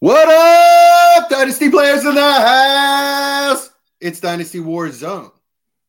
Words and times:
What 0.00 0.28
up, 0.28 1.28
Dynasty 1.28 1.68
players 1.70 2.04
in 2.04 2.14
the 2.14 2.22
house? 2.22 3.68
It's 4.00 4.20
Dynasty 4.20 4.60
War 4.60 4.92
Zone. 4.92 5.32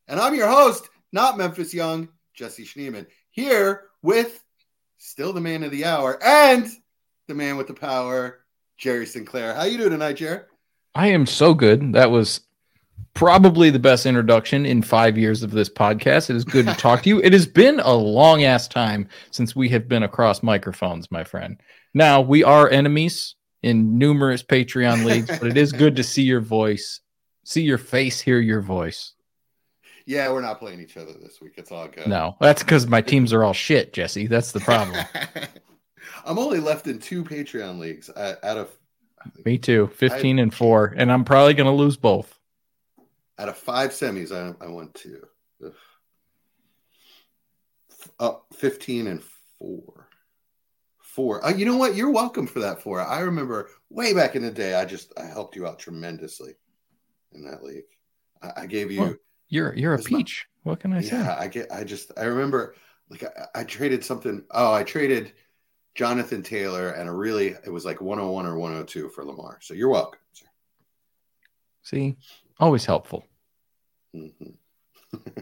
And 0.08 0.20
I'm 0.20 0.34
your 0.34 0.48
host, 0.48 0.90
not 1.12 1.38
Memphis 1.38 1.76
Young, 1.76 2.10
Jesse 2.34 2.66
Schneeman, 2.66 3.06
here 3.30 3.84
with 4.02 4.44
still 4.98 5.32
the 5.32 5.42
man 5.42 5.62
of 5.62 5.70
the 5.70 5.86
hour 5.86 6.18
and 6.24 6.68
the 7.28 7.36
man 7.36 7.56
with 7.56 7.68
the 7.68 7.76
power, 7.76 8.40
Jerry 8.80 9.06
Sinclair. 9.06 9.54
How 9.54 9.66
you 9.66 9.78
doing 9.78 9.92
tonight, 9.92 10.14
Jerry? 10.14 10.42
I 10.96 11.10
am 11.10 11.28
so 11.28 11.54
good. 11.54 11.94
That 11.94 12.10
was 12.10 12.42
probably 13.14 13.70
the 13.70 13.78
best 13.78 14.08
introduction 14.08 14.66
in 14.66 14.82
five 14.82 15.20
years 15.20 15.44
of 15.44 15.52
this 15.52 15.70
podcast. 15.70 16.32
It 16.32 16.36
is 16.36 16.46
good 16.46 16.66
to 16.66 16.74
talk 16.74 17.04
to 17.04 17.10
you. 17.10 17.20
It 17.24 17.34
has 17.34 17.46
been 17.46 17.80
a 17.80 17.94
long 17.94 18.44
ass 18.44 18.68
time 18.68 19.08
since 19.30 19.56
we 19.56 19.70
have 19.70 19.88
been 19.88 20.02
across 20.02 20.42
microphones, 20.42 21.12
my 21.12 21.24
friend. 21.24 21.62
Now 21.94 22.22
we 22.22 22.44
are 22.44 22.68
enemies 22.68 23.36
in 23.64 23.98
numerous 23.98 24.44
Patreon 24.44 25.06
leagues, 25.06 25.28
but 25.40 25.48
it 25.48 25.58
is 25.58 25.72
good 25.72 25.96
to 25.98 26.04
see 26.04 26.24
your 26.24 26.42
voice, 26.42 27.02
see 27.44 27.62
your 27.62 27.78
face, 27.78 28.20
hear 28.20 28.40
your 28.40 28.62
voice. 28.62 29.14
Yeah, 30.06 30.32
we're 30.32 30.42
not 30.42 30.60
playing 30.60 30.82
each 30.82 30.98
other 30.98 31.14
this 31.14 31.40
week. 31.40 31.54
It's 31.58 31.72
all 31.72 31.88
good. 31.88 32.08
No, 32.08 32.36
that's 32.42 32.64
because 32.64 32.88
my 32.88 33.02
teams 33.02 33.32
are 33.32 33.44
all 33.44 33.54
shit, 33.54 33.94
Jesse. 33.94 34.26
That's 34.26 34.52
the 34.52 34.60
problem. 34.60 35.06
I'm 36.26 36.40
only 36.40 36.60
left 36.60 36.88
in 36.88 37.00
two 37.00 37.24
Patreon 37.24 37.78
leagues 37.80 38.10
uh, 38.10 38.36
out 38.44 38.58
of. 38.58 38.76
Me 39.46 39.58
too. 39.58 39.88
15 39.96 40.40
I, 40.40 40.42
and 40.42 40.54
four, 40.54 40.96
and 40.98 41.12
I'm 41.12 41.26
probably 41.26 41.54
going 41.54 41.68
to 41.68 41.74
lose 41.74 41.98
both. 41.98 42.40
Out 43.38 43.50
of 43.50 43.58
five 43.58 43.92
semis, 43.92 44.32
I, 44.32 44.54
I 44.64 44.70
went 44.70 44.96
to. 44.96 45.28
Uh, 48.20 48.36
15 48.54 49.08
and 49.08 49.24
four 49.60 49.99
four. 51.20 51.46
Uh, 51.46 51.50
you 51.50 51.66
know 51.66 51.76
what? 51.76 51.96
You're 51.96 52.12
welcome 52.12 52.48
for 52.48 52.62
that 52.62 52.82
four. 52.82 53.02
I 53.02 53.20
remember 53.20 53.72
way 53.90 54.14
back 54.14 54.38
in 54.38 54.42
the 54.42 54.50
day, 54.50 54.76
I 54.76 54.86
just 54.86 55.12
I 55.20 55.26
helped 55.26 55.54
you 55.54 55.68
out 55.68 55.78
tremendously 55.78 56.54
in 57.34 57.44
that 57.44 57.62
league. 57.62 57.84
I, 58.42 58.62
I 58.62 58.66
gave 58.68 58.90
you. 58.90 59.02
Well, 59.02 59.16
you're 59.50 59.76
you're 59.76 59.96
a 59.96 60.00
peach. 60.00 60.48
My, 60.64 60.70
what 60.70 60.80
can 60.80 60.94
I 60.94 61.02
say? 61.02 61.18
Yeah, 61.18 61.36
I 61.38 61.50
get. 61.50 61.74
I 61.74 61.84
just 61.84 62.14
I 62.18 62.24
remember 62.24 62.74
like 63.10 63.26
I, 63.26 63.60
I, 63.60 63.64
traded 63.66 64.06
something. 64.06 64.46
Oh, 64.52 64.74
I 64.74 64.84
traded 64.84 65.34
Jonathan 65.94 66.42
Taylor 66.42 66.92
and 66.92 67.10
a 67.10 67.12
really 67.12 67.48
it 67.48 67.70
was 67.70 67.84
like 67.84 68.00
101 68.00 68.46
or 68.46 68.58
102 68.58 69.10
for 69.10 69.26
Lamar. 69.26 69.58
So 69.62 69.74
you're 69.74 69.90
welcome. 69.90 70.22
Sir. 70.32 70.46
See, 71.84 72.16
always 72.62 72.86
helpful. 72.86 73.26
Mm-hmm. 74.16 74.52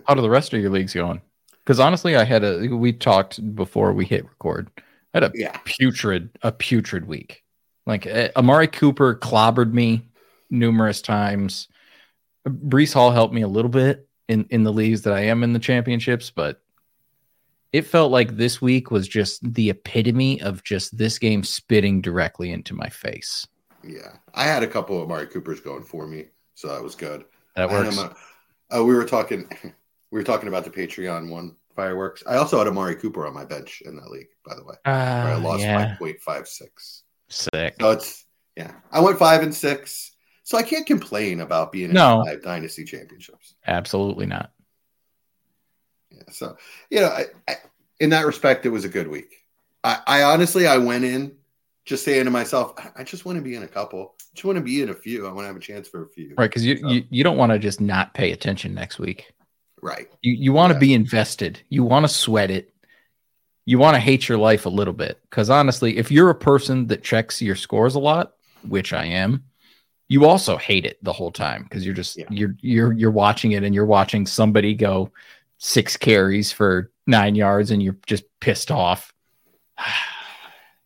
How 0.07 0.15
do 0.15 0.23
the 0.23 0.29
rest 0.31 0.55
of 0.55 0.59
your 0.59 0.71
leagues 0.71 0.95
going? 0.95 1.21
Because 1.63 1.79
honestly, 1.79 2.15
I 2.15 2.23
had 2.23 2.43
a 2.43 2.67
we 2.67 2.93
talked 2.93 3.53
before 3.53 3.93
we 3.93 4.05
hit 4.05 4.23
record 4.23 4.71
had 5.13 5.23
a 5.23 5.31
yeah. 5.33 5.57
putrid, 5.65 6.29
a 6.41 6.51
putrid 6.51 7.07
week. 7.07 7.43
Like 7.85 8.05
uh, 8.05 8.29
Amari 8.35 8.67
Cooper 8.67 9.15
clobbered 9.15 9.73
me 9.73 10.07
numerous 10.49 11.01
times. 11.01 11.67
Breece 12.47 12.93
Hall 12.93 13.11
helped 13.11 13.33
me 13.33 13.41
a 13.41 13.47
little 13.47 13.69
bit 13.69 14.07
in 14.27 14.45
in 14.49 14.63
the 14.63 14.73
leagues 14.73 15.03
that 15.03 15.13
I 15.13 15.21
am 15.21 15.43
in 15.43 15.53
the 15.53 15.59
championships, 15.59 16.29
but 16.29 16.61
it 17.73 17.83
felt 17.83 18.11
like 18.11 18.37
this 18.37 18.61
week 18.61 18.91
was 18.91 19.07
just 19.07 19.53
the 19.53 19.69
epitome 19.69 20.41
of 20.41 20.63
just 20.63 20.97
this 20.97 21.19
game 21.19 21.43
spitting 21.43 22.01
directly 22.01 22.51
into 22.51 22.73
my 22.73 22.89
face. 22.89 23.47
Yeah, 23.83 24.17
I 24.33 24.43
had 24.43 24.63
a 24.63 24.67
couple 24.67 24.97
of 24.97 25.03
Amari 25.03 25.27
Coopers 25.27 25.59
going 25.59 25.83
for 25.83 26.07
me, 26.07 26.25
so 26.55 26.67
that 26.69 26.83
was 26.83 26.95
good. 26.95 27.25
That 27.55 27.69
works. 27.69 27.97
A, 27.97 28.15
uh, 28.77 28.83
we 28.83 28.95
were 28.95 29.05
talking, 29.05 29.47
we 29.63 30.19
were 30.19 30.23
talking 30.23 30.47
about 30.47 30.63
the 30.63 30.69
Patreon 30.69 31.29
one 31.29 31.55
fireworks. 31.77 32.23
I 32.27 32.35
also 32.35 32.57
had 32.57 32.67
Amari 32.67 32.95
Cooper 32.97 33.25
on 33.25 33.33
my 33.33 33.45
bench 33.45 33.81
in 33.85 33.95
that 33.95 34.11
league, 34.11 34.27
by 34.45 34.55
the 34.55 34.65
way. 34.65 34.75
Uh, 34.85 34.89
I 34.89 35.35
lost 35.35 35.61
yeah. 35.61 35.95
5.56. 35.97 37.01
Sick. 37.29 37.75
So 37.79 37.91
it's 37.91 38.25
yeah. 38.57 38.71
I 38.91 38.99
went 38.99 39.19
five 39.19 39.43
and 39.43 39.55
six. 39.55 40.11
So 40.43 40.57
I 40.57 40.63
can't 40.63 40.85
complain 40.85 41.41
about 41.41 41.71
being 41.71 41.89
in 41.89 41.95
no. 41.95 42.23
five 42.25 42.41
dynasty 42.41 42.83
championships. 42.83 43.55
Absolutely 43.65 44.25
not. 44.25 44.51
Yeah. 46.09 46.23
So 46.31 46.57
you 46.89 47.01
know, 47.01 47.07
I, 47.07 47.25
I, 47.47 47.55
in 47.99 48.09
that 48.09 48.25
respect, 48.25 48.65
it 48.65 48.69
was 48.69 48.83
a 48.85 48.89
good 48.89 49.07
week. 49.07 49.35
I, 49.83 49.99
I 50.07 50.23
honestly 50.23 50.67
I 50.67 50.77
went 50.77 51.03
in 51.03 51.35
just 51.85 52.03
saying 52.03 52.25
to 52.25 52.31
myself, 52.31 52.73
I 52.95 53.03
just 53.03 53.25
want 53.25 53.37
to 53.37 53.41
be 53.41 53.55
in 53.55 53.63
a 53.63 53.67
couple. 53.67 54.15
I 54.19 54.35
just 54.35 54.45
want 54.45 54.57
to 54.57 54.63
be 54.63 54.81
in 54.81 54.89
a 54.89 54.93
few. 54.93 55.27
I 55.27 55.31
want 55.31 55.43
to 55.43 55.47
have 55.47 55.55
a 55.55 55.59
chance 55.59 55.87
for 55.87 56.03
a 56.03 56.09
few. 56.09 56.33
Right, 56.37 56.49
because 56.49 56.65
you, 56.65 56.77
so. 56.77 56.87
you 56.87 57.03
you 57.09 57.23
don't 57.23 57.37
want 57.37 57.51
to 57.51 57.59
just 57.59 57.79
not 57.79 58.13
pay 58.13 58.31
attention 58.31 58.73
next 58.73 58.99
week. 58.99 59.33
Right. 59.81 60.09
You 60.21 60.33
you 60.33 60.53
want 60.53 60.71
to 60.71 60.75
yeah. 60.75 60.79
be 60.79 60.93
invested. 60.93 61.61
You 61.69 61.83
want 61.83 62.05
to 62.05 62.13
sweat 62.13 62.51
it. 62.51 62.73
You 63.65 63.79
want 63.79 63.95
to 63.95 63.99
hate 63.99 64.29
your 64.29 64.37
life 64.37 64.65
a 64.65 64.69
little 64.69 64.93
bit 64.93 65.19
because 65.29 65.49
honestly, 65.49 65.97
if 65.97 66.11
you're 66.11 66.29
a 66.29 66.35
person 66.35 66.87
that 66.87 67.03
checks 67.03 67.41
your 67.41 67.55
scores 67.55 67.95
a 67.95 67.99
lot, 67.99 68.33
which 68.67 68.93
I 68.93 69.05
am, 69.05 69.43
you 70.07 70.25
also 70.25 70.57
hate 70.57 70.85
it 70.85 70.97
the 71.03 71.13
whole 71.13 71.31
time 71.31 71.63
because 71.63 71.85
you're 71.85 71.95
just 71.95 72.17
yeah. 72.17 72.25
you're 72.29 72.55
you're 72.61 72.93
you're 72.93 73.11
watching 73.11 73.51
it 73.51 73.63
and 73.63 73.75
you're 73.75 73.85
watching 73.85 74.25
somebody 74.25 74.73
go 74.73 75.11
six 75.57 75.97
carries 75.97 76.51
for 76.51 76.91
nine 77.05 77.35
yards 77.35 77.71
and 77.71 77.83
you're 77.83 77.97
just 78.05 78.23
pissed 78.39 78.71
off. 78.71 79.13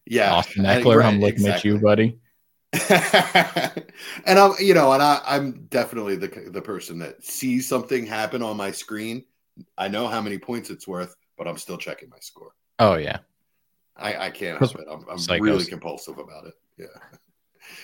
yeah, 0.06 0.34
Austin 0.34 0.66
Ekeler, 0.66 0.98
right, 0.98 1.06
I'm 1.06 1.20
looking 1.20 1.46
exactly. 1.46 1.72
at 1.72 1.76
you, 1.76 1.82
buddy. 1.82 2.20
and 2.90 4.40
I'm, 4.40 4.54
you 4.60 4.74
know, 4.74 4.94
and 4.94 5.04
I, 5.04 5.22
I'm 5.26 5.66
definitely 5.70 6.16
the 6.16 6.28
the 6.50 6.62
person 6.62 7.00
that 7.00 7.24
sees 7.24 7.68
something 7.68 8.06
happen 8.06 8.42
on 8.42 8.56
my 8.56 8.72
screen. 8.72 9.26
I 9.78 9.90
know 9.90 10.08
how 10.08 10.22
many 10.22 10.38
points 10.38 10.70
it's 10.70 10.88
worth, 10.88 11.16
but 11.38 11.48
I'm 11.48 11.58
still 11.58 11.78
checking 11.78 12.10
my 12.10 12.20
score. 12.22 12.54
Oh 12.80 12.96
yeah, 12.96 13.20
I, 13.98 14.28
I 14.28 14.30
can't 14.30 14.58
help 14.58 14.76
it. 14.76 14.88
I'm, 14.90 15.06
I'm 15.10 15.42
really 15.42 15.66
compulsive 15.66 16.18
about 16.18 16.48
it. 16.48 16.54
Yeah. 16.78 16.86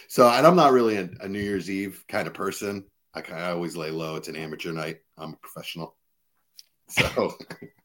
So, 0.10 0.28
and 0.28 0.46
I'm 0.46 0.56
not 0.56 0.74
really 0.74 0.98
a, 0.98 1.08
a 1.22 1.30
New 1.30 1.40
Year's 1.40 1.70
Eve 1.70 2.04
kind 2.10 2.28
of 2.28 2.34
person. 2.34 2.84
I 3.14 3.22
of 3.44 3.56
always 3.56 3.78
lay 3.78 3.92
low. 3.92 4.16
It's 4.16 4.28
an 4.28 4.36
amateur 4.36 4.74
night. 4.74 5.02
I'm 5.18 5.34
a 5.34 5.38
professional. 5.38 5.96
So. 6.90 7.38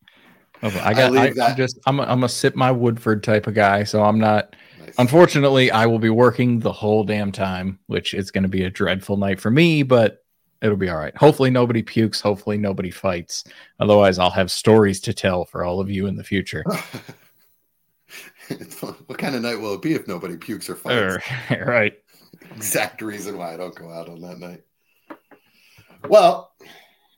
I 0.63 0.95
got. 0.95 1.17
I, 1.17 1.33
I 1.43 1.55
just. 1.55 1.79
I'm. 1.87 2.01
A, 2.01 2.05
I'm 2.05 2.25
a 2.25 2.29
sip 2.29 2.55
my 2.55 2.71
Woodford 2.71 3.23
type 3.23 3.47
of 3.47 3.55
guy. 3.55 3.85
So 3.85 4.03
I'm 4.03 4.19
not. 4.19 4.55
Nice. 4.81 4.95
Unfortunately, 4.99 5.71
I 5.71 5.87
will 5.87 5.99
be 5.99 6.11
working 6.11 6.59
the 6.61 6.73
whole 6.73 7.05
damn 7.05 7.33
time, 7.33 7.79
which 7.87 8.15
is 8.15 8.31
going 8.31 8.43
to 8.43 8.49
be 8.49 8.65
a 8.65 8.71
dreadful 8.71 9.17
night 9.17 9.41
for 9.41 9.51
me, 9.51 9.83
but 9.83 10.25
it'll 10.61 10.77
be 10.77 10.89
all 10.89 10.97
right. 10.97 11.17
Hopefully, 11.17 11.51
nobody 11.51 11.83
pukes. 11.83 12.21
Hopefully, 12.21 12.59
nobody 12.59 12.91
fights. 12.91 13.45
Otherwise, 13.81 14.19
I'll 14.19 14.31
have 14.31 14.51
stories 14.51 15.01
to 15.01 15.13
tell 15.13 15.45
for 15.45 15.65
all 15.65 15.81
of 15.81 15.91
you 15.91 16.07
in 16.07 16.17
the 16.17 16.25
future. 16.25 16.65
what 19.07 19.19
kind 19.19 19.35
of 19.35 19.43
night 19.43 19.61
will 19.61 19.75
it 19.75 19.83
be 19.83 19.95
if 19.95 20.07
nobody 20.07 20.37
pukes 20.37 20.71
or 20.71 20.77
fights? 20.77 21.25
Er, 21.51 21.65
right. 21.67 21.95
Exact 22.55 23.03
reason 23.03 23.37
why 23.39 23.55
I 23.55 23.57
don't 23.57 23.75
go 23.75 23.91
out 23.91 24.09
on 24.09 24.21
that 24.21 24.39
night. 24.39 24.63
Well, 26.09 26.53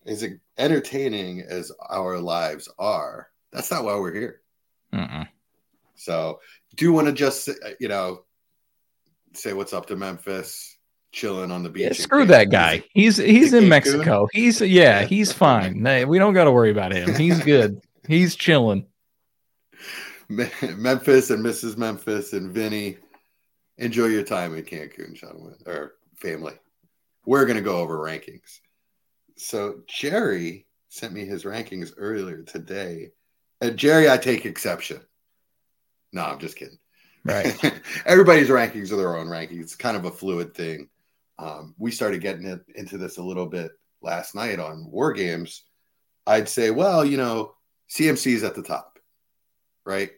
as 0.07 0.25
entertaining 0.59 1.41
as 1.41 1.73
our 1.89 2.19
lives 2.19 2.69
are, 2.79 3.29
that's 3.55 3.71
not 3.71 3.85
why 3.85 3.95
we're 3.95 4.13
here. 4.13 4.41
Mm-mm. 4.93 5.29
So 5.95 6.41
do 6.75 6.85
you 6.85 6.93
want 6.93 7.07
to 7.07 7.13
just 7.13 7.49
uh, 7.49 7.71
you 7.81 7.89
know 7.89 8.25
say 9.33 9.53
what's 9.53 9.73
up 9.73 9.87
to 9.87 9.97
Memphis, 9.97 10.77
chilling 11.13 11.51
on 11.51 11.63
the 11.63 11.71
beach. 11.71 11.83
Yeah, 11.85 11.93
screw 11.93 12.27
that 12.27 12.51
guy. 12.51 12.85
He's 12.93 13.17
he's 13.17 13.55
in 13.55 13.69
Mexico. 13.69 14.29
He's 14.33 14.61
yeah, 14.61 15.05
he's 15.05 15.33
fine. 15.33 15.83
we 16.09 16.19
don't 16.19 16.35
got 16.35 16.45
to 16.45 16.53
worry 16.53 16.71
about 16.71 16.93
him. 16.93 17.15
He's 17.15 17.43
good. 17.43 17.81
he's 18.07 18.37
chilling. 18.37 18.87
Memphis 20.29 21.31
and 21.31 21.45
Mrs. 21.45 21.77
Memphis 21.77 22.33
and 22.33 22.51
Vinny 22.51 22.97
enjoy 23.79 24.07
your 24.07 24.23
time 24.23 24.55
in 24.55 24.65
Cancun, 24.65 25.15
gentlemen 25.15 25.57
or 25.67 25.95
family. 26.17 26.55
We're 27.27 27.47
gonna 27.47 27.61
go 27.61 27.79
over 27.79 27.99
rankings. 27.99 28.61
So 29.37 29.81
Jerry 29.87 30.67
sent 30.89 31.13
me 31.13 31.25
his 31.25 31.45
rankings 31.45 31.93
earlier 31.97 32.43
today. 32.43 33.11
And 33.65 33.79
Jerry, 33.79 34.11
I 34.11 34.19
take 34.19 34.45
exception. 34.45 35.01
No, 36.13 36.23
I'm 36.23 36.39
just 36.39 36.55
kidding. 36.55 36.79
Right. 37.25 37.57
Everybody's 38.07 38.51
rankings 38.51 38.93
are 38.93 38.97
their 38.97 39.17
own 39.17 39.29
rankings. 39.29 39.63
It's 39.63 39.75
kind 39.75 39.97
of 39.97 40.05
a 40.05 40.11
fluid 40.11 40.55
thing. 40.55 40.91
Um, 41.39 41.75
we 41.79 41.91
started 41.91 42.21
getting 42.21 42.45
it, 42.45 42.61
into 42.75 42.99
this 42.99 43.17
a 43.17 43.23
little 43.23 43.47
bit 43.47 43.73
last 44.03 44.35
night 44.35 44.61
on 44.61 44.91
War 44.91 45.15
Games. 45.15 45.63
I'd 46.27 46.51
say, 46.51 46.71
well, 46.71 47.07
you 47.07 47.17
know, 47.17 47.55
CMC 47.89 48.35
is 48.35 48.45
at 48.45 48.55
the 48.55 48.63
top, 48.63 48.99
right? 49.87 50.11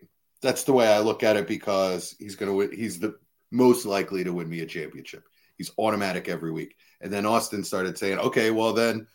That's 0.42 0.64
the 0.64 0.72
way 0.72 0.92
I 0.92 0.98
look 0.98 1.22
at 1.22 1.36
it 1.36 1.46
because 1.46 2.16
he's 2.18 2.34
going 2.34 2.50
to 2.50 2.56
win. 2.56 2.72
He's 2.72 2.98
the 2.98 3.14
most 3.52 3.86
likely 3.86 4.24
to 4.24 4.32
win 4.32 4.50
me 4.50 4.62
a 4.62 4.66
championship. 4.66 5.22
He's 5.56 5.70
automatic 5.78 6.28
every 6.28 6.50
week. 6.50 6.74
And 7.00 7.12
then 7.12 7.26
Austin 7.26 7.62
started 7.62 7.96
saying, 7.96 8.18
okay, 8.18 8.50
well, 8.50 8.72
then 8.72 9.06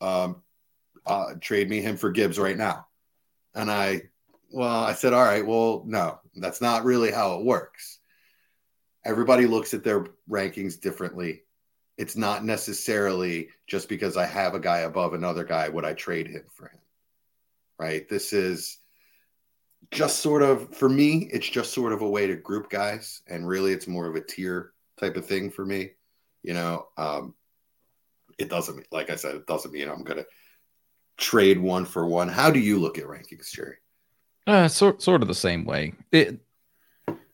um, 0.00 0.42
uh, 1.04 1.34
trade 1.40 1.68
me 1.68 1.80
him 1.80 1.96
for 1.96 2.12
Gibbs 2.12 2.38
right 2.38 2.56
now. 2.56 2.86
And 3.54 3.70
I, 3.70 4.02
well, 4.52 4.84
I 4.84 4.92
said, 4.92 5.12
all 5.12 5.24
right, 5.24 5.46
well, 5.46 5.82
no, 5.86 6.20
that's 6.36 6.60
not 6.60 6.84
really 6.84 7.10
how 7.10 7.38
it 7.38 7.44
works. 7.44 7.98
Everybody 9.04 9.46
looks 9.46 9.74
at 9.74 9.84
their 9.84 10.06
rankings 10.28 10.80
differently. 10.80 11.42
It's 11.96 12.16
not 12.16 12.44
necessarily 12.44 13.48
just 13.66 13.88
because 13.88 14.16
I 14.16 14.26
have 14.26 14.54
a 14.54 14.60
guy 14.60 14.80
above 14.80 15.14
another 15.14 15.44
guy, 15.44 15.68
would 15.68 15.84
I 15.84 15.94
trade 15.94 16.28
him 16.28 16.44
for 16.50 16.68
him? 16.68 16.78
Right. 17.78 18.08
This 18.08 18.32
is 18.32 18.78
just 19.90 20.20
sort 20.20 20.42
of, 20.42 20.74
for 20.74 20.88
me, 20.88 21.28
it's 21.32 21.48
just 21.48 21.72
sort 21.72 21.92
of 21.92 22.02
a 22.02 22.08
way 22.08 22.26
to 22.26 22.36
group 22.36 22.70
guys. 22.70 23.22
And 23.26 23.48
really, 23.48 23.72
it's 23.72 23.86
more 23.86 24.06
of 24.06 24.16
a 24.16 24.20
tier 24.20 24.72
type 24.98 25.16
of 25.16 25.26
thing 25.26 25.50
for 25.50 25.64
me. 25.64 25.92
You 26.42 26.54
know, 26.54 26.88
um, 26.96 27.34
it 28.38 28.48
doesn't, 28.48 28.86
like 28.92 29.10
I 29.10 29.16
said, 29.16 29.34
it 29.34 29.46
doesn't 29.46 29.72
mean 29.72 29.88
I'm 29.88 30.04
going 30.04 30.18
to 30.18 30.26
trade 31.20 31.58
one 31.58 31.84
for 31.84 32.06
one. 32.06 32.28
How 32.28 32.50
do 32.50 32.58
you 32.58 32.78
look 32.78 32.98
at 32.98 33.04
rankings, 33.04 33.52
Jerry? 33.52 33.76
Uh, 34.46 34.66
sort 34.66 35.02
sort 35.02 35.22
of 35.22 35.28
the 35.28 35.34
same 35.34 35.64
way. 35.64 35.92
It, 36.10 36.40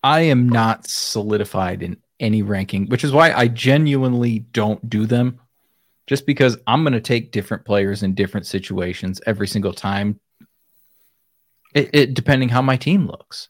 I 0.02 0.22
am 0.22 0.48
not 0.48 0.86
solidified 0.86 1.82
in 1.82 1.96
any 2.20 2.42
ranking, 2.42 2.86
which 2.86 3.04
is 3.04 3.12
why 3.12 3.32
I 3.32 3.48
genuinely 3.48 4.40
don't 4.40 4.88
do 4.88 5.06
them. 5.06 5.40
Just 6.06 6.26
because 6.26 6.56
I'm 6.66 6.84
going 6.84 6.92
to 6.92 7.00
take 7.00 7.32
different 7.32 7.64
players 7.64 8.04
in 8.04 8.14
different 8.14 8.46
situations 8.46 9.20
every 9.26 9.48
single 9.48 9.72
time. 9.72 10.20
It, 11.74 11.90
it 11.92 12.14
depending 12.14 12.48
how 12.48 12.62
my 12.62 12.76
team 12.76 13.06
looks. 13.06 13.48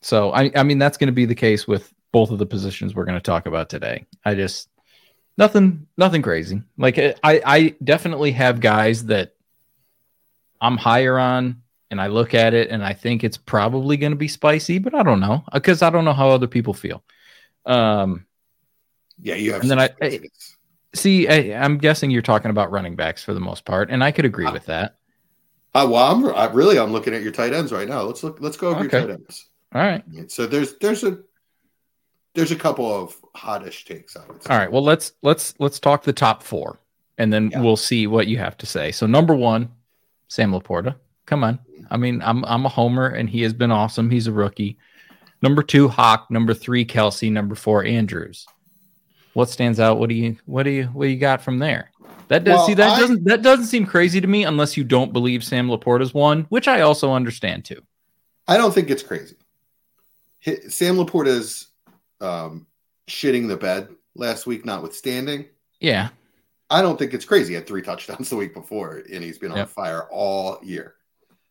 So 0.00 0.30
I, 0.32 0.50
I 0.54 0.62
mean 0.62 0.78
that's 0.78 0.96
going 0.96 1.08
to 1.08 1.12
be 1.12 1.26
the 1.26 1.34
case 1.34 1.68
with 1.68 1.92
both 2.12 2.30
of 2.30 2.38
the 2.38 2.46
positions 2.46 2.94
we're 2.94 3.04
going 3.04 3.18
to 3.18 3.22
talk 3.22 3.46
about 3.46 3.68
today. 3.68 4.06
I 4.24 4.34
just 4.34 4.68
nothing 5.36 5.86
nothing 5.96 6.22
crazy. 6.22 6.62
Like 6.78 6.98
I 6.98 7.14
I 7.22 7.74
definitely 7.82 8.32
have 8.32 8.60
guys 8.60 9.06
that 9.06 9.34
I'm 10.60 10.76
higher 10.76 11.18
on 11.18 11.62
and 11.90 12.00
I 12.00 12.08
look 12.08 12.34
at 12.34 12.54
it 12.54 12.70
and 12.70 12.84
I 12.84 12.92
think 12.92 13.22
it's 13.22 13.36
probably 13.36 13.96
going 13.96 14.12
to 14.12 14.16
be 14.16 14.28
spicy, 14.28 14.78
but 14.78 14.94
I 14.94 15.02
don't 15.02 15.20
know 15.20 15.44
because 15.52 15.82
I 15.82 15.90
don't 15.90 16.04
know 16.04 16.12
how 16.12 16.30
other 16.30 16.46
people 16.46 16.74
feel. 16.74 17.04
Um, 17.66 18.26
yeah, 19.20 19.34
you 19.36 19.52
have. 19.52 19.62
And 19.62 19.70
then 19.70 19.78
I, 19.78 19.90
I 20.02 20.20
see. 20.94 21.28
I, 21.28 21.64
am 21.64 21.78
guessing 21.78 22.10
you're 22.10 22.22
talking 22.22 22.50
about 22.50 22.70
running 22.70 22.96
backs 22.96 23.22
for 23.22 23.32
the 23.32 23.40
most 23.40 23.64
part, 23.64 23.90
and 23.90 24.02
I 24.02 24.10
could 24.10 24.24
agree 24.24 24.46
uh, 24.46 24.52
with 24.52 24.66
that. 24.66 24.96
Uh, 25.74 25.86
well, 25.90 26.12
I'm 26.12 26.26
I, 26.34 26.52
really 26.52 26.78
I'm 26.78 26.92
looking 26.92 27.14
at 27.14 27.22
your 27.22 27.32
tight 27.32 27.52
ends 27.52 27.72
right 27.72 27.88
now. 27.88 28.02
Let's 28.02 28.22
look. 28.22 28.38
Let's 28.40 28.56
go 28.56 28.68
over 28.68 28.84
okay. 28.84 28.98
your 28.98 29.06
tight 29.06 29.14
ends. 29.14 29.46
All 29.72 29.82
right. 29.82 30.02
So 30.30 30.46
there's 30.46 30.78
there's 30.78 31.04
a 31.04 31.18
there's 32.34 32.50
a 32.50 32.56
couple 32.56 32.92
of 32.92 33.16
hottish 33.36 33.84
takes. 33.84 34.16
I 34.16 34.26
would 34.26 34.42
say. 34.42 34.50
All 34.50 34.58
right. 34.58 34.70
Well, 34.70 34.82
let's 34.82 35.12
let's 35.22 35.54
let's 35.58 35.78
talk 35.78 36.02
the 36.02 36.12
top 36.12 36.42
four, 36.42 36.80
and 37.18 37.32
then 37.32 37.50
yeah. 37.50 37.60
we'll 37.60 37.76
see 37.76 38.06
what 38.06 38.26
you 38.26 38.38
have 38.38 38.56
to 38.58 38.66
say. 38.66 38.90
So 38.90 39.06
number 39.06 39.34
one, 39.34 39.70
Sam 40.28 40.52
LaPorta. 40.52 40.96
Come 41.26 41.44
on. 41.44 41.58
I 41.90 41.96
mean, 41.96 42.22
I'm 42.22 42.44
I'm 42.44 42.66
a 42.66 42.68
homer, 42.68 43.08
and 43.08 43.28
he 43.28 43.42
has 43.42 43.52
been 43.52 43.70
awesome. 43.70 44.10
He's 44.10 44.26
a 44.26 44.32
rookie. 44.32 44.78
Number 45.42 45.62
two, 45.62 45.88
Hawk. 45.88 46.30
Number 46.30 46.54
three, 46.54 46.84
Kelce. 46.84 47.30
Number 47.30 47.54
four, 47.54 47.84
Andrews. 47.84 48.46
What 49.34 49.50
stands 49.50 49.80
out? 49.80 49.98
What 49.98 50.08
do 50.08 50.14
you 50.14 50.36
what 50.46 50.62
do 50.62 50.70
you 50.70 50.84
what 50.86 51.04
do 51.04 51.10
you 51.10 51.18
got 51.18 51.42
from 51.42 51.58
there? 51.58 51.90
That 52.28 52.44
does 52.44 52.56
well, 52.56 52.66
see 52.66 52.74
that 52.74 52.92
I, 52.92 53.00
doesn't 53.00 53.24
that 53.24 53.42
doesn't 53.42 53.66
seem 53.66 53.84
crazy 53.84 54.20
to 54.20 54.26
me 54.26 54.44
unless 54.44 54.76
you 54.76 54.84
don't 54.84 55.12
believe 55.12 55.44
Sam 55.44 55.68
LaPorta's 55.68 56.14
one, 56.14 56.44
which 56.48 56.68
I 56.68 56.80
also 56.80 57.12
understand 57.12 57.64
too. 57.64 57.82
I 58.46 58.56
don't 58.56 58.72
think 58.72 58.90
it's 58.90 59.02
crazy. 59.02 59.36
Sam 60.68 60.96
LaPorta's 60.96 61.68
um, 62.20 62.66
shitting 63.08 63.48
the 63.48 63.56
bed 63.56 63.88
last 64.14 64.46
week, 64.46 64.64
notwithstanding. 64.64 65.46
Yeah. 65.80 66.10
I 66.70 66.82
don't 66.82 66.98
think 66.98 67.14
it's 67.14 67.24
crazy. 67.24 67.50
He 67.50 67.54
had 67.54 67.66
three 67.66 67.82
touchdowns 67.82 68.30
the 68.30 68.36
week 68.36 68.54
before, 68.54 69.02
and 69.12 69.22
he's 69.22 69.38
been 69.38 69.52
on 69.52 69.58
yep. 69.58 69.68
fire 69.68 70.08
all 70.10 70.58
year. 70.62 70.94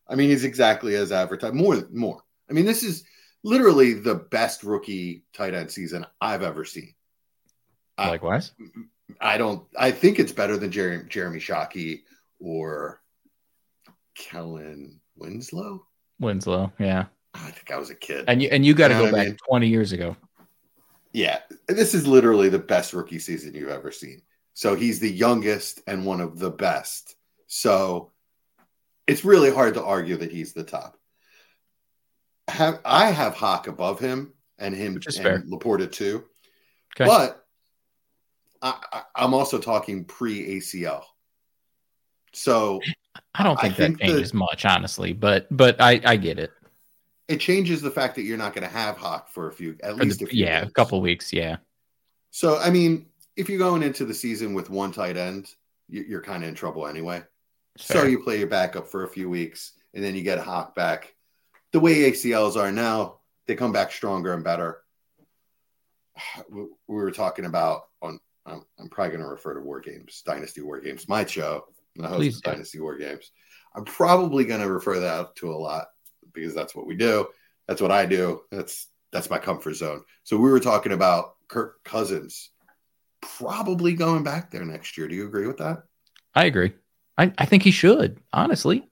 I 0.08 0.16
mean, 0.16 0.30
he's 0.30 0.44
exactly 0.44 0.96
as 0.96 1.12
advertised. 1.12 1.54
More, 1.54 1.88
more. 1.92 2.22
I 2.50 2.54
mean, 2.54 2.66
this 2.66 2.84
is 2.84 3.06
literally 3.44 3.94
the 3.94 4.16
best 4.16 4.64
rookie 4.64 5.24
tight 5.34 5.54
end 5.54 5.72
season 5.72 6.06
I've 6.20 6.44
ever 6.44 6.66
seen. 6.66 6.94
Likewise. 7.98 8.52
I, 9.22 9.36
I 9.36 9.38
don't. 9.38 9.66
I 9.78 9.92
think 9.92 10.20
it's 10.20 10.32
better 10.32 10.58
than 10.58 10.72
Jeremy, 10.72 11.06
Jeremy 11.08 11.40
Shockey 11.40 12.02
or 12.40 13.02
Kellen 14.16 15.00
Winslow. 15.16 15.86
Winslow, 16.20 16.72
yeah. 16.80 17.06
I 17.34 17.52
think 17.52 17.72
I 17.72 17.78
was 17.78 17.90
a 17.90 17.96
kid. 17.96 18.26
And 18.28 18.42
you 18.42 18.50
and 18.52 18.66
you 18.66 18.74
got 18.74 18.90
to 18.90 18.96
you 18.96 19.00
know 19.02 19.06
go 19.08 19.18
back 19.18 19.28
mean? 19.28 19.38
20 19.48 19.68
years 19.68 19.92
ago. 19.92 20.16
Yeah, 21.14 21.40
this 21.68 21.94
is 21.94 22.08
literally 22.08 22.50
the 22.50 22.60
best 22.60 22.94
rookie 22.94 23.20
season 23.20 23.54
you've 23.54 23.70
ever 23.70 23.92
seen. 23.92 24.22
So 24.54 24.76
he's 24.76 25.00
the 25.00 25.12
youngest 25.12 25.82
and 25.88 26.06
one 26.06 26.22
of 26.22 26.40
the 26.40 26.52
best. 26.52 27.16
So 27.48 28.12
it's 29.08 29.26
really 29.26 29.52
hard 29.52 29.74
to 29.76 29.84
argue 29.84 30.18
that 30.18 30.32
he's 30.32 30.54
the 30.54 30.64
top. 30.64 30.98
Have, 32.48 32.80
I 32.86 33.12
have 33.12 33.36
Hawk 33.36 33.68
above 33.68 34.00
him 34.00 34.34
and 34.60 34.76
him 34.76 35.00
and 35.06 35.16
fair. 35.16 35.40
LaPorta 35.42 35.92
too. 35.92 36.26
Okay. 36.96 37.10
But 37.10 37.44
I, 38.62 39.04
am 39.16 39.34
also 39.34 39.60
talking 39.60 40.06
pre 40.06 40.60
ACL. 40.60 41.04
So 42.34 42.80
I 43.36 43.44
don't 43.44 43.60
think 43.60 43.76
I 43.76 43.78
that 43.78 43.84
think 43.84 44.02
changes 44.02 44.32
that, 44.32 44.38
much, 44.38 44.66
honestly, 44.66 45.14
but 45.14 45.48
but 45.56 45.82
I, 45.82 46.00
I 46.06 46.16
get 46.16 46.40
it. 46.40 46.52
It 47.28 47.40
changes 47.40 47.82
the 47.82 47.92
fact 47.92 48.16
that 48.16 48.24
you're 48.24 48.38
not 48.38 48.54
going 48.54 48.68
to 48.68 48.74
have 48.74 48.98
Hawk 48.98 49.30
for 49.30 49.48
a 49.48 49.52
few, 49.52 49.78
at 49.82 49.96
least 49.96 50.20
the, 50.20 50.26
a 50.26 50.28
few 50.28 50.46
yeah, 50.46 50.62
weeks. 50.62 50.72
a 50.72 50.74
couple 50.74 51.02
weeks, 51.02 51.34
yeah. 51.34 51.58
So 52.32 52.58
I 52.58 52.70
mean, 52.70 53.08
if 53.36 53.50
you're 53.50 53.60
going 53.60 53.84
into 53.84 54.06
the 54.06 54.14
season 54.14 54.54
with 54.54 54.70
one 54.70 54.92
tight 54.92 55.18
end, 55.18 55.50
you're 55.90 56.22
kind 56.22 56.44
of 56.44 56.50
in 56.50 56.56
trouble 56.56 56.88
anyway. 56.88 57.24
Fair. 57.78 58.02
So 58.02 58.08
you 58.08 58.24
play 58.24 58.38
your 58.38 58.48
backup 58.48 58.88
for 58.88 59.04
a 59.04 59.10
few 59.10 59.30
weeks, 59.30 59.74
and 59.94 60.04
then 60.04 60.16
you 60.16 60.22
get 60.22 60.38
a 60.38 60.44
Hawk 60.44 60.76
back. 60.76 61.14
The 61.72 61.80
way 61.80 62.12
ACLs 62.12 62.56
are 62.56 62.72
now, 62.72 63.20
they 63.48 63.56
come 63.56 63.72
back 63.72 63.92
stronger 63.92 64.34
and 64.34 64.44
better. 64.44 64.84
We 66.52 66.68
were 66.88 67.12
talking 67.12 67.46
about 67.46 67.84
on. 68.02 68.20
I'm, 68.46 68.64
I'm 68.78 68.90
probably 68.90 69.12
going 69.12 69.24
to 69.24 69.30
refer 69.30 69.54
to 69.54 69.62
War 69.62 69.80
Games, 69.80 70.22
Dynasty 70.26 70.62
War 70.62 70.80
Games, 70.82 71.08
my 71.08 71.26
show, 71.26 71.66
the 71.96 72.08
host 72.08 72.18
Please 72.18 72.42
Dynasty 72.42 72.80
War 72.80 72.98
Games. 72.98 73.32
I'm 73.74 73.86
probably 73.86 74.44
going 74.44 74.60
to 74.60 74.72
refer 74.72 75.00
that 75.00 75.36
to 75.38 75.52
a 75.52 75.56
lot 75.56 75.88
because 76.34 76.54
that's 76.54 76.76
what 76.76 76.86
we 76.86 76.96
do. 76.96 77.28
That's 77.68 77.82
what 77.82 77.92
I 77.92 78.06
do. 78.06 78.42
That's 78.52 78.88
that's 79.12 79.30
my 79.30 79.38
comfort 79.38 79.76
zone. 79.76 80.04
So 80.24 80.38
we 80.38 80.52
were 80.52 80.60
talking 80.60 80.92
about 80.92 81.36
Kirk 81.48 81.84
Cousins 81.84 82.50
probably 83.38 83.94
going 83.94 84.24
back 84.24 84.52
there 84.52 84.66
next 84.66 84.98
year. 84.98 85.08
Do 85.08 85.16
you 85.16 85.26
agree 85.26 85.48
with 85.48 85.58
that? 85.58 85.84
I 86.36 86.46
agree. 86.46 86.74
I, 87.18 87.32
I 87.38 87.46
think 87.46 87.64
he 87.64 87.72
should, 87.72 88.20
honestly. 88.32 88.88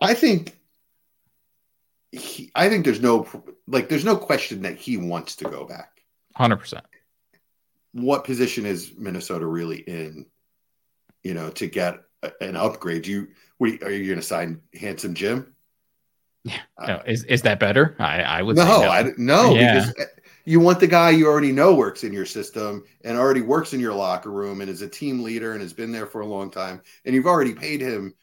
I 0.00 0.14
think 0.14 0.58
he, 2.12 2.50
I 2.54 2.68
think 2.68 2.84
there's 2.84 3.00
no 3.00 3.26
like 3.66 3.88
there's 3.88 4.04
no 4.04 4.16
question 4.16 4.62
that 4.62 4.76
he 4.76 4.96
wants 4.96 5.36
to 5.36 5.44
go 5.44 5.64
back. 5.64 6.02
100%. 6.38 6.80
What 7.92 8.24
position 8.24 8.66
is 8.66 8.92
Minnesota 8.96 9.46
really 9.46 9.78
in, 9.78 10.26
you 11.22 11.34
know, 11.34 11.50
to 11.50 11.66
get 11.66 12.00
a, 12.22 12.32
an 12.40 12.56
upgrade? 12.56 13.02
Do 13.02 13.10
you 13.10 13.28
what, 13.58 13.82
are 13.82 13.90
you 13.90 14.06
going 14.06 14.20
to 14.20 14.26
sign 14.26 14.60
handsome 14.78 15.14
Jim? 15.14 15.54
Yeah. 16.44 16.60
Uh, 16.78 16.86
no, 16.86 17.02
is 17.06 17.24
is 17.24 17.42
that 17.42 17.58
better? 17.58 17.96
I 17.98 18.22
I 18.22 18.42
would 18.42 18.56
no, 18.56 18.64
no. 18.64 18.88
I 18.88 19.12
no 19.16 19.54
yeah. 19.54 19.74
because 19.74 20.06
you 20.46 20.60
want 20.60 20.80
the 20.80 20.86
guy 20.86 21.10
you 21.10 21.26
already 21.26 21.52
know 21.52 21.74
works 21.74 22.04
in 22.04 22.12
your 22.12 22.24
system 22.24 22.84
and 23.04 23.18
already 23.18 23.42
works 23.42 23.74
in 23.74 23.80
your 23.80 23.92
locker 23.92 24.30
room 24.30 24.60
and 24.60 24.70
is 24.70 24.80
a 24.80 24.88
team 24.88 25.22
leader 25.22 25.52
and 25.52 25.60
has 25.60 25.72
been 25.72 25.92
there 25.92 26.06
for 26.06 26.22
a 26.22 26.26
long 26.26 26.50
time 26.50 26.80
and 27.04 27.14
you've 27.14 27.26
already 27.26 27.52
paid 27.52 27.80
him 27.80 28.14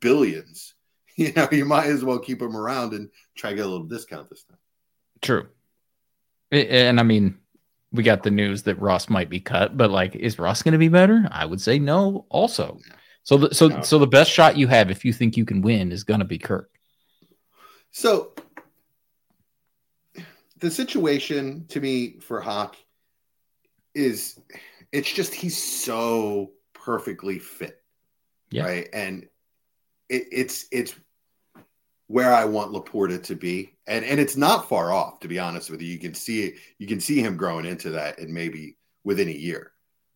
billions 0.00 0.74
you 1.16 1.32
know 1.34 1.48
you 1.52 1.64
might 1.64 1.86
as 1.86 2.04
well 2.04 2.18
keep 2.18 2.40
him 2.40 2.56
around 2.56 2.94
and 2.94 3.10
try 3.36 3.50
to 3.50 3.56
get 3.56 3.66
a 3.66 3.68
little 3.68 3.86
discount 3.86 4.30
this 4.30 4.44
time 4.44 4.58
true 5.20 5.46
and 6.50 6.98
i 6.98 7.02
mean 7.02 7.36
we 7.92 8.02
got 8.02 8.22
the 8.22 8.30
news 8.30 8.62
that 8.62 8.80
Ross 8.80 9.10
might 9.10 9.28
be 9.28 9.40
cut, 9.40 9.76
but 9.76 9.90
like, 9.90 10.14
is 10.14 10.38
Ross 10.38 10.62
going 10.62 10.72
to 10.72 10.78
be 10.78 10.88
better? 10.88 11.28
I 11.30 11.44
would 11.44 11.60
say 11.60 11.78
no. 11.78 12.24
Also, 12.30 12.78
so 13.22 13.36
the, 13.36 13.54
so 13.54 13.68
no. 13.68 13.82
so 13.82 13.98
the 13.98 14.06
best 14.06 14.30
shot 14.30 14.56
you 14.56 14.66
have 14.68 14.90
if 14.90 15.04
you 15.04 15.12
think 15.12 15.36
you 15.36 15.44
can 15.44 15.60
win 15.60 15.92
is 15.92 16.04
going 16.04 16.20
to 16.20 16.26
be 16.26 16.38
Kirk. 16.38 16.70
So 17.90 18.32
the 20.62 20.70
situation 20.70 21.66
to 21.68 21.80
me 21.80 22.20
for 22.20 22.40
Hawk 22.40 22.76
is 23.94 24.40
it's 24.92 25.12
just 25.12 25.34
he's 25.34 25.60
so 25.60 26.52
perfectly 26.72 27.40
fit. 27.40 27.82
Yeah. 28.50 28.64
Right. 28.64 28.88
And 28.92 29.24
it, 30.08 30.28
it's 30.30 30.66
it's 30.70 30.94
where 32.06 32.32
I 32.32 32.44
want 32.44 32.72
LaPorta 32.72 33.24
to 33.24 33.34
be. 33.34 33.74
And 33.88 34.04
and 34.04 34.20
it's 34.20 34.36
not 34.36 34.68
far 34.68 34.92
off, 34.92 35.18
to 35.20 35.28
be 35.28 35.40
honest 35.40 35.68
with 35.68 35.82
you. 35.82 35.88
You 35.88 35.98
can 35.98 36.14
see 36.14 36.54
you 36.78 36.86
can 36.86 37.00
see 37.00 37.20
him 37.20 37.36
growing 37.36 37.66
into 37.66 37.90
that 37.90 38.20
and 38.20 38.32
maybe 38.32 38.76
within 39.02 39.28
a 39.28 39.32
year. 39.32 39.72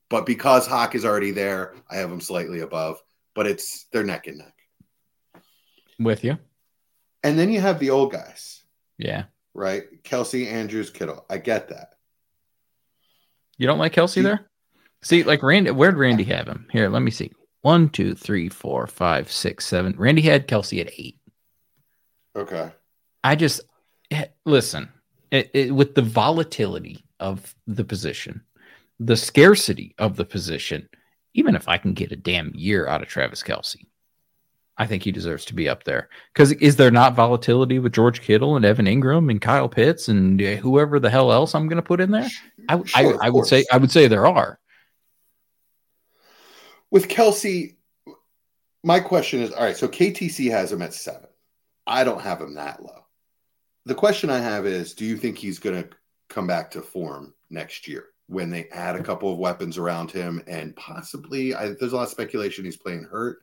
But 0.08 0.26
because 0.26 0.68
Hawk 0.68 0.94
is 0.94 1.04
already 1.04 1.32
there, 1.32 1.74
I 1.90 1.96
have 1.96 2.12
him 2.12 2.20
slightly 2.20 2.60
above, 2.60 3.02
but 3.34 3.48
it's 3.48 3.86
they're 3.90 4.04
neck 4.04 4.28
and 4.28 4.38
neck. 4.38 4.54
With 5.98 6.22
you. 6.22 6.38
And 7.24 7.36
then 7.36 7.50
you 7.50 7.60
have 7.60 7.80
the 7.80 7.90
old 7.90 8.12
guys. 8.12 8.62
Yeah. 8.96 9.24
Right? 9.56 9.84
Kelce, 10.04 10.46
Andrews, 10.46 10.90
Kittle. 10.90 11.24
I 11.30 11.38
get 11.38 11.68
that. 11.70 11.94
You 13.56 13.66
don't 13.66 13.78
like 13.78 13.94
Kelce 13.94 14.22
there? 14.22 14.50
See, 15.02 15.22
like 15.22 15.42
Randy, 15.42 15.70
where'd 15.70 15.96
Randy 15.96 16.24
have 16.24 16.46
him? 16.46 16.66
Here, 16.70 16.90
let 16.90 17.00
me 17.00 17.10
see. 17.10 17.32
One, 17.62 17.88
two, 17.88 18.14
three, 18.14 18.50
four, 18.50 18.86
five, 18.86 19.32
six, 19.32 19.66
seven. 19.66 19.94
Randy 19.96 20.20
had 20.20 20.46
Kelce 20.46 20.80
at 20.80 20.92
eight. 20.98 21.18
Okay. 22.36 22.70
I 23.24 23.34
just 23.34 23.62
eh, 24.10 24.26
listen 24.44 24.90
it, 25.30 25.50
it, 25.54 25.74
with 25.74 25.94
the 25.94 26.02
volatility 26.02 27.04
of 27.18 27.54
the 27.66 27.84
position, 27.84 28.42
the 29.00 29.16
scarcity 29.16 29.94
of 29.98 30.16
the 30.16 30.24
position. 30.24 30.88
Even 31.32 31.54
if 31.54 31.68
I 31.68 31.78
can 31.78 31.92
get 31.92 32.12
a 32.12 32.16
damn 32.16 32.52
year 32.54 32.86
out 32.86 33.02
of 33.02 33.08
Travis 33.08 33.42
Kelce, 33.42 33.84
I 34.78 34.86
think 34.86 35.02
he 35.02 35.12
deserves 35.12 35.44
to 35.46 35.54
be 35.54 35.68
up 35.68 35.84
there. 35.84 36.08
Because 36.32 36.52
is 36.52 36.76
there 36.76 36.90
not 36.90 37.14
volatility 37.14 37.78
with 37.78 37.94
George 37.94 38.20
Kittle 38.20 38.56
and 38.56 38.64
Evan 38.64 38.86
Engram 38.86 39.30
and 39.30 39.40
Kyle 39.40 39.68
Pitts 39.68 40.08
and 40.08 40.38
whoever 40.40 41.00
the 41.00 41.08
hell 41.10 41.32
else 41.32 41.54
I'm 41.54 41.68
going 41.68 41.76
to 41.76 41.82
put 41.82 42.00
in 42.00 42.10
there? 42.10 42.28
I, 42.68 42.82
sure, 42.84 43.22
I, 43.22 43.26
I 43.26 43.30
would 43.30 43.46
say 43.46 43.64
I 43.72 43.78
would 43.78 43.90
say 43.90 44.06
there 44.06 44.26
are. 44.26 44.58
With 46.90 47.08
Kelce, 47.08 47.76
my 48.84 49.00
question 49.00 49.40
is: 49.40 49.50
All 49.52 49.64
right, 49.64 49.76
so 49.76 49.88
KTC 49.88 50.50
has 50.50 50.72
him 50.72 50.82
at 50.82 50.94
seven. 50.94 51.28
I 51.86 52.04
don't 52.04 52.20
have 52.20 52.40
him 52.40 52.54
that 52.54 52.82
low. 52.82 53.06
The 53.86 53.94
question 53.94 54.28
I 54.28 54.38
have 54.38 54.66
is: 54.66 54.94
Do 54.94 55.06
you 55.06 55.16
think 55.16 55.38
he's 55.38 55.58
going 55.58 55.82
to 55.82 55.88
come 56.28 56.46
back 56.46 56.70
to 56.72 56.82
form 56.82 57.32
next 57.48 57.88
year 57.88 58.06
when 58.26 58.50
they 58.50 58.68
add 58.68 58.96
a 58.96 59.02
couple 59.02 59.32
of 59.32 59.38
weapons 59.38 59.78
around 59.78 60.10
him 60.10 60.42
and 60.46 60.76
possibly? 60.76 61.54
I, 61.54 61.68
there's 61.68 61.92
a 61.92 61.96
lot 61.96 62.02
of 62.02 62.10
speculation 62.10 62.64
he's 62.64 62.76
playing 62.76 63.04
hurt 63.04 63.38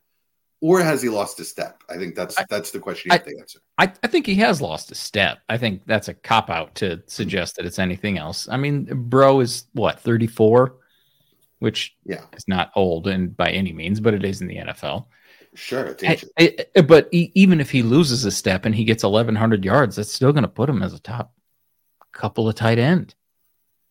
or 0.63 0.81
has 0.81 1.01
he 1.01 1.09
lost 1.09 1.41
a 1.41 1.43
step? 1.43 1.83
I 1.89 1.97
think 1.97 2.15
that's 2.15 2.37
that's 2.49 2.71
the 2.71 2.79
question 2.79 3.11
you 3.11 3.17
have 3.17 3.27
I, 3.27 3.31
to 3.31 3.37
answer. 3.37 3.59
I, 3.77 3.91
I 4.01 4.07
think 4.07 4.25
he 4.25 4.35
has 4.35 4.61
lost 4.61 4.93
a 4.93 4.95
step. 4.95 5.39
I 5.49 5.57
think 5.57 5.81
that's 5.85 6.07
a 6.07 6.13
cop 6.13 6.49
out 6.49 6.73
to 6.75 7.03
suggest 7.05 7.57
that 7.57 7.65
it's 7.65 7.79
anything 7.79 8.17
else. 8.17 8.47
I 8.47 8.55
mean, 8.55 8.85
bro 8.85 9.41
is 9.41 9.65
what 9.73 9.99
34, 9.99 10.77
which 11.59 11.97
yeah 12.05 12.23
is 12.31 12.47
not 12.47 12.71
old 12.77 13.07
and 13.07 13.35
by 13.35 13.51
any 13.51 13.73
means, 13.73 13.99
but 13.99 14.13
it 14.13 14.23
is 14.23 14.39
in 14.39 14.47
the 14.47 14.55
NFL. 14.55 15.07
Sure, 15.53 15.97
I, 16.01 16.05
eh, 16.05 16.15
I, 16.39 16.43
eh, 16.43 16.63
eh, 16.75 16.81
but 16.81 17.09
he, 17.11 17.33
even 17.35 17.59
if 17.59 17.69
he 17.69 17.83
loses 17.83 18.23
a 18.23 18.31
step 18.31 18.65
and 18.65 18.73
he 18.73 18.85
gets 18.85 19.03
1,100 19.03 19.65
yards, 19.65 19.97
that's 19.97 20.13
still 20.13 20.31
going 20.31 20.43
to 20.43 20.47
put 20.47 20.69
him 20.69 20.81
as 20.81 20.93
a 20.93 20.99
top 20.99 21.33
couple 22.13 22.47
of 22.47 22.55
tight 22.55 22.79
end. 22.79 23.13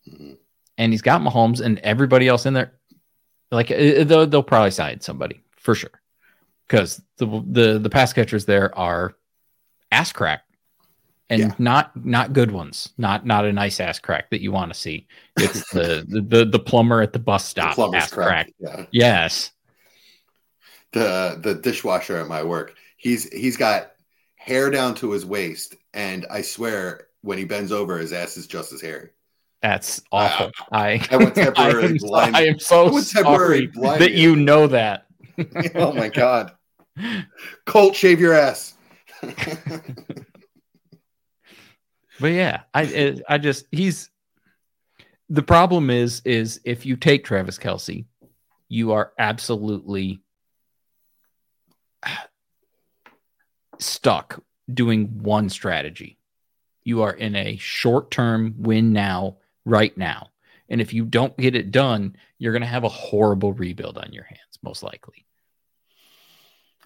Mm-hmm. 0.09 0.33
And 0.79 0.91
he's 0.91 1.03
got 1.03 1.21
Mahomes 1.21 1.61
and 1.61 1.77
everybody 1.79 2.27
else 2.27 2.47
in 2.47 2.55
there. 2.55 2.73
Like 3.51 3.67
they'll, 3.67 4.25
they'll 4.25 4.41
probably 4.41 4.71
side 4.71 5.03
somebody 5.03 5.43
for 5.55 5.75
sure 5.75 5.91
because 6.73 6.99
the, 7.17 7.43
the 7.51 7.77
the 7.77 7.89
pass 7.89 8.13
catchers 8.13 8.45
there 8.45 8.75
are 8.75 9.13
ass 9.91 10.11
crack 10.11 10.43
and 11.29 11.39
yeah. 11.39 11.51
not 11.59 11.91
not 12.03 12.33
good 12.33 12.49
ones 12.49 12.89
not 12.97 13.27
not 13.27 13.45
a 13.45 13.53
nice 13.53 13.79
ass 13.79 13.99
crack 13.99 14.31
that 14.31 14.41
you 14.41 14.51
want 14.51 14.73
to 14.73 14.79
see 14.79 15.05
it's 15.37 15.69
the, 15.71 16.03
the, 16.07 16.21
the 16.21 16.45
the 16.45 16.59
plumber 16.59 17.01
at 17.01 17.13
the 17.13 17.19
bus 17.19 17.45
stop 17.45 17.75
the 17.75 17.91
ass 17.95 18.11
crack, 18.11 18.27
crack. 18.27 18.53
Yeah. 18.59 18.85
yes 18.91 19.51
the 20.93 21.39
the 21.43 21.53
dishwasher 21.53 22.17
at 22.17 22.27
my 22.27 22.41
work 22.41 22.75
he's 22.97 23.31
he's 23.31 23.55
got 23.55 23.91
hair 24.35 24.71
down 24.71 24.95
to 24.95 25.11
his 25.11 25.27
waist 25.27 25.75
and 25.93 26.25
i 26.31 26.41
swear 26.41 27.07
when 27.21 27.37
he 27.37 27.45
bends 27.45 27.71
over 27.71 27.99
his 27.99 28.13
ass 28.13 28.35
is 28.35 28.47
just 28.47 28.73
as 28.73 28.81
hairy 28.81 29.09
that's 29.61 30.01
awful. 30.11 30.47
Uh, 30.47 30.49
I, 30.73 30.89
I, 31.09 31.15
I, 31.55 31.69
am, 31.69 32.35
I 32.35 32.47
am 32.47 32.59
so 32.59 32.99
sorry 32.99 33.67
that 33.67 34.11
you 34.11 34.35
know 34.35 34.67
that. 34.67 35.05
oh 35.75 35.93
my 35.93 36.09
god. 36.09 36.51
Colt, 37.65 37.95
shave 37.95 38.19
your 38.19 38.33
ass. 38.33 38.73
but 42.19 42.27
yeah, 42.27 42.61
I 42.73 43.17
I 43.27 43.37
just 43.37 43.65
he's 43.71 44.09
the 45.29 45.43
problem 45.43 45.89
is 45.89 46.21
is 46.25 46.59
if 46.65 46.85
you 46.85 46.95
take 46.95 47.23
Travis 47.23 47.57
Kelce, 47.57 48.05
you 48.67 48.91
are 48.91 49.13
absolutely 49.17 50.21
stuck 53.79 54.43
doing 54.71 55.21
one 55.21 55.49
strategy. 55.49 56.17
You 56.83 57.03
are 57.03 57.13
in 57.13 57.35
a 57.35 57.57
short 57.57 58.11
term 58.11 58.55
win 58.57 58.93
now, 58.93 59.37
right 59.65 59.97
now. 59.97 60.29
And 60.69 60.81
if 60.81 60.93
you 60.93 61.05
don't 61.05 61.35
get 61.37 61.55
it 61.55 61.71
done, 61.71 62.15
you're 62.39 62.53
going 62.53 62.61
to 62.61 62.67
have 62.67 62.83
a 62.83 62.89
horrible 62.89 63.53
rebuild 63.53 63.97
on 63.97 64.11
your 64.11 64.23
hands, 64.23 64.59
most 64.61 64.83
likely. 64.83 65.25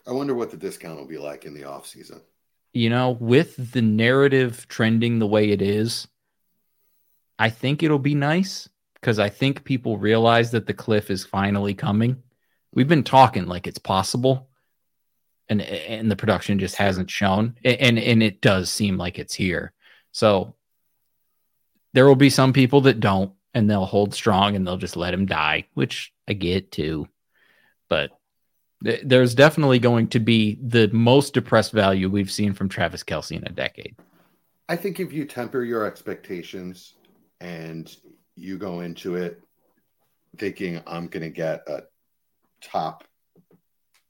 I 0.08 0.12
wonder 0.12 0.34
what 0.34 0.52
the 0.52 0.58
discount 0.58 0.98
will 0.98 1.08
be 1.08 1.18
like 1.18 1.46
in 1.46 1.54
the 1.54 1.66
off 1.66 1.86
season. 1.86 2.22
You 2.74 2.90
know, 2.90 3.12
with 3.12 3.74
the 3.74 3.82
narrative 3.82 4.68
trending 4.68 5.20
the 5.20 5.28
way 5.28 5.50
it 5.50 5.62
is, 5.62 6.08
I 7.38 7.50
think 7.50 7.84
it'll 7.84 8.00
be 8.00 8.16
nice 8.16 8.70
because 8.96 9.20
I 9.20 9.30
think 9.30 9.64
people 9.64 9.98
realize 9.98 10.52
that 10.52 10.66
the 10.66 10.74
cliff 10.74 11.12
is 11.12 11.26
finally 11.26 11.74
coming. 11.74 12.24
We've 12.74 12.88
been 12.88 13.04
talking 13.04 13.48
like 13.48 13.68
it's 13.68 13.80
possible, 13.80 14.50
and 15.50 15.62
and 15.62 16.10
the 16.10 16.16
production 16.16 16.60
just 16.60 16.76
hasn't 16.76 17.10
shown, 17.10 17.56
and 17.64 18.00
and 18.00 18.24
it 18.24 18.42
does 18.42 18.70
seem 18.70 18.98
like 18.98 19.20
it's 19.20 19.34
here. 19.34 19.74
So 20.12 20.56
there 21.94 22.08
will 22.08 22.16
be 22.16 22.30
some 22.30 22.54
people 22.54 22.82
that 22.82 23.00
don't, 23.00 23.34
and 23.54 23.70
they'll 23.70 23.86
hold 23.86 24.14
strong 24.14 24.56
and 24.56 24.66
they'll 24.66 24.78
just 24.78 24.98
let 24.98 25.14
him 25.14 25.26
die, 25.26 25.68
which 25.74 26.14
I 26.28 26.34
get 26.34 26.72
too. 26.72 27.08
But 27.90 28.16
there's 28.81 29.34
definitely 29.34 29.79
going 29.79 30.07
to 30.10 30.19
be 30.19 30.60
the 30.62 30.88
most 30.89 31.34
depressed 31.34 31.72
value 31.72 32.10
we've 32.10 32.31
seen 32.31 32.53
from 32.53 32.69
Travis 32.69 33.03
Kelce 33.03 33.36
in 33.36 33.43
a 33.46 33.51
decade. 33.51 33.96
I 34.69 34.75
think 34.75 35.00
if 35.00 35.12
you 35.12 35.25
temper 35.25 35.63
your 35.63 35.86
expectations 35.86 36.96
and 37.39 37.93
you 38.36 38.57
go 38.57 38.81
into 38.81 39.15
it 39.15 39.41
thinking 40.38 40.81
I'm 40.86 41.07
going 41.07 41.24
to 41.24 41.29
get 41.29 41.67
a 41.67 41.84
top, 42.62 43.03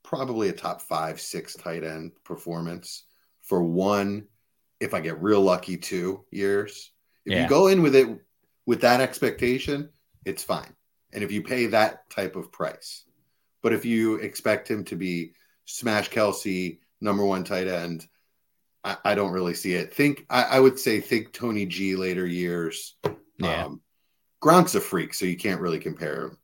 probably 0.03 0.49
a 0.49 0.53
top 0.53 0.81
five, 0.81 1.21
six 1.21 1.55
tight 1.55 1.83
end 1.83 2.11
performance 2.25 3.05
for 3.43 3.63
one, 3.63 4.27
if 4.79 4.93
I 4.93 4.99
get 4.99 5.21
real 5.21 5.41
lucky, 5.41 5.77
two 5.77 6.25
years. 6.31 6.91
If 7.25 7.33
yeah. 7.33 7.43
you 7.43 7.49
go 7.49 7.67
in 7.67 7.81
with 7.81 7.95
it 7.95 8.19
with 8.65 8.81
that 8.81 8.99
expectation, 8.99 9.89
it's 10.25 10.43
fine. 10.43 10.75
And 11.13 11.23
if 11.23 11.31
you 11.31 11.41
pay 11.41 11.67
that 11.67 12.09
type 12.09 12.35
of 12.35 12.51
price, 12.51 13.05
but 13.61 13.73
if 13.73 13.85
you 13.85 14.15
expect 14.15 14.69
him 14.69 14.83
to 14.85 14.95
be 14.95 15.33
smash 15.65 16.09
Kelce, 16.09 16.79
number 17.01 17.25
one 17.25 17.43
tight 17.43 17.67
end, 17.67 18.07
I, 18.83 18.97
I 19.03 19.15
don't 19.15 19.31
really 19.31 19.53
see 19.53 19.73
it. 19.73 19.93
Think 19.93 20.25
I, 20.29 20.43
I, 20.43 20.59
would 20.59 20.79
say 20.79 21.01
think 21.01 21.33
Tony 21.33 21.65
G 21.65 21.95
later 21.95 22.25
years. 22.25 22.95
Yeah. 23.37 23.65
Um, 23.65 23.81
Gronk's 24.41 24.75
a 24.75 24.81
freak, 24.81 25.13
so 25.13 25.25
you 25.25 25.35
can't 25.35 25.61
really 25.61 25.79
compare 25.79 26.25
him. 26.25 26.37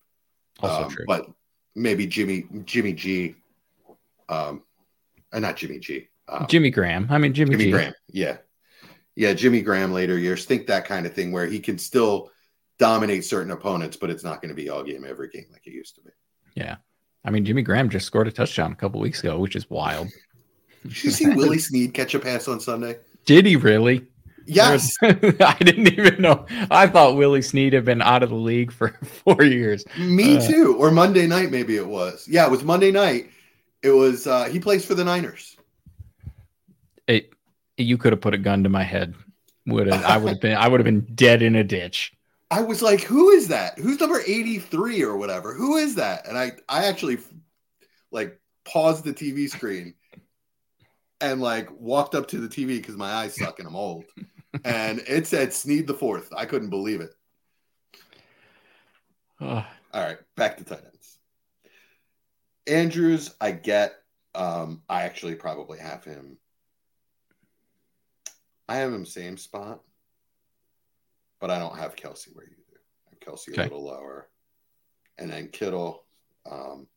Also 0.59 0.83
um, 0.83 0.89
true. 0.89 1.05
But 1.07 1.27
maybe 1.75 2.07
Jimmy 2.07 2.45
Jimmy 2.65 2.93
G, 2.93 3.35
um, 4.29 4.63
uh, 5.31 5.39
not 5.39 5.57
Jimmy 5.57 5.79
G. 5.79 6.09
Um, 6.27 6.47
Jimmy 6.47 6.69
Graham. 6.69 7.07
I 7.09 7.17
mean 7.17 7.33
Jimmy, 7.33 7.51
Jimmy 7.51 7.65
G. 7.65 7.71
Graham. 7.71 7.93
Yeah, 8.09 8.37
yeah. 9.15 9.33
Jimmy 9.33 9.61
Graham 9.61 9.93
later 9.93 10.17
years. 10.17 10.45
Think 10.45 10.67
that 10.67 10.85
kind 10.85 11.05
of 11.05 11.13
thing 11.13 11.31
where 11.31 11.45
he 11.45 11.59
can 11.59 11.77
still 11.77 12.31
dominate 12.79 13.25
certain 13.25 13.51
opponents, 13.51 13.97
but 13.97 14.09
it's 14.09 14.23
not 14.23 14.41
going 14.41 14.49
to 14.49 14.55
be 14.55 14.69
all 14.69 14.83
game 14.83 15.05
every 15.07 15.29
game 15.29 15.45
like 15.51 15.65
it 15.67 15.73
used 15.73 15.95
to 15.95 16.01
be. 16.01 16.09
Yeah. 16.55 16.77
I 17.25 17.31
mean, 17.31 17.45
Jimmy 17.45 17.61
Graham 17.61 17.89
just 17.89 18.05
scored 18.05 18.27
a 18.27 18.31
touchdown 18.31 18.71
a 18.71 18.75
couple 18.75 18.99
weeks 18.99 19.21
ago, 19.21 19.39
which 19.39 19.55
is 19.55 19.69
wild. 19.69 20.09
Did 20.83 21.03
you 21.03 21.11
see 21.11 21.29
Willie 21.29 21.59
Snead 21.59 21.93
catch 21.93 22.13
a 22.13 22.19
pass 22.19 22.47
on 22.47 22.59
Sunday? 22.59 22.97
Did 23.25 23.45
he 23.45 23.55
really? 23.55 24.07
Yes. 24.45 24.93
I 25.01 25.55
didn't 25.59 25.87
even 25.87 26.21
know. 26.21 26.45
I 26.69 26.87
thought 26.87 27.15
Willie 27.15 27.41
Snead 27.41 27.73
had 27.73 27.85
been 27.85 28.01
out 28.01 28.23
of 28.23 28.29
the 28.29 28.35
league 28.35 28.71
for 28.71 28.89
four 29.03 29.43
years. 29.43 29.85
Me 29.97 30.37
uh, 30.37 30.41
too. 30.41 30.75
Or 30.77 30.91
Monday 30.91 31.27
night, 31.27 31.51
maybe 31.51 31.77
it 31.77 31.87
was. 31.87 32.27
Yeah, 32.27 32.45
it 32.45 32.51
was 32.51 32.63
Monday 32.63 32.91
night. 32.91 33.29
It 33.81 33.91
was. 33.91 34.27
uh 34.27 34.45
He 34.45 34.59
plays 34.59 34.85
for 34.85 34.95
the 34.95 35.03
Niners. 35.03 35.55
It. 37.07 37.29
You 37.77 37.97
could 37.97 38.13
have 38.13 38.21
put 38.21 38.33
a 38.33 38.37
gun 38.37 38.63
to 38.63 38.69
my 38.69 38.83
head. 38.83 39.15
Would 39.65 39.87
have. 39.87 40.03
I 40.03 40.17
would 40.17 40.29
have 40.33 40.41
been. 40.41 40.57
I 40.57 40.67
would 40.67 40.79
have 40.79 40.85
been 40.85 41.07
dead 41.15 41.41
in 41.41 41.55
a 41.55 41.63
ditch. 41.63 42.13
I 42.53 42.61
was 42.61 42.83
like, 42.83 43.01
who 43.01 43.31
is 43.31 43.47
that? 43.47 43.79
Who's 43.79 43.99
number 43.99 44.21
83 44.23 45.01
or 45.03 45.17
whatever? 45.17 45.55
Who 45.55 45.77
is 45.77 45.95
that? 45.95 46.27
And 46.27 46.37
I 46.37 46.51
I 46.69 46.85
actually 46.85 47.17
like 48.11 48.39
paused 48.63 49.03
the 49.03 49.13
TV 49.13 49.49
screen 49.49 49.95
and 51.19 51.41
like 51.41 51.67
walked 51.71 52.13
up 52.13 52.27
to 52.27 52.37
the 52.39 52.47
TV 52.47 52.77
because 52.77 52.95
my 52.95 53.11
eyes 53.11 53.35
suck 53.35 53.57
and 53.57 53.67
I'm 53.67 53.75
old. 53.75 54.05
and 54.63 54.99
it 55.07 55.25
said 55.25 55.51
Snead 55.51 55.87
the 55.87 55.95
fourth. 55.95 56.29
I 56.37 56.45
couldn't 56.45 56.69
believe 56.69 57.01
it. 57.01 57.09
All 59.41 59.65
right, 59.95 60.19
back 60.35 60.57
to 60.57 60.63
tight 60.63 60.83
ends. 60.85 61.17
Andrews, 62.67 63.33
I 63.41 63.49
get. 63.49 63.95
Um, 64.35 64.83
I 64.87 65.03
actually 65.03 65.35
probably 65.35 65.79
have 65.79 66.03
him. 66.03 66.37
I 68.69 68.75
have 68.75 68.93
him 68.93 69.07
same 69.07 69.37
spot, 69.37 69.81
but 71.43 71.51
I 71.51 71.59
don't 71.59 71.77
have 71.77 71.97
Kelce 71.97 72.33
where 72.33 72.45
you 72.45 72.55
do. 72.55 72.77
I 73.05 73.09
have 73.09 73.19
Kelce 73.19 73.49
okay. 73.49 73.63
a 73.63 73.63
little 73.65 73.83
lower, 73.83 74.29
and 75.17 75.29
then 75.29 75.49
Kittle. 75.49 76.05
Um, 76.49 76.87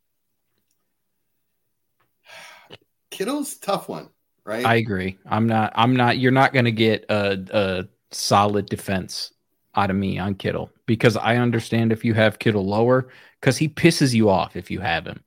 Kittle's 3.11 3.57
tough 3.57 3.89
one, 3.89 4.09
right? 4.45 4.65
I 4.65 4.77
agree. 4.77 5.19
I'm 5.27 5.49
not. 5.49 5.73
I'm 5.75 5.97
not. 5.97 6.19
You're 6.19 6.31
not 6.31 6.53
going 6.53 6.67
to 6.67 6.71
get 6.71 7.07
a, 7.09 7.45
a 7.51 7.85
solid 8.13 8.67
defense 8.67 9.33
out 9.75 9.91
of 9.91 9.97
me 9.97 10.17
on 10.21 10.37
Kittle 10.37 10.71
because 10.87 11.17
I 11.17 11.39
understand 11.39 11.91
if 11.91 12.05
you 12.05 12.15
have 12.15 12.39
Kittle 12.39 12.65
lower 12.65 13.09
because 13.41 13.57
he 13.57 13.69
pisses 13.69 14.15
you 14.15 14.31
off 14.31 14.55
if 14.55 14.71
you 14.71 14.79
have 14.79 15.09
him. 15.09 15.25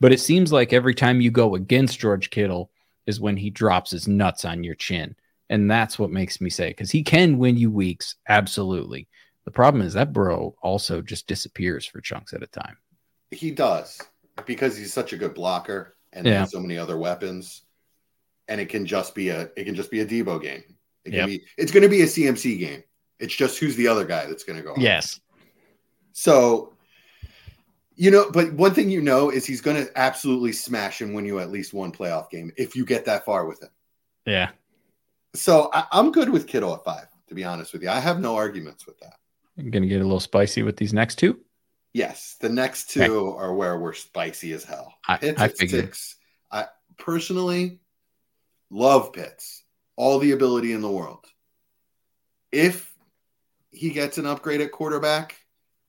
But 0.00 0.12
it 0.12 0.18
seems 0.18 0.52
like 0.52 0.72
every 0.72 0.96
time 0.96 1.20
you 1.20 1.30
go 1.30 1.54
against 1.54 2.00
George 2.00 2.30
Kittle 2.30 2.72
is 3.06 3.20
when 3.20 3.36
he 3.36 3.48
drops 3.48 3.92
his 3.92 4.08
nuts 4.08 4.44
on 4.44 4.64
your 4.64 4.74
chin. 4.74 5.14
And 5.48 5.70
that's 5.70 5.98
what 5.98 6.10
makes 6.10 6.40
me 6.40 6.50
say 6.50 6.70
because 6.70 6.90
he 6.90 7.02
can 7.02 7.38
win 7.38 7.56
you 7.56 7.70
weeks, 7.70 8.16
absolutely. 8.28 9.08
The 9.44 9.52
problem 9.52 9.82
is 9.86 9.94
that 9.94 10.12
bro 10.12 10.56
also 10.60 11.00
just 11.00 11.28
disappears 11.28 11.86
for 11.86 12.00
chunks 12.00 12.32
at 12.32 12.42
a 12.42 12.48
time. 12.48 12.76
He 13.30 13.52
does 13.52 14.00
because 14.44 14.76
he's 14.76 14.92
such 14.92 15.12
a 15.12 15.16
good 15.16 15.34
blocker 15.34 15.96
and 16.12 16.26
yeah. 16.26 16.40
has 16.40 16.50
so 16.50 16.60
many 16.60 16.76
other 16.76 16.98
weapons. 16.98 17.62
And 18.48 18.60
it 18.60 18.68
can 18.68 18.86
just 18.86 19.14
be 19.14 19.28
a 19.30 19.50
it 19.56 19.64
can 19.64 19.74
just 19.74 19.90
be 19.90 20.00
a 20.00 20.06
Deebo 20.06 20.42
game. 20.42 20.62
It 21.04 21.10
can 21.10 21.18
yep. 21.20 21.26
be 21.26 21.44
it's 21.56 21.72
going 21.72 21.82
to 21.82 21.88
be 21.88 22.02
a 22.02 22.06
CMC 22.06 22.58
game. 22.58 22.82
It's 23.18 23.34
just 23.34 23.58
who's 23.58 23.76
the 23.76 23.88
other 23.88 24.04
guy 24.04 24.26
that's 24.26 24.44
going 24.44 24.58
to 24.58 24.62
go. 24.62 24.74
On. 24.74 24.80
Yes. 24.80 25.20
So, 26.12 26.74
you 27.94 28.10
know, 28.10 28.30
but 28.30 28.52
one 28.52 28.74
thing 28.74 28.90
you 28.90 29.00
know 29.00 29.30
is 29.30 29.46
he's 29.46 29.60
going 29.60 29.84
to 29.84 29.98
absolutely 29.98 30.52
smash 30.52 31.00
and 31.00 31.14
win 31.14 31.24
you 31.24 31.38
at 31.40 31.50
least 31.50 31.72
one 31.72 31.92
playoff 31.92 32.30
game 32.30 32.52
if 32.56 32.76
you 32.76 32.84
get 32.84 33.04
that 33.06 33.24
far 33.24 33.46
with 33.46 33.62
him. 33.62 33.70
Yeah. 34.26 34.50
So 35.36 35.70
I, 35.72 35.86
am 35.92 36.12
good 36.12 36.30
with 36.30 36.46
Kittle 36.46 36.74
at 36.74 36.84
five, 36.84 37.06
to 37.28 37.34
be 37.34 37.44
honest 37.44 37.72
with 37.72 37.82
you. 37.82 37.90
I 37.90 38.00
have 38.00 38.20
no 38.20 38.36
arguments 38.36 38.86
with 38.86 38.98
that. 39.00 39.14
I'm 39.58 39.70
going 39.70 39.82
to 39.82 39.88
get 39.88 40.00
a 40.00 40.04
little 40.04 40.20
spicy 40.20 40.62
with 40.62 40.76
these 40.76 40.92
next 40.92 41.16
two. 41.16 41.40
Yes, 41.92 42.36
the 42.40 42.48
next 42.48 42.90
two 42.90 43.02
okay. 43.02 43.38
are 43.38 43.54
where 43.54 43.78
we're 43.78 43.94
spicy 43.94 44.52
as 44.52 44.64
hell. 44.64 44.94
I, 45.08 45.16
Pitts 45.16 45.40
I 45.40 45.48
figured. 45.48 45.84
Six. 45.86 46.16
I 46.50 46.66
personally 46.98 47.80
love 48.70 49.12
Pitts, 49.12 49.62
all 49.96 50.18
the 50.18 50.32
ability 50.32 50.72
in 50.72 50.82
the 50.82 50.90
world. 50.90 51.24
If 52.52 52.94
he 53.70 53.90
gets 53.90 54.18
an 54.18 54.26
upgrade 54.26 54.60
at 54.60 54.72
quarterback, 54.72 55.40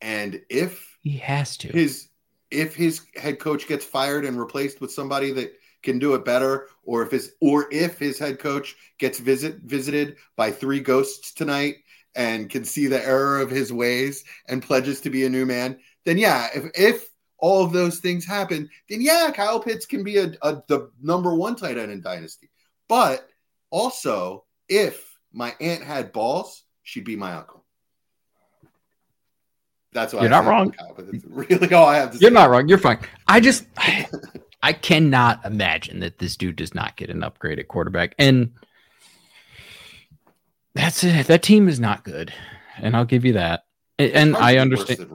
and 0.01 0.41
if 0.49 0.97
he 1.01 1.17
has 1.17 1.57
to, 1.57 1.69
his 1.69 2.07
if 2.51 2.75
his 2.75 3.01
head 3.15 3.39
coach 3.39 3.67
gets 3.67 3.83
fired 3.83 4.25
and 4.25 4.39
replaced 4.39 4.79
with 4.79 4.91
somebody 4.91 5.33
that 5.33 5.53
can 5.87 5.99
do 5.99 6.15
it 6.15 6.25
better, 6.25 6.67
or 6.83 7.01
if 7.01 7.11
his 7.11 7.31
or 7.39 7.67
if 7.71 7.97
his 7.97 8.19
head 8.19 8.39
coach 8.39 8.75
gets 8.97 9.19
visit 9.19 9.59
visited 9.63 10.17
by 10.35 10.51
three 10.51 10.81
ghosts 10.81 11.31
tonight 11.31 11.77
and 12.13 12.49
can 12.49 12.65
see 12.65 12.87
the 12.87 13.01
error 13.05 13.39
of 13.39 13.49
his 13.49 13.71
ways 13.71 14.25
and 14.49 14.61
pledges 14.61 14.99
to 14.99 15.09
be 15.09 15.25
a 15.25 15.29
new 15.29 15.45
man, 15.45 15.79
then 16.03 16.17
yeah, 16.17 16.49
if 16.53 16.65
if 16.75 17.09
all 17.37 17.63
of 17.63 17.71
those 17.71 17.99
things 17.99 18.25
happen, 18.25 18.69
then 18.89 18.99
yeah, 18.99 19.31
Kyle 19.33 19.61
Pitts 19.61 19.85
can 19.85 20.03
be 20.03 20.17
a, 20.17 20.33
a 20.41 20.61
the 20.67 20.91
number 21.01 21.33
one 21.33 21.55
tight 21.55 21.77
end 21.77 21.89
in 21.89 22.01
dynasty. 22.01 22.49
But 22.89 23.25
also, 23.69 24.43
if 24.67 25.17
my 25.31 25.55
aunt 25.61 25.83
had 25.83 26.11
balls, 26.11 26.63
she'd 26.83 27.05
be 27.05 27.15
my 27.15 27.31
uncle. 27.31 27.63
That's 29.93 30.13
why 30.13 30.23
you're 30.23 30.33
I 30.33 30.41
not 30.43 30.45
wrong. 30.49 30.73
but 30.97 31.05
it's 31.13 31.23
really 31.25 31.73
all 31.73 31.87
I 31.87 31.95
have 31.95 32.11
to 32.11 32.17
say 32.17 32.23
You're 32.23 32.31
not 32.31 32.49
wrong. 32.49 32.67
You're 32.67 32.77
fine. 32.77 32.99
I 33.25 33.39
just 33.39 33.65
I, 34.61 34.73
cannot 34.73 35.45
imagine 35.45 35.99
that 35.99 36.19
this 36.19 36.35
dude 36.37 36.55
does 36.55 36.73
not 36.73 36.97
get 36.97 37.09
an 37.09 37.23
upgrade 37.23 37.59
at 37.59 37.67
quarterback. 37.67 38.15
And 38.17 38.53
that's 40.73 41.03
it. 41.03 41.27
That 41.27 41.43
team 41.43 41.67
is 41.67 41.79
not 41.79 42.03
good. 42.03 42.33
And 42.79 42.95
I'll 42.95 43.05
give 43.05 43.25
you 43.25 43.33
that. 43.33 43.65
And 43.99 44.35
I 44.35 44.57
understand. 44.57 45.09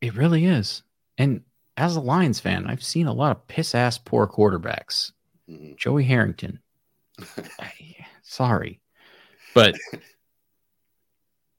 It 0.00 0.14
really 0.14 0.44
is. 0.44 0.82
And 1.16 1.42
as 1.76 1.96
a 1.96 2.00
Lions 2.00 2.40
fan, 2.40 2.66
I've 2.66 2.82
seen 2.82 3.06
a 3.06 3.12
lot 3.12 3.36
of 3.36 3.48
piss 3.48 3.74
ass 3.74 3.98
poor 3.98 4.26
quarterbacks. 4.26 5.12
Mm-hmm. 5.50 5.72
Joey 5.76 6.04
Harrington. 6.04 6.60
Sorry. 8.22 8.80
But 9.54 9.76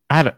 I, 0.09 0.31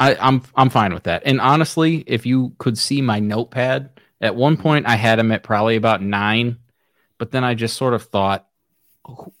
I 0.00 0.16
I'm 0.16 0.42
I'm 0.54 0.70
fine 0.70 0.92
with 0.92 1.04
that. 1.04 1.22
And 1.24 1.40
honestly, 1.40 2.04
if 2.06 2.26
you 2.26 2.52
could 2.58 2.78
see 2.78 3.00
my 3.00 3.20
notepad, 3.20 3.95
at 4.20 4.36
one 4.36 4.56
point 4.56 4.86
I 4.86 4.96
had 4.96 5.18
him 5.18 5.32
at 5.32 5.42
probably 5.42 5.76
about 5.76 6.02
nine, 6.02 6.58
but 7.18 7.30
then 7.30 7.44
I 7.44 7.54
just 7.54 7.76
sort 7.76 7.94
of 7.94 8.04
thought 8.04 8.46
oh, 9.06 9.32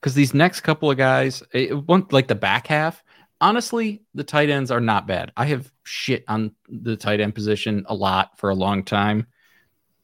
because 0.00 0.14
these 0.14 0.34
next 0.34 0.60
couple 0.60 0.90
of 0.90 0.96
guys, 0.96 1.42
it, 1.52 1.74
one 1.74 2.06
like 2.10 2.28
the 2.28 2.34
back 2.34 2.66
half, 2.66 3.02
honestly, 3.40 4.02
the 4.14 4.24
tight 4.24 4.50
ends 4.50 4.70
are 4.70 4.80
not 4.80 5.06
bad. 5.06 5.32
I 5.36 5.46
have 5.46 5.70
shit 5.84 6.24
on 6.28 6.52
the 6.68 6.96
tight 6.96 7.20
end 7.20 7.34
position 7.34 7.84
a 7.86 7.94
lot 7.94 8.38
for 8.38 8.50
a 8.50 8.54
long 8.54 8.84
time. 8.84 9.26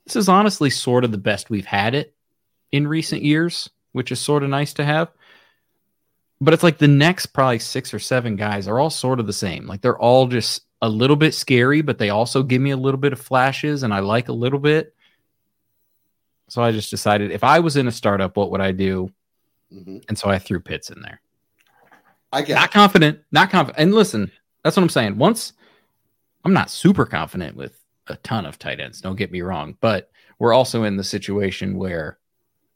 This 0.04 0.16
is 0.16 0.28
honestly 0.28 0.70
sort 0.70 1.04
of 1.04 1.12
the 1.12 1.18
best 1.18 1.50
we've 1.50 1.66
had 1.66 1.94
it 1.94 2.14
in 2.72 2.86
recent 2.86 3.22
years, 3.22 3.70
which 3.92 4.12
is 4.12 4.20
sort 4.20 4.42
of 4.42 4.50
nice 4.50 4.74
to 4.74 4.84
have. 4.84 5.10
But 6.40 6.52
it's 6.52 6.62
like 6.62 6.78
the 6.78 6.88
next 6.88 7.26
probably 7.26 7.58
six 7.58 7.94
or 7.94 7.98
seven 7.98 8.36
guys 8.36 8.68
are 8.68 8.78
all 8.78 8.90
sort 8.90 9.20
of 9.20 9.26
the 9.26 9.32
same. 9.32 9.66
Like 9.66 9.80
they're 9.80 9.98
all 9.98 10.26
just 10.26 10.65
a 10.82 10.88
little 10.88 11.16
bit 11.16 11.34
scary, 11.34 11.80
but 11.80 11.98
they 11.98 12.10
also 12.10 12.42
give 12.42 12.60
me 12.60 12.70
a 12.70 12.76
little 12.76 13.00
bit 13.00 13.12
of 13.12 13.20
flashes 13.20 13.82
and 13.82 13.94
I 13.94 14.00
like 14.00 14.28
a 14.28 14.32
little 14.32 14.58
bit. 14.58 14.94
So 16.48 16.62
I 16.62 16.70
just 16.70 16.90
decided 16.90 17.30
if 17.30 17.42
I 17.42 17.60
was 17.60 17.76
in 17.76 17.88
a 17.88 17.92
startup, 17.92 18.36
what 18.36 18.50
would 18.50 18.60
I 18.60 18.72
do? 18.72 19.10
Mm-hmm. 19.72 19.98
And 20.08 20.18
so 20.18 20.28
I 20.28 20.38
threw 20.38 20.60
Pitts 20.60 20.90
in 20.90 21.00
there. 21.00 21.20
I 22.32 22.42
get 22.42 22.54
not 22.54 22.70
confident, 22.70 23.20
not 23.32 23.50
confident. 23.50 23.80
And 23.82 23.94
listen, 23.94 24.30
that's 24.62 24.76
what 24.76 24.82
I'm 24.82 24.88
saying. 24.88 25.16
Once 25.18 25.54
I'm 26.44 26.52
not 26.52 26.70
super 26.70 27.06
confident 27.06 27.56
with 27.56 27.80
a 28.08 28.16
ton 28.16 28.46
of 28.46 28.58
tight 28.58 28.80
ends, 28.80 29.00
don't 29.00 29.16
get 29.16 29.32
me 29.32 29.40
wrong, 29.40 29.76
but 29.80 30.10
we're 30.38 30.52
also 30.52 30.84
in 30.84 30.96
the 30.96 31.04
situation 31.04 31.76
where 31.76 32.18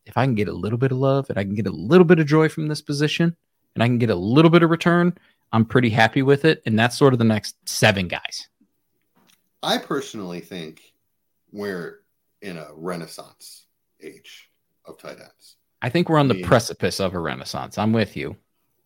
if 0.06 0.16
I 0.16 0.24
can 0.24 0.34
get 0.34 0.48
a 0.48 0.52
little 0.52 0.78
bit 0.78 0.92
of 0.92 0.98
love 0.98 1.28
and 1.28 1.38
I 1.38 1.44
can 1.44 1.54
get 1.54 1.66
a 1.66 1.72
little 1.72 2.04
bit 2.04 2.18
of 2.18 2.26
joy 2.26 2.48
from 2.48 2.68
this 2.68 2.80
position 2.80 3.36
and 3.74 3.82
I 3.82 3.86
can 3.86 3.98
get 3.98 4.10
a 4.10 4.14
little 4.14 4.50
bit 4.50 4.62
of 4.62 4.70
return, 4.70 5.16
I'm 5.52 5.64
pretty 5.64 5.90
happy 5.90 6.22
with 6.22 6.44
it. 6.44 6.62
And 6.66 6.78
that's 6.78 6.96
sort 6.96 7.12
of 7.12 7.18
the 7.18 7.24
next 7.24 7.56
seven 7.68 8.08
guys. 8.08 8.48
I 9.62 9.78
personally 9.78 10.40
think 10.40 10.80
we're 11.52 12.00
in 12.40 12.56
a 12.56 12.68
renaissance 12.72 13.66
age 14.00 14.50
of 14.86 14.98
tight 14.98 15.20
ends. 15.20 15.56
I 15.82 15.88
think 15.88 16.08
we're 16.08 16.18
on 16.18 16.28
the 16.28 16.42
precipice 16.42 17.00
of 17.00 17.14
a 17.14 17.18
renaissance. 17.18 17.78
I'm 17.78 17.92
with 17.92 18.16
you 18.16 18.36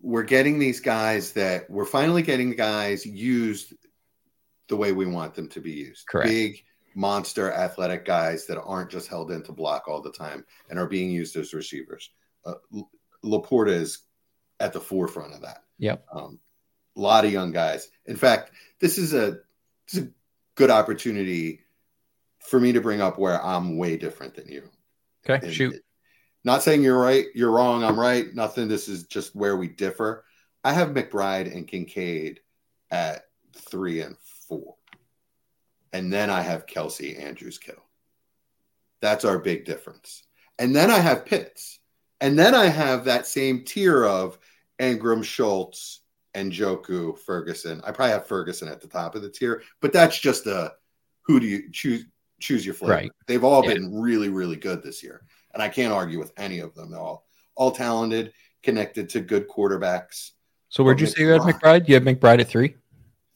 we're 0.04 0.22
getting 0.22 0.58
these 0.58 0.80
guys 0.80 1.32
that 1.32 1.68
we're 1.70 1.86
finally 1.86 2.20
getting 2.20 2.50
guys 2.50 3.06
used 3.06 3.72
the 4.68 4.76
way 4.76 4.92
we 4.92 5.06
want 5.06 5.34
them 5.34 5.48
to 5.48 5.60
be 5.60 5.72
used. 5.72 6.06
Correct. 6.06 6.28
Big, 6.28 6.62
monster, 6.94 7.50
athletic 7.50 8.04
guys 8.04 8.46
that 8.46 8.60
aren't 8.60 8.90
just 8.90 9.08
held 9.08 9.30
into 9.30 9.50
block 9.50 9.88
all 9.88 10.02
the 10.02 10.12
time 10.12 10.44
and 10.68 10.78
are 10.78 10.86
being 10.86 11.10
used 11.10 11.36
as 11.36 11.54
receivers. 11.54 12.10
Uh, 12.44 12.54
LaPorta 13.24 13.70
is 13.70 14.00
at 14.60 14.74
the 14.74 14.80
forefront 14.80 15.32
of 15.32 15.40
that. 15.40 15.64
Yep. 15.78 16.04
Um, 16.12 16.38
a 16.96 17.00
lot 17.00 17.24
of 17.24 17.32
young 17.32 17.52
guys. 17.52 17.88
In 18.06 18.16
fact, 18.16 18.52
this 18.80 18.98
is 18.98 19.14
a 19.14 19.38
this 19.86 19.94
is 19.94 20.04
a 20.04 20.08
good 20.54 20.70
opportunity 20.70 21.60
for 22.40 22.60
me 22.60 22.72
to 22.72 22.80
bring 22.80 23.00
up 23.00 23.18
where 23.18 23.42
I'm 23.44 23.76
way 23.76 23.96
different 23.96 24.34
than 24.34 24.48
you. 24.48 24.62
Okay, 25.28 25.44
and 25.44 25.54
shoot. 25.54 25.74
Not 26.44 26.62
saying 26.62 26.82
you're 26.82 26.98
right, 26.98 27.26
you're 27.34 27.50
wrong, 27.50 27.82
I'm 27.82 27.98
right. 27.98 28.32
Nothing. 28.34 28.68
This 28.68 28.88
is 28.88 29.04
just 29.04 29.34
where 29.34 29.56
we 29.56 29.68
differ. 29.68 30.24
I 30.62 30.74
have 30.74 30.90
McBride 30.90 31.54
and 31.54 31.66
Kincaid 31.66 32.40
at 32.90 33.24
three 33.54 34.00
and 34.02 34.16
four. 34.46 34.76
And 35.94 36.12
then 36.12 36.28
I 36.28 36.42
have 36.42 36.66
Kelce 36.66 37.22
Andrews, 37.22 37.58
Kittle. 37.58 37.84
That's 39.00 39.24
our 39.24 39.38
big 39.38 39.64
difference. 39.64 40.24
And 40.58 40.74
then 40.74 40.90
I 40.90 40.98
have 40.98 41.24
Pitts. 41.24 41.78
And 42.20 42.38
then 42.38 42.54
I 42.54 42.66
have 42.66 43.04
that 43.04 43.26
same 43.26 43.64
tier 43.64 44.04
of 44.04 44.38
Engram, 44.78 45.24
Schultz, 45.24 46.00
and 46.34 46.52
Njoku 46.52 47.18
Ferguson. 47.18 47.80
I 47.84 47.92
probably 47.92 48.12
have 48.12 48.26
Ferguson 48.26 48.68
at 48.68 48.80
the 48.80 48.88
top 48.88 49.14
of 49.14 49.22
the 49.22 49.30
tier, 49.30 49.62
but 49.80 49.92
that's 49.92 50.18
just 50.18 50.46
a 50.46 50.72
who 51.22 51.40
do 51.40 51.46
you 51.46 51.70
choose 51.70 52.06
choose 52.40 52.66
your 52.66 52.74
flavor. 52.74 52.94
Right. 52.94 53.12
They've 53.26 53.44
all 53.44 53.64
yeah. 53.64 53.74
been 53.74 54.00
really, 54.00 54.28
really 54.28 54.56
good 54.56 54.82
this 54.82 55.02
year 55.02 55.24
and 55.54 55.62
I 55.62 55.68
can't 55.68 55.92
argue 55.92 56.18
with 56.18 56.32
any 56.36 56.58
of 56.58 56.74
them. 56.74 56.90
They're 56.90 57.00
all 57.00 57.24
all 57.54 57.70
talented, 57.70 58.32
connected 58.62 59.08
to 59.10 59.20
good 59.20 59.48
quarterbacks. 59.48 60.32
So 60.68 60.82
where'd 60.82 61.00
you 61.00 61.06
say 61.06 61.22
you 61.22 61.28
had 61.28 61.42
McBride? 61.42 61.88
You 61.88 61.94
had 61.94 62.04
McBride 62.04 62.40
at 62.40 62.48
three. 62.48 62.74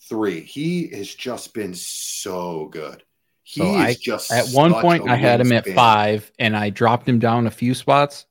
Three. 0.08 0.40
He 0.40 0.88
has 0.88 1.14
just 1.14 1.54
been 1.54 1.74
so 1.74 2.66
good. 2.66 3.04
He 3.44 3.60
so 3.60 3.70
I, 3.74 3.94
just 3.94 4.32
at 4.32 4.48
one 4.48 4.74
point 4.74 5.08
I 5.08 5.16
had 5.16 5.40
him 5.40 5.52
at 5.52 5.66
five, 5.68 6.30
and 6.38 6.56
I 6.56 6.70
dropped 6.70 7.08
him 7.08 7.18
down 7.18 7.46
a 7.46 7.50
few 7.50 7.72
spots. 7.74 8.26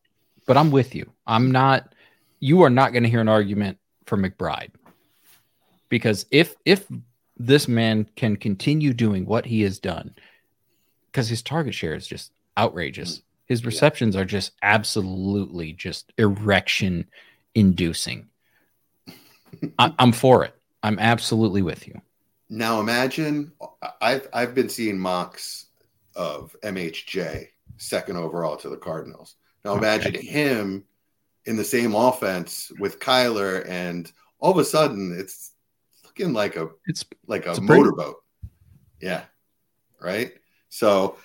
But 0.45 0.57
I'm 0.57 0.71
with 0.71 0.93
you. 0.93 1.11
I'm 1.25 1.51
not. 1.51 1.93
you 2.39 2.61
are 2.61 2.69
not 2.69 2.91
going 2.93 3.03
to 3.03 3.09
hear 3.09 3.21
an 3.21 3.29
argument 3.29 3.77
for 4.07 4.17
McBride 4.17 4.71
because 5.89 6.25
if 6.31 6.55
if 6.65 6.85
this 7.37 7.67
man 7.67 8.07
can 8.15 8.35
continue 8.35 8.93
doing 8.93 9.25
what 9.25 9.45
he 9.45 9.61
has 9.61 9.79
done, 9.79 10.13
because 11.11 11.29
his 11.29 11.41
target 11.41 11.73
share 11.73 11.93
is 11.93 12.07
just 12.07 12.31
outrageous. 12.57 13.17
Mm, 13.17 13.21
his 13.45 13.65
receptions 13.65 14.15
yeah. 14.15 14.21
are 14.21 14.25
just 14.25 14.51
absolutely 14.61 15.73
just 15.73 16.11
erection 16.17 17.05
inducing. 17.55 18.27
I, 19.79 19.93
I'm 19.97 20.11
for 20.11 20.43
it. 20.43 20.53
I'm 20.83 20.99
absolutely 20.99 21.61
with 21.61 21.87
you. 21.87 22.01
Now 22.49 22.79
imagine 22.79 23.51
I've 24.01 24.27
I've 24.33 24.55
been 24.55 24.69
seeing 24.69 24.99
mocks 24.99 25.67
of 26.15 26.55
MHJ 26.63 27.47
second 27.77 28.17
overall 28.17 28.57
to 28.57 28.69
the 28.69 28.77
Cardinals. 28.77 29.35
Now 29.63 29.75
imagine 29.75 30.15
okay. 30.15 30.25
him 30.25 30.85
in 31.47 31.57
the 31.57 31.63
same 31.63 31.95
offense 31.95 32.71
with 32.79 32.99
Kyler, 32.99 33.67
and 33.67 34.11
all 34.39 34.51
of 34.51 34.57
a 34.57 34.65
sudden 34.65 35.15
it's 35.17 35.51
looking 36.03 36.33
like 36.33 36.55
a 36.55 36.69
it's 36.85 37.05
like 37.25 37.45
a, 37.45 37.53
a 37.53 37.61
motorboat. 37.61 38.17
Yeah, 39.01 39.23
right. 39.99 40.33
So 40.69 41.17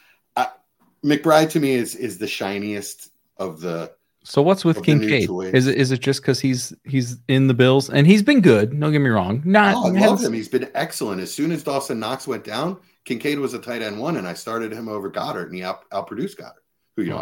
McBride 1.04 1.50
to 1.50 1.60
me 1.60 1.72
is 1.74 1.94
is 1.94 2.18
the 2.18 2.26
shiniest 2.26 3.10
of 3.36 3.60
the. 3.60 3.92
So 4.24 4.40
what's 4.40 4.64
with 4.64 4.84
Kincaid? 4.84 5.28
Is 5.52 5.66
it 5.66 5.76
is 5.76 5.90
it 5.90 6.00
just 6.00 6.22
because 6.22 6.38
he's 6.38 6.72
he's 6.84 7.16
in 7.26 7.48
the 7.48 7.54
Bills 7.54 7.90
and 7.90 8.06
he's 8.06 8.22
been 8.22 8.40
good? 8.40 8.78
Don't 8.78 8.92
get 8.92 9.00
me 9.00 9.10
wrong. 9.10 9.42
Not 9.44 9.74
oh, 9.74 9.88
I 9.88 9.90
love 9.90 10.22
him. 10.22 10.32
He's 10.32 10.48
been 10.48 10.70
excellent. 10.74 11.20
As 11.20 11.34
soon 11.34 11.50
as 11.50 11.64
Dawson 11.64 11.98
Knox 11.98 12.28
went 12.28 12.44
down, 12.44 12.78
Kincaid 13.04 13.40
was 13.40 13.54
a 13.54 13.58
tight 13.58 13.82
end 13.82 13.98
one, 13.98 14.16
and 14.16 14.28
I 14.28 14.34
started 14.34 14.72
him 14.72 14.88
over 14.88 15.10
Goedert, 15.10 15.46
and 15.46 15.54
he 15.56 15.64
out 15.64 15.90
outproduced 15.90 16.36
Goedert. 16.36 16.61
Who 16.96 17.02
you 17.02 17.18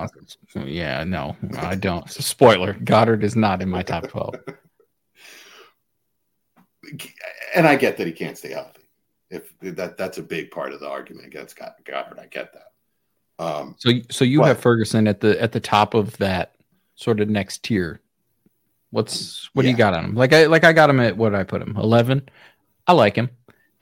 yeah, 0.66 1.04
no, 1.04 1.37
I 1.59 1.76
don't. 1.76 2.11
Spoiler: 2.11 2.74
Goedert 2.74 3.22
is 3.22 3.37
not 3.37 3.62
in 3.62 3.68
my 3.68 3.83
top 3.83 4.09
twelve. 4.09 4.35
and 7.54 7.66
I 7.68 7.76
get 7.76 7.96
that 7.96 8.06
he 8.06 8.12
can't 8.12 8.37
stay 8.37 8.52
healthy. 8.52 8.83
If 9.30 9.54
that 9.61 9.96
that's 9.96 10.18
a 10.18 10.22
big 10.22 10.50
part 10.50 10.72
of 10.72 10.80
the 10.80 10.88
argument 10.88 11.26
against 11.26 11.56
Goedert, 11.56 12.18
I 12.18 12.26
get 12.26 12.52
that. 12.52 12.72
Um, 13.44 13.76
so, 13.78 13.90
so 14.11 14.24
you 14.24 14.40
but, 14.40 14.48
have 14.48 14.61
Ferguson 14.61 15.06
at 15.06 15.20
the 15.20 15.40
at 15.40 15.52
the 15.52 15.61
top 15.61 15.94
of 15.94 16.16
that 16.18 16.56
sort 16.96 17.20
of 17.20 17.28
next 17.28 17.62
tier. 17.62 18.00
What's 18.90 19.48
what 19.54 19.64
yeah. 19.64 19.68
do 19.68 19.72
you 19.72 19.78
got 19.78 19.94
on 19.94 20.04
him? 20.04 20.14
Like 20.14 20.33
I 20.33 20.46
like 20.46 20.64
I 20.64 20.72
got 20.72 20.90
him 20.90 21.00
at 21.00 21.16
what 21.16 21.30
did 21.30 21.38
I 21.38 21.44
put 21.44 21.62
him 21.62 21.76
eleven. 21.76 22.28
I 22.87 22.92
like 22.92 23.16
him. 23.16 23.30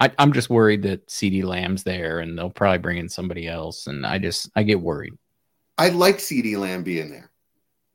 I, 0.00 0.12
I'm 0.18 0.32
just 0.32 0.48
worried 0.48 0.82
that 0.82 1.08
CeeDee 1.08 1.42
Lamb's 1.42 1.82
there 1.82 2.20
and 2.20 2.38
they'll 2.38 2.50
probably 2.50 2.78
bring 2.78 2.98
in 2.98 3.08
somebody 3.08 3.48
else, 3.48 3.86
and 3.86 4.06
I 4.06 4.18
just 4.18 4.50
I 4.54 4.62
get 4.62 4.80
worried. 4.80 5.14
I 5.78 5.88
like 5.90 6.18
CeeDee 6.18 6.58
Lamb 6.58 6.82
being 6.82 7.10
there 7.10 7.30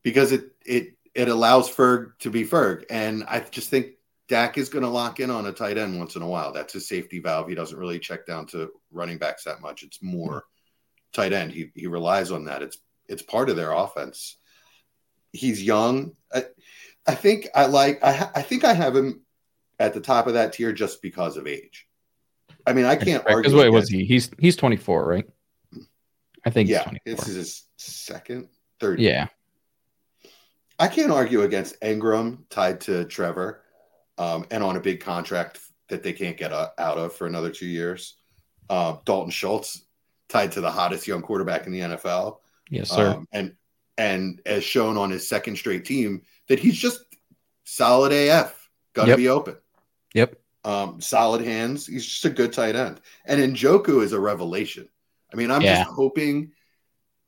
because 0.04 0.32
it 0.32 0.52
it 0.66 0.96
it 1.14 1.28
allows 1.28 1.70
Ferg 1.70 2.18
to 2.20 2.32
be 2.32 2.46
Ferg, 2.46 2.86
and 2.90 3.24
I 3.28 3.42
just 3.42 3.70
think 3.70 3.94
Dak 4.30 4.58
is 4.58 4.70
going 4.70 4.84
to 4.84 4.90
lock 4.90 5.20
in 5.20 5.30
on 5.30 5.46
a 5.46 5.52
tight 5.52 5.78
end 5.78 6.00
once 6.00 6.16
in 6.16 6.22
a 6.22 6.28
while. 6.28 6.54
That's 6.54 6.74
his 6.74 6.88
safety 6.88 7.20
valve. 7.20 7.50
He 7.50 7.56
doesn't 7.56 7.78
really 7.78 8.00
check 8.00 8.26
down 8.26 8.48
to 8.48 8.72
running 8.92 9.18
backs 9.18 9.44
that 9.44 9.62
much. 9.62 9.84
It's 9.84 10.02
more 10.02 10.46
tight 11.12 11.34
end. 11.34 11.52
He 11.52 11.72
he 11.76 11.88
relies 11.88 12.32
on 12.32 12.46
that. 12.46 12.64
It's 12.64 12.78
it's 13.08 13.22
part 13.22 13.50
of 13.50 13.56
their 13.56 13.72
offense. 13.72 14.38
He's 15.32 15.62
young. 15.62 16.16
I, 16.34 16.46
I 17.06 17.16
think 17.16 17.50
I 17.54 17.66
like 17.66 18.04
I 18.04 18.30
I 18.36 18.42
think 18.42 18.64
I 18.64 18.74
have 18.74 18.96
him 18.96 19.22
at 19.78 19.94
the 19.94 20.02
top 20.02 20.28
of 20.28 20.34
that 20.34 20.54
tier 20.54 20.72
just 20.72 21.02
because 21.02 21.38
of 21.38 21.48
age. 21.48 21.88
I 22.66 22.74
mean, 22.74 22.86
I 22.86 22.96
can't 22.96 23.26
right, 23.26 23.36
argue. 23.36 23.58
Wait, 23.58 23.70
was 23.70 23.90
he? 23.90 24.06
He's 24.06 24.32
he's 24.40 24.56
24, 24.56 25.06
right? 25.06 25.26
I 26.46 26.50
think. 26.50 26.70
Yeah, 26.70 26.90
this 27.06 27.28
is 27.28 27.36
his 27.36 27.64
second, 27.84 28.50
third. 28.80 29.00
Yeah. 29.00 29.28
I 30.80 30.88
can't 30.88 31.12
argue 31.12 31.44
against 31.44 31.80
Engram 31.82 32.40
tied 32.50 32.82
to 32.82 33.06
Trevor, 33.06 33.62
um, 34.18 34.46
and 34.52 34.64
on 34.64 34.76
a 34.76 34.82
big 34.82 35.02
contract 35.02 35.60
that 35.90 36.04
they 36.04 36.14
can't 36.14 36.38
get 36.38 36.52
out 36.52 36.74
of 36.78 37.14
for 37.14 37.28
another 37.28 37.52
two 37.52 37.68
years. 37.68 38.18
Uh, 38.70 38.98
Dalton 39.06 39.32
Schultz 39.32 39.84
tied 40.30 40.52
to 40.54 40.62
the 40.62 40.72
hottest 40.72 41.08
young 41.08 41.22
quarterback 41.22 41.68
in 41.68 41.72
the 41.72 41.80
NFL. 41.82 42.38
Yes, 42.70 42.90
sir. 42.90 43.10
Um, 43.10 43.28
and 43.32 43.56
and 43.98 44.42
as 44.46 44.64
shown 44.64 44.98
on 44.98 45.12
his 45.12 45.28
second 45.28 45.58
straight 45.58 45.86
team, 45.86 46.24
that 46.48 46.60
he's 46.60 46.78
just 46.78 47.00
solid 47.64 48.12
AF. 48.12 48.70
Got 48.94 49.04
to 49.04 49.10
yep. 49.10 49.18
be 49.18 49.30
open. 49.30 49.58
Yep. 50.14 50.36
Um, 50.66 51.02
solid 51.02 51.46
hands. 51.46 51.86
He's 51.86 52.06
just 52.06 52.26
a 52.26 52.30
good 52.30 52.54
tight 52.54 52.76
end. 52.76 53.02
And 53.26 53.56
Njoku 53.56 54.02
is 54.04 54.14
a 54.14 54.20
revelation. 54.20 54.88
I 55.32 55.36
mean, 55.36 55.52
I'm 55.52 55.62
yeah. 55.62 55.84
just 55.84 55.90
hoping 55.92 56.52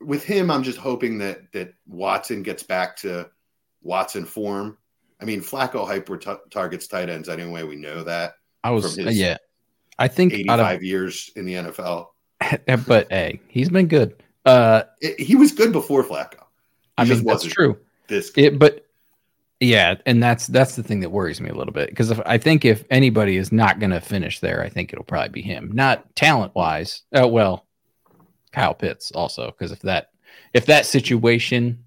with 0.00 0.24
him. 0.24 0.50
I'm 0.50 0.62
just 0.62 0.78
hoping 0.78 1.18
that 1.18 1.52
that 1.52 1.74
Watson 1.86 2.42
gets 2.42 2.62
back 2.62 2.96
to 2.98 3.30
Watson 3.82 4.24
form. 4.24 4.78
I 5.20 5.24
mean, 5.24 5.40
Flacco 5.40 5.86
hyper 5.86 6.18
t- 6.18 6.34
targets 6.50 6.86
tight 6.86 7.08
ends 7.08 7.28
anyway. 7.28 7.62
We 7.62 7.76
know 7.76 8.04
that. 8.04 8.34
I 8.62 8.70
was 8.70 8.98
yeah. 8.98 9.38
I 9.98 10.08
think 10.08 10.34
85 10.34 10.76
of, 10.76 10.82
years 10.82 11.30
in 11.36 11.46
the 11.46 11.54
NFL. 11.54 12.08
but 12.86 13.10
hey, 13.10 13.40
he's 13.48 13.70
been 13.70 13.88
good. 13.88 14.22
Uh, 14.44 14.82
it, 15.00 15.18
he 15.18 15.34
was 15.34 15.52
good 15.52 15.72
before 15.72 16.04
Flacco. 16.04 16.40
He 16.40 16.42
I 16.98 17.04
mean, 17.04 17.24
that's 17.24 17.44
true. 17.44 17.78
This, 18.08 18.30
it, 18.36 18.58
but 18.58 18.86
yeah, 19.60 19.96
and 20.04 20.22
that's 20.22 20.46
that's 20.46 20.76
the 20.76 20.82
thing 20.82 21.00
that 21.00 21.10
worries 21.10 21.40
me 21.40 21.48
a 21.48 21.54
little 21.54 21.72
bit 21.72 21.88
because 21.88 22.12
I 22.20 22.38
think 22.38 22.64
if 22.64 22.84
anybody 22.90 23.36
is 23.36 23.52
not 23.52 23.80
going 23.80 23.90
to 23.90 24.00
finish 24.00 24.40
there, 24.40 24.62
I 24.62 24.68
think 24.68 24.92
it'll 24.92 25.04
probably 25.04 25.30
be 25.30 25.42
him. 25.42 25.70
Not 25.72 26.14
talent 26.14 26.54
wise. 26.54 27.02
Uh, 27.12 27.26
well, 27.26 27.65
Kyle 28.52 28.74
Pitts 28.74 29.10
also 29.12 29.46
because 29.46 29.72
if 29.72 29.80
that 29.82 30.10
if 30.52 30.66
that 30.66 30.86
situation 30.86 31.84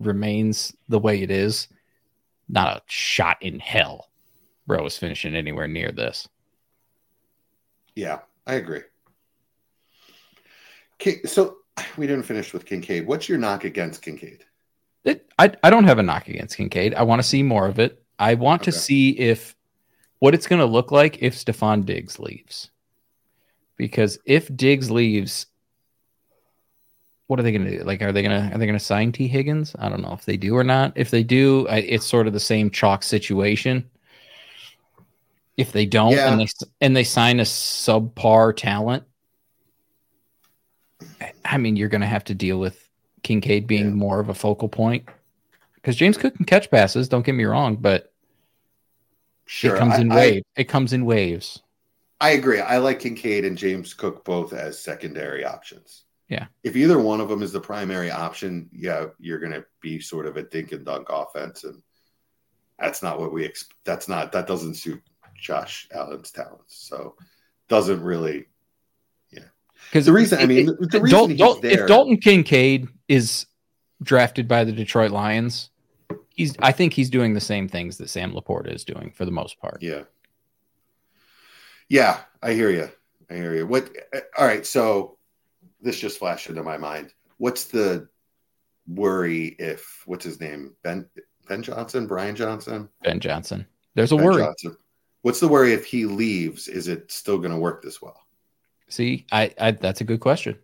remains 0.00 0.74
the 0.88 0.98
way 0.98 1.22
it 1.22 1.30
is, 1.30 1.68
not 2.48 2.76
a 2.76 2.82
shot 2.86 3.38
in 3.40 3.58
hell, 3.58 4.10
bro 4.66 4.84
is 4.86 4.98
finishing 4.98 5.34
anywhere 5.34 5.68
near 5.68 5.92
this. 5.92 6.28
Yeah, 7.94 8.20
I 8.46 8.54
agree. 8.54 8.82
So 11.26 11.58
we 11.96 12.06
didn't 12.06 12.24
finish 12.24 12.52
with 12.52 12.64
Kincaid. 12.64 13.06
What's 13.06 13.28
your 13.28 13.38
knock 13.38 13.64
against 13.64 14.02
Kincaid? 14.02 14.44
It, 15.04 15.28
I, 15.38 15.52
I 15.62 15.70
don't 15.70 15.84
have 15.84 15.98
a 15.98 16.02
knock 16.02 16.28
against 16.28 16.56
Kincaid. 16.56 16.94
I 16.94 17.02
want 17.02 17.20
to 17.20 17.26
see 17.26 17.42
more 17.42 17.66
of 17.66 17.78
it. 17.78 18.02
I 18.18 18.34
want 18.34 18.62
okay. 18.62 18.70
to 18.70 18.78
see 18.78 19.10
if 19.10 19.56
what 20.20 20.34
it's 20.34 20.46
going 20.46 20.60
to 20.60 20.66
look 20.66 20.92
like 20.92 21.22
if 21.22 21.34
Stefon 21.34 21.84
Diggs 21.84 22.20
leaves. 22.20 22.70
Because 23.76 24.18
if 24.24 24.54
Diggs 24.54 24.90
leaves, 24.90 25.46
what 27.26 27.38
are 27.38 27.42
they 27.42 27.52
going 27.52 27.64
to 27.64 27.78
do? 27.78 27.84
Like, 27.84 28.02
are 28.02 28.12
they 28.12 28.22
going 28.22 28.38
to 28.38 28.54
are 28.54 28.58
they 28.58 28.66
going 28.66 28.78
to 28.78 28.84
sign 28.84 29.12
Tee 29.12 29.28
Higgins? 29.28 29.74
I 29.78 29.88
don't 29.88 30.02
know 30.02 30.12
if 30.12 30.24
they 30.24 30.36
do 30.36 30.56
or 30.56 30.64
not. 30.64 30.92
If 30.96 31.10
they 31.10 31.22
do, 31.22 31.66
I, 31.68 31.78
it's 31.78 32.06
sort 32.06 32.26
of 32.26 32.32
the 32.32 32.40
same 32.40 32.70
chalk 32.70 33.02
situation. 33.02 33.88
If 35.56 35.72
they 35.72 35.86
don't, 35.86 36.12
yeah. 36.12 36.30
and 36.30 36.40
they 36.40 36.48
and 36.80 36.96
they 36.96 37.04
sign 37.04 37.40
a 37.40 37.44
subpar 37.44 38.56
talent, 38.56 39.04
I 41.44 41.58
mean, 41.58 41.76
you're 41.76 41.88
going 41.88 42.00
to 42.00 42.06
have 42.06 42.24
to 42.24 42.34
deal 42.34 42.58
with 42.58 42.88
Kincaid 43.22 43.66
being 43.66 43.88
yeah. 43.88 43.94
more 43.94 44.20
of 44.20 44.28
a 44.28 44.34
focal 44.34 44.68
point 44.68 45.08
because 45.76 45.96
James 45.96 46.16
Cook 46.16 46.34
can 46.36 46.46
catch 46.46 46.70
passes. 46.70 47.08
Don't 47.08 47.24
get 47.24 47.34
me 47.34 47.44
wrong, 47.44 47.76
but 47.76 48.12
sure, 49.46 49.76
it 49.76 49.78
comes 49.78 49.98
in 49.98 50.08
waves. 50.08 50.46
It 50.56 50.64
comes 50.64 50.92
in 50.92 51.04
waves. 51.04 51.60
I 52.20 52.30
agree. 52.30 52.60
I 52.60 52.78
like 52.78 53.00
Kincaid 53.00 53.44
and 53.44 53.58
James 53.58 53.94
Cook 53.94 54.24
both 54.24 54.52
as 54.52 54.78
secondary 54.78 55.44
options. 55.44 56.01
Yeah. 56.32 56.46
If 56.64 56.76
either 56.76 56.98
one 56.98 57.20
of 57.20 57.28
them 57.28 57.42
is 57.42 57.52
the 57.52 57.60
primary 57.60 58.10
option, 58.10 58.70
yeah, 58.72 59.08
you're 59.18 59.38
going 59.38 59.52
to 59.52 59.66
be 59.82 60.00
sort 60.00 60.24
of 60.24 60.38
a 60.38 60.42
dink 60.42 60.72
and 60.72 60.82
dunk 60.82 61.08
offense, 61.10 61.64
and 61.64 61.82
that's 62.78 63.02
not 63.02 63.20
what 63.20 63.34
we. 63.34 63.44
expect. 63.44 63.74
that's 63.84 64.08
not 64.08 64.32
that 64.32 64.46
doesn't 64.46 64.76
suit 64.76 65.02
Josh 65.38 65.88
Allen's 65.92 66.30
talents. 66.30 66.88
So 66.88 67.16
doesn't 67.68 68.02
really 68.02 68.46
yeah. 69.30 69.44
because 69.90 70.06
the 70.06 70.12
reason, 70.12 70.38
I 70.38 70.46
mean, 70.46 70.70
it, 70.70 70.90
the 70.90 71.02
reason 71.02 71.36
Dal- 71.36 71.60
there, 71.60 71.82
if 71.82 71.86
Dalton 71.86 72.16
Kincaid 72.16 72.88
is 73.08 73.44
drafted 74.02 74.48
by 74.48 74.64
the 74.64 74.72
Detroit 74.72 75.10
Lions, 75.10 75.68
he's 76.30 76.54
I 76.60 76.72
think 76.72 76.94
he's 76.94 77.10
doing 77.10 77.34
the 77.34 77.40
same 77.40 77.68
things 77.68 77.98
that 77.98 78.08
Sam 78.08 78.32
LaPorta 78.32 78.74
is 78.74 78.84
doing 78.84 79.12
for 79.14 79.26
the 79.26 79.30
most 79.30 79.60
part. 79.60 79.82
Yeah. 79.82 80.04
Yeah, 81.90 82.20
I 82.42 82.54
hear 82.54 82.70
you. 82.70 82.88
I 83.28 83.34
hear 83.34 83.54
you. 83.54 83.66
What? 83.66 83.90
Uh, 84.14 84.20
all 84.38 84.46
right. 84.46 84.64
So 84.64 85.18
this 85.82 85.98
just 85.98 86.18
flashed 86.18 86.48
into 86.48 86.62
my 86.62 86.78
mind. 86.78 87.12
What's 87.38 87.64
the 87.64 88.08
worry 88.86 89.56
if 89.58 90.02
what's 90.06 90.24
his 90.24 90.40
name 90.40 90.74
Ben 90.82 91.08
Ben 91.48 91.62
Johnson 91.62 92.06
Brian 92.06 92.36
Johnson 92.36 92.88
Ben 93.02 93.20
Johnson? 93.20 93.66
There's 93.94 94.12
a 94.12 94.16
ben 94.16 94.24
worry. 94.24 94.42
Johnson. 94.42 94.76
What's 95.22 95.40
the 95.40 95.48
worry 95.48 95.72
if 95.72 95.84
he 95.84 96.06
leaves? 96.06 96.68
Is 96.68 96.88
it 96.88 97.12
still 97.12 97.38
going 97.38 97.52
to 97.52 97.58
work 97.58 97.82
this 97.82 98.02
well? 98.02 98.20
See, 98.88 99.26
I, 99.30 99.54
I 99.60 99.70
that's 99.72 100.00
a 100.00 100.04
good 100.04 100.20
question. 100.20 100.58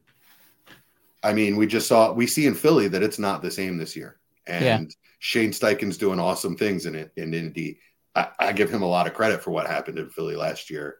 I 1.22 1.33
mean, 1.33 1.57
we 1.57 1.66
just 1.66 1.88
saw 1.88 2.12
we 2.12 2.26
see 2.26 2.46
in 2.46 2.54
Philly 2.54 2.88
that 2.88 3.02
it's 3.02 3.18
not 3.18 3.42
the 3.42 3.50
same 3.50 3.76
this 3.76 3.96
year, 3.96 4.18
and 4.46 4.64
yeah. 4.64 4.81
Shane 5.18 5.50
Steichen's 5.50 5.96
doing 5.96 6.20
awesome 6.20 6.57
things 6.57 6.87
in 6.87 6.94
it 6.94 7.12
in 7.16 7.35
Indy. 7.35 7.81
I, 8.14 8.28
I, 8.38 8.52
give 8.52 8.70
him 8.70 8.83
a 8.83 8.88
lot 8.88 9.07
of 9.07 9.14
credit 9.14 9.42
for 9.42 9.50
what 9.50 9.66
happened 9.66 9.98
in 9.98 10.11
Philly 10.11 10.37
last 10.37 10.70
year, 10.70 10.96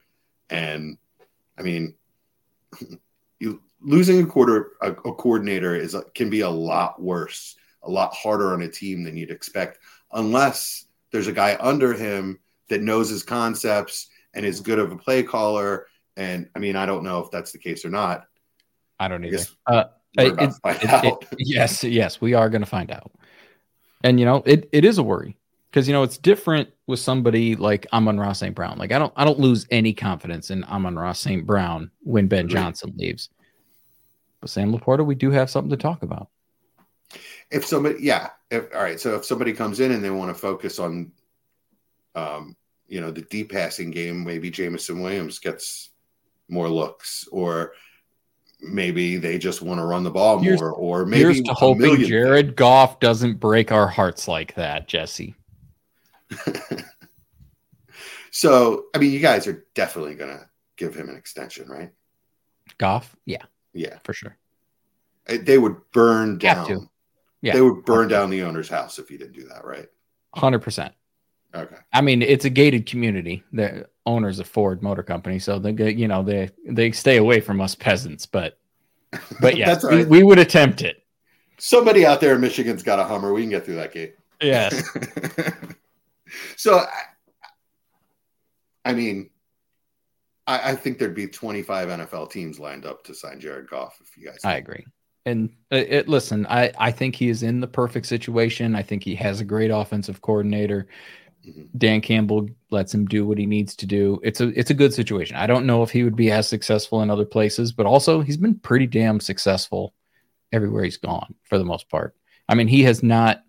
and 0.50 0.98
I 1.59 1.62
mean, 1.62 1.94
losing 3.81 4.23
a 4.23 4.27
quarter 4.27 4.73
a, 4.83 4.91
a 4.91 5.14
coordinator 5.14 5.75
is 5.77 5.97
can 6.14 6.29
be 6.31 6.41
a 6.41 6.51
lot 6.51 7.01
worse 7.01 7.57
a 7.83 7.91
lot 7.91 8.14
harder 8.14 8.53
on 8.53 8.62
a 8.62 8.69
team 8.69 9.03
than 9.03 9.17
you'd 9.17 9.31
expect, 9.31 9.79
unless 10.12 10.87
there's 11.11 11.27
a 11.27 11.33
guy 11.33 11.57
under 11.61 11.93
him 11.93 12.38
that 12.69 12.83
knows 12.83 13.09
his 13.09 13.23
concepts 13.23 14.09
and 14.35 14.45
is 14.45 14.61
good 14.61 14.79
of 14.79 14.93
a 14.93 14.97
play 14.97 15.23
caller. 15.23 15.87
And 16.17 16.49
I 16.55 16.59
mean, 16.59 16.77
I 16.77 16.87
don't 16.87 17.05
know 17.05 17.21
if 17.21 17.31
that's 17.31 17.53
the 17.53 17.59
case 17.59 17.85
or 17.85 17.91
not. 17.91 18.27
I 19.01 19.09
don't 19.09 19.25
either. 19.25 19.45
Uh, 19.67 19.85
it, 20.19 20.35
it, 20.38 20.55
it, 21.05 21.29
yes, 21.38 21.85
yes, 21.85 22.21
we 22.21 22.35
are 22.35 22.51
going 22.51 22.62
to 22.62 22.67
find 22.67 22.91
out. 22.91 23.12
And 24.03 24.19
you 24.19 24.27
know, 24.27 24.43
it, 24.45 24.69
it 24.73 24.85
is 24.85 24.99
a 24.99 25.03
worry 25.03 25.37
because 25.71 25.87
you 25.87 25.95
know 25.95 26.03
it's 26.03 26.19
different 26.19 26.69
with 26.87 26.99
somebody 26.99 27.57
like 27.57 27.87
Amon-Ra 27.93 28.33
St. 28.33 28.55
Brown. 28.55 28.79
Like 28.79 28.93
I 28.93 28.99
don't 28.99 29.12
I 29.17 29.25
don't 29.25 29.38
lose 29.38 29.67
any 29.71 29.93
confidence 29.93 30.51
in 30.51 30.64
Amon-Ra 30.64 31.12
St. 31.12 31.47
Brown 31.47 31.91
when 32.03 32.27
Ben 32.27 32.49
Johnson 32.49 32.93
leaves. 32.97 33.31
But 34.40 34.51
Sam 34.51 34.72
LaPorta, 34.72 35.05
we 35.05 35.14
do 35.14 35.31
have 35.31 35.51
something 35.51 35.70
to 35.70 35.77
talk 35.77 36.03
about. 36.03 36.29
If 37.51 37.64
somebody, 37.64 37.96
yeah, 38.01 38.31
if, 38.51 38.74
all 38.74 38.83
right. 38.83 39.01
So 39.01 39.16
if 39.16 39.24
somebody 39.24 39.53
comes 39.53 39.81
in 39.81 39.92
and 39.92 40.05
they 40.05 40.11
want 40.11 40.35
to 40.35 40.40
focus 40.40 40.79
on, 40.79 41.12
um, 42.14 42.57
you 42.87 43.01
know, 43.01 43.11
the 43.11 43.22
deep 43.22 43.53
passing 43.53 43.90
game, 43.90 44.24
maybe 44.24 44.51
Jameson 44.51 45.01
Williams 45.01 45.38
gets 45.38 45.90
more 46.48 46.68
looks, 46.68 47.29
or 47.31 47.72
maybe 48.61 49.16
they 49.16 49.38
just 49.38 49.62
want 49.62 49.79
to 49.79 49.85
run 49.85 50.03
the 50.03 50.11
ball 50.11 50.38
here's, 50.38 50.61
more, 50.61 50.72
or 50.72 51.07
maybe 51.07 51.22
here's 51.22 51.40
to 51.42 51.53
hoping 51.53 51.96
Jared 52.05 52.46
things. 52.46 52.57
Goff 52.57 53.01
doesn't 53.01 53.40
break 53.40 53.72
our 53.72 53.87
hearts 53.87 54.29
like 54.29 54.55
that, 54.55 54.88
Jesse. 54.88 55.35
so, 58.31 58.87
I 58.94 58.98
mean, 58.98 59.12
you 59.12 59.20
guys 59.20 59.46
are 59.46 59.64
definitely 59.74 60.14
going 60.14 60.37
to 60.37 60.48
give 60.77 60.94
him 60.94 61.09
an 61.09 61.16
extension, 61.16 61.68
right? 61.68 61.92
Goff, 62.79 63.16
yeah, 63.24 63.44
yeah, 63.72 63.98
for 64.04 64.12
sure. 64.12 64.37
Uh, 65.28 65.38
they 65.42 65.59
would 65.59 65.76
burn 65.92 66.38
down. 66.38 66.88
Yeah, 67.40 67.52
they 67.52 67.61
would 67.61 67.85
burn 67.85 68.09
down 68.09 68.31
the 68.31 68.42
owner's 68.42 68.68
house 68.68 68.98
if 68.98 69.11
you 69.11 69.18
didn't 69.18 69.35
do 69.35 69.48
that, 69.48 69.64
right? 69.64 69.88
Hundred 70.35 70.61
percent. 70.61 70.92
Okay. 71.54 71.76
I 71.92 72.02
mean, 72.02 72.20
it's 72.20 72.44
a 72.44 72.50
gated 72.50 72.87
community. 72.87 73.42
The 73.52 73.88
owners 74.04 74.38
of 74.38 74.46
Ford 74.46 74.83
Motor 74.83 75.02
Company, 75.02 75.38
so 75.38 75.59
they, 75.59 75.92
you 75.92 76.09
know, 76.09 76.22
they 76.22 76.50
they 76.66 76.92
stay 76.92 77.16
away 77.16 77.40
from 77.40 77.61
us 77.61 77.74
peasants. 77.74 78.26
But, 78.26 78.59
but 79.40 79.57
yeah, 79.57 79.78
right. 79.83 80.09
we, 80.09 80.18
we, 80.18 80.22
would 80.22 80.38
attempt 80.38 80.83
it. 80.83 81.02
Somebody 81.59 82.04
out 82.04 82.20
there 82.20 82.35
in 82.35 82.40
Michigan's 82.40 82.83
got 82.83 82.98
a 82.98 83.04
Hummer. 83.04 83.33
We 83.33 83.42
can 83.42 83.50
get 83.50 83.64
through 83.64 83.76
that 83.76 83.92
gate. 83.92 84.16
Yes. 84.42 84.83
so, 86.57 86.85
I 88.85 88.92
mean, 88.92 89.31
I, 90.48 90.70
I, 90.70 90.74
think 90.74 90.98
there'd 90.98 91.14
be 91.14 91.28
25 91.28 91.88
NFL 91.88 92.32
teams 92.32 92.58
lined 92.58 92.87
up 92.87 93.04
to 93.04 93.14
sign 93.14 93.38
Jared 93.38 93.68
Goff 93.68 93.98
if 94.00 94.16
you 94.16 94.26
guys. 94.26 94.38
I 94.44 94.56
agree. 94.56 94.84
And 95.26 95.50
uh, 95.70 95.76
it, 95.76 96.08
listen, 96.08 96.46
I, 96.46 96.72
I 96.78 96.90
think 96.90 97.14
he 97.14 97.28
is 97.28 97.42
in 97.42 97.61
the 97.61 97.66
perfect 97.66 98.06
situation. 98.06 98.74
I 98.74 98.82
think 98.82 99.04
he 99.04 99.14
has 99.16 99.40
a 99.40 99.44
great 99.44 99.70
offensive 99.70 100.22
coordinator. 100.22 100.88
Mm-hmm. 101.46 101.64
Dan 101.76 102.00
Campbell 102.00 102.48
lets 102.70 102.94
him 102.94 103.06
do 103.06 103.26
what 103.26 103.37
he 103.37 103.44
needs 103.44 103.76
to 103.76 103.87
do. 103.87 104.18
It's 104.24 104.40
a 104.40 104.48
it's 104.58 104.70
a 104.70 104.74
good 104.74 104.94
situation. 104.94 105.37
I 105.37 105.46
don't 105.46 105.66
know 105.66 105.82
if 105.82 105.90
he 105.90 106.02
would 106.02 106.16
be 106.16 106.30
as 106.30 106.48
successful 106.48 107.02
in 107.02 107.11
other 107.11 107.26
places, 107.26 107.72
but 107.72 107.87
also 107.87 108.22
he's 108.22 108.38
been 108.38 108.58
pretty 108.58 108.87
damn 108.87 109.20
successful 109.20 109.92
everywhere 110.50 110.84
he's 110.84 110.96
gone 110.96 111.34
for 111.44 111.58
the 111.58 111.64
most 111.64 111.90
part. 111.90 112.16
I 112.48 112.54
mean, 112.54 112.68
he 112.68 112.82
has 112.84 113.02
not 113.02 113.44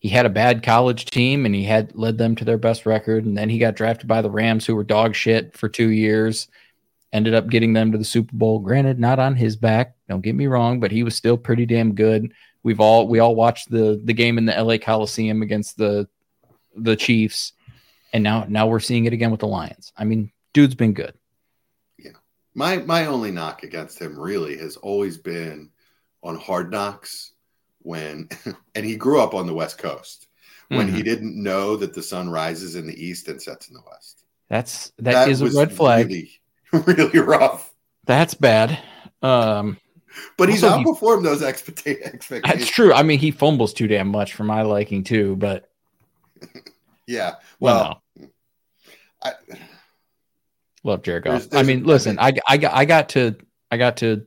he 0.00 0.08
had 0.08 0.24
a 0.24 0.30
bad 0.30 0.62
college 0.62 1.04
team 1.04 1.44
and 1.44 1.54
he 1.54 1.62
had 1.62 1.94
led 1.94 2.16
them 2.16 2.34
to 2.36 2.44
their 2.44 2.58
best 2.58 2.86
record. 2.86 3.26
And 3.26 3.36
then 3.36 3.50
he 3.50 3.58
got 3.58 3.76
drafted 3.76 4.08
by 4.08 4.22
the 4.22 4.30
Rams 4.30 4.64
who 4.64 4.74
were 4.74 4.82
dog 4.82 5.14
shit 5.14 5.56
for 5.56 5.68
2 5.68 5.90
years 5.90 6.48
ended 7.12 7.34
up 7.34 7.48
getting 7.48 7.72
them 7.72 7.92
to 7.92 7.98
the 7.98 8.04
Super 8.04 8.34
Bowl. 8.34 8.60
Granted 8.60 8.98
not 8.98 9.18
on 9.18 9.36
his 9.36 9.56
back 9.56 9.94
don't 10.08 10.22
get 10.22 10.34
me 10.34 10.46
wrong 10.46 10.80
but 10.80 10.90
he 10.90 11.02
was 11.02 11.14
still 11.14 11.36
pretty 11.36 11.66
damn 11.66 11.94
good. 11.94 12.32
We've 12.62 12.80
all 12.80 13.08
we 13.08 13.18
all 13.18 13.34
watched 13.34 13.70
the 13.70 14.00
the 14.02 14.14
game 14.14 14.38
in 14.38 14.46
the 14.46 14.62
LA 14.62 14.78
Coliseum 14.78 15.42
against 15.42 15.76
the 15.76 16.08
the 16.74 16.96
Chiefs. 16.96 17.52
And 18.12 18.24
now 18.24 18.46
now 18.48 18.68
we're 18.68 18.80
seeing 18.80 19.04
it 19.04 19.12
again 19.12 19.30
with 19.30 19.40
the 19.40 19.48
Lions. 19.48 19.92
I 19.98 20.04
mean 20.04 20.32
dude's 20.54 20.74
been 20.74 20.94
good. 20.94 21.12
Yeah. 21.98 22.12
My 22.54 22.78
my 22.78 23.04
only 23.04 23.32
knock 23.32 23.64
against 23.64 24.00
him 24.00 24.18
really 24.18 24.56
has 24.56 24.76
always 24.78 25.18
been 25.18 25.70
on 26.22 26.36
hard 26.36 26.70
knocks 26.70 27.32
when 27.90 28.28
and 28.74 28.86
he 28.86 28.96
grew 28.96 29.20
up 29.20 29.34
on 29.34 29.46
the 29.46 29.52
west 29.52 29.76
coast 29.76 30.28
when 30.68 30.86
mm-hmm. 30.86 30.96
he 30.96 31.02
didn't 31.02 31.40
know 31.40 31.76
that 31.76 31.92
the 31.92 32.02
sun 32.02 32.30
rises 32.30 32.76
in 32.76 32.86
the 32.86 33.04
east 33.04 33.26
and 33.26 33.42
sets 33.42 33.68
in 33.68 33.74
the 33.74 33.82
west. 33.90 34.24
That's 34.48 34.92
that, 34.98 35.12
that 35.12 35.28
is 35.28 35.42
a 35.42 35.50
red 35.50 35.72
flag. 35.72 36.06
really, 36.06 36.40
really 36.72 37.18
rough. 37.18 37.72
That's 38.04 38.34
bad. 38.34 38.78
Um 39.22 39.78
but 40.36 40.48
he's 40.48 40.62
outperformed 40.62 41.22
he, 41.22 41.24
those 41.24 41.42
expectations. 41.42 42.26
That's 42.28 42.68
true. 42.68 42.92
I 42.94 43.02
mean 43.02 43.18
he 43.18 43.32
fumbles 43.32 43.74
too 43.74 43.88
damn 43.88 44.08
much 44.08 44.34
for 44.34 44.44
my 44.44 44.62
liking 44.62 45.04
too 45.04 45.36
but 45.36 45.68
yeah 47.06 47.34
well, 47.58 47.76
well 47.76 48.02
no. 48.16 48.28
I, 49.22 49.32
love 50.84 51.02
Jared 51.02 51.24
Goff. 51.24 51.32
There's, 51.32 51.48
there's 51.48 51.62
I 51.62 51.66
mean, 51.66 51.84
listen, 51.84 52.18
I, 52.18 52.32
I 52.48 52.56
got 52.56 52.72
I 52.72 52.84
got 52.86 53.10
to 53.10 53.36
I 53.70 53.76
got 53.76 53.98
to 53.98 54.26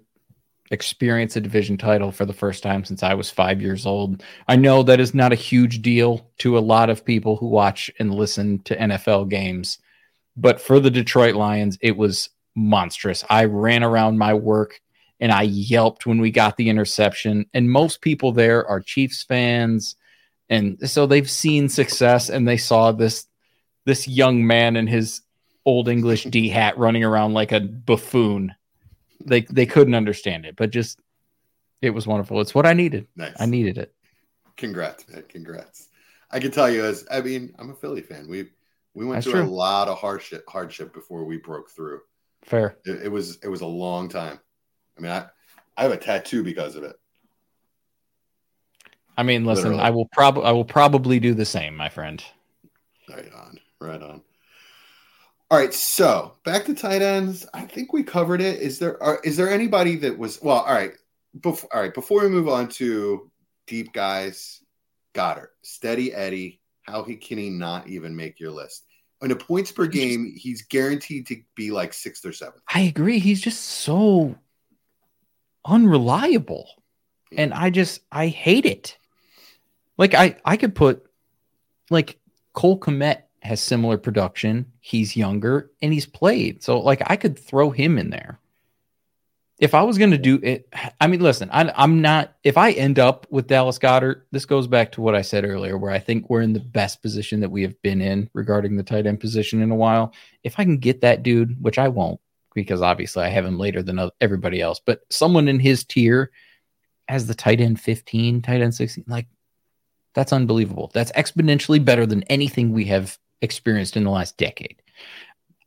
experience 0.74 1.36
a 1.36 1.42
division 1.42 1.78
title 1.78 2.12
for 2.12 2.26
the 2.26 2.34
first 2.34 2.64
time 2.64 2.84
since 2.84 3.04
I 3.04 3.14
was 3.14 3.30
five 3.30 3.62
years 3.62 3.86
old. 3.86 4.24
I 4.48 4.56
know 4.56 4.84
that 4.84 5.00
is 5.00 5.14
not 5.14 5.32
a 5.32 5.36
huge 5.36 5.82
deal 5.82 6.28
to 6.40 6.58
a 6.58 6.60
lot 6.60 6.90
of 6.90 7.06
people 7.06 7.38
who 7.38 7.48
watch 7.48 7.92
and 8.00 8.14
listen 8.14 8.60
to 8.64 8.76
NFL 8.76 9.30
games, 9.30 9.78
but 10.36 10.60
for 10.60 10.80
the 10.80 10.92
Detroit 10.92 11.36
Lions, 11.36 11.78
it 11.82 11.96
was 11.96 12.30
monstrous. 12.56 13.24
I 13.30 13.46
ran 13.46 13.84
around 13.84 14.18
my 14.18 14.34
work 14.34 14.82
and 15.20 15.32
I 15.32 15.44
yelped 15.44 16.06
when 16.06 16.20
we 16.20 16.32
got 16.32 16.58
the 16.58 16.70
interception. 16.70 17.46
And 17.54 17.72
most 17.72 18.02
people 18.02 18.32
there 18.32 18.68
are 18.68 18.82
Chiefs 18.82 19.24
fans. 19.24 19.96
And 20.50 20.90
so 20.90 21.06
they've 21.06 21.30
seen 21.30 21.70
success 21.70 22.30
and 22.30 22.48
they 22.48 22.58
saw 22.58 22.92
this 22.92 23.28
this 23.86 24.08
young 24.08 24.48
man 24.48 24.76
in 24.76 24.88
his 24.88 25.22
old 25.66 25.88
English 25.88 26.24
D 26.26 26.50
hat 26.50 26.78
running 26.78 27.04
around 27.04 27.34
like 27.34 27.52
a 27.52 27.60
buffoon 27.60 28.54
they 29.26 29.42
they 29.42 29.66
couldn't 29.66 29.96
understand 29.96 30.46
it, 30.46 30.56
but 30.56 30.70
just 30.70 31.00
it 31.82 31.92
was 31.92 32.08
wonderful. 32.08 32.42
It's 32.42 32.56
what 32.56 32.66
I 32.66 32.74
needed. 32.74 33.08
Nice. 33.16 33.36
I 33.40 33.46
needed 33.46 33.78
it. 33.78 33.94
Congrats, 34.56 35.08
man. 35.10 35.24
Congrats. 35.28 35.90
I 36.32 36.40
can 36.40 36.52
tell 36.52 36.70
you 36.70 36.86
as 36.86 37.06
I 37.12 37.22
mean, 37.22 37.54
I'm 37.60 37.70
a 37.70 37.76
Philly 37.76 38.02
fan. 38.02 38.28
We 38.28 38.50
we 38.94 39.06
went 39.06 39.18
That's 39.18 39.26
through 39.26 39.42
true. 39.42 39.50
a 39.50 39.54
lot 39.54 39.88
of 39.88 39.98
hardship 39.98 40.46
hardship 40.48 40.94
before 40.94 41.26
we 41.26 41.38
broke 41.38 41.70
through. 41.70 42.02
Fair. 42.44 42.78
It, 42.86 43.04
it, 43.04 43.12
was 43.12 43.38
it 43.44 43.48
was 43.48 43.62
a 43.62 43.66
long 43.68 44.10
time. 44.10 44.40
I 44.98 45.02
mean, 45.02 45.12
I 45.12 45.26
I 45.78 45.84
have 45.84 45.92
a 45.92 45.98
tattoo 45.98 46.44
because 46.44 46.76
of 46.76 46.84
it. 46.84 46.96
I 49.18 49.24
mean, 49.24 49.46
listen, 49.46 49.66
Literally. 49.66 49.84
I 49.84 49.90
will 49.92 50.08
probably 50.12 50.44
I 50.44 50.52
will 50.52 50.66
probably 50.66 51.20
do 51.20 51.34
the 51.34 51.46
same, 51.46 51.76
my 51.76 51.90
friend. 51.90 52.24
Right 53.10 53.32
on. 53.34 53.60
Right 53.80 54.02
on. 54.02 54.22
All 55.54 55.60
right, 55.60 55.72
so 55.72 56.34
back 56.44 56.66
to 56.66 56.74
tight 56.74 57.04
ends. 57.04 57.46
I 57.54 57.62
think 57.62 57.94
we 57.94 58.02
covered 58.02 58.42
it. 58.42 58.60
Is 58.60 58.80
there 58.80 59.02
are, 59.04 59.20
is 59.24 59.38
there 59.38 59.52
anybody 59.52 59.96
that 59.98 60.18
was 60.18 60.42
well? 60.42 60.62
All 60.62 60.74
right, 60.74 60.94
before 61.42 61.70
all 61.72 61.82
right 61.82 61.94
before 61.94 62.24
we 62.24 62.30
move 62.30 62.48
on 62.48 62.68
to 62.70 63.30
deep 63.68 63.94
guys, 63.94 64.64
Goedert, 65.14 65.50
steady 65.62 66.12
Eddie. 66.12 66.60
How 66.82 67.04
he 67.04 67.18
can 67.18 67.38
he 67.38 67.52
not 67.52 67.88
even 67.88 68.16
make 68.16 68.40
your 68.40 68.50
list? 68.50 68.88
In 69.22 69.30
a 69.30 69.36
points 69.36 69.72
per 69.72 69.86
game, 69.86 70.34
he's 70.36 70.64
guaranteed 70.64 71.28
to 71.28 71.40
be 71.54 71.70
like 71.70 71.94
sixth 71.94 72.26
or 72.26 72.34
seventh. 72.34 72.64
I 72.74 72.80
agree. 72.80 73.20
He's 73.20 73.40
just 73.40 73.62
so 73.62 74.36
unreliable, 75.64 76.68
and 77.38 77.54
I 77.54 77.70
just 77.70 78.02
I 78.12 78.26
hate 78.26 78.66
it. 78.66 78.98
Like 80.00 80.16
I 80.16 80.36
I 80.44 80.58
could 80.58 80.74
put 80.74 81.06
like 81.92 82.18
Cole 82.54 82.80
Kmet 82.80 83.26
has 83.44 83.62
similar 83.62 83.98
production. 83.98 84.66
He's 84.80 85.18
younger 85.18 85.70
and 85.82 85.92
he's 85.92 86.06
played. 86.06 86.64
So 86.64 86.80
like 86.80 87.02
I 87.06 87.18
could 87.18 87.38
throw 87.38 87.70
him 87.72 87.98
in 87.98 88.10
there. 88.10 88.40
If 89.60 89.74
I 89.74 89.84
was 89.84 89.98
going 89.98 90.12
to 90.12 90.18
do 90.18 90.40
it, 90.42 90.68
I 91.00 91.08
mean, 91.08 91.20
listen, 91.20 91.50
I, 91.52 91.72
I'm 91.76 92.02
not, 92.02 92.36
if 92.44 92.58
I 92.58 92.72
end 92.72 93.00
up 93.00 93.28
with 93.30 93.48
Dallas 93.48 93.78
Goedert, 93.78 94.24
this 94.32 94.46
goes 94.46 94.68
back 94.68 94.94
to 94.94 95.02
what 95.02 95.14
I 95.14 95.22
said 95.22 95.46
earlier, 95.46 95.78
where 95.78 95.92
I 95.92 96.00
think 96.00 96.30
we're 96.30 96.42
in 96.42 96.54
the 96.54 96.60
best 96.60 97.02
position 97.02 97.40
that 97.42 97.52
we 97.52 97.62
have 97.62 97.80
been 97.82 98.02
in 98.02 98.30
regarding 98.34 98.76
the 98.76 98.84
tight 98.84 99.06
end 99.06 99.20
position 99.20 99.62
in 99.62 99.72
a 99.72 99.76
while. 99.76 100.14
If 100.44 100.60
I 100.60 100.64
can 100.64 100.78
get 100.78 101.02
that 101.02 101.22
dude, 101.22 101.62
which 101.62 101.78
I 101.78 101.90
won't, 101.90 102.20
because 102.56 102.82
obviously 102.82 103.24
I 103.24 103.30
have 103.30 103.46
him 103.46 103.60
later 103.60 103.84
than 103.84 104.10
everybody 104.20 104.60
else, 104.60 104.82
but 104.84 105.02
someone 105.10 105.48
in 105.48 105.60
his 105.60 105.84
tier 105.84 106.32
as 107.08 107.28
the 107.28 107.36
tight 107.36 107.62
end 107.62 107.80
15, 107.80 108.42
tight 108.42 108.62
end 108.62 108.74
16, 108.74 109.06
like 109.08 109.28
that's 110.14 110.34
unbelievable. 110.34 110.92
That's 110.94 111.12
exponentially 111.14 111.84
better 111.84 112.06
than 112.06 112.24
anything 112.24 112.72
we 112.72 112.86
have 112.86 113.18
experienced 113.44 113.96
in 113.96 114.04
the 114.04 114.10
last 114.10 114.38
decade. 114.38 114.82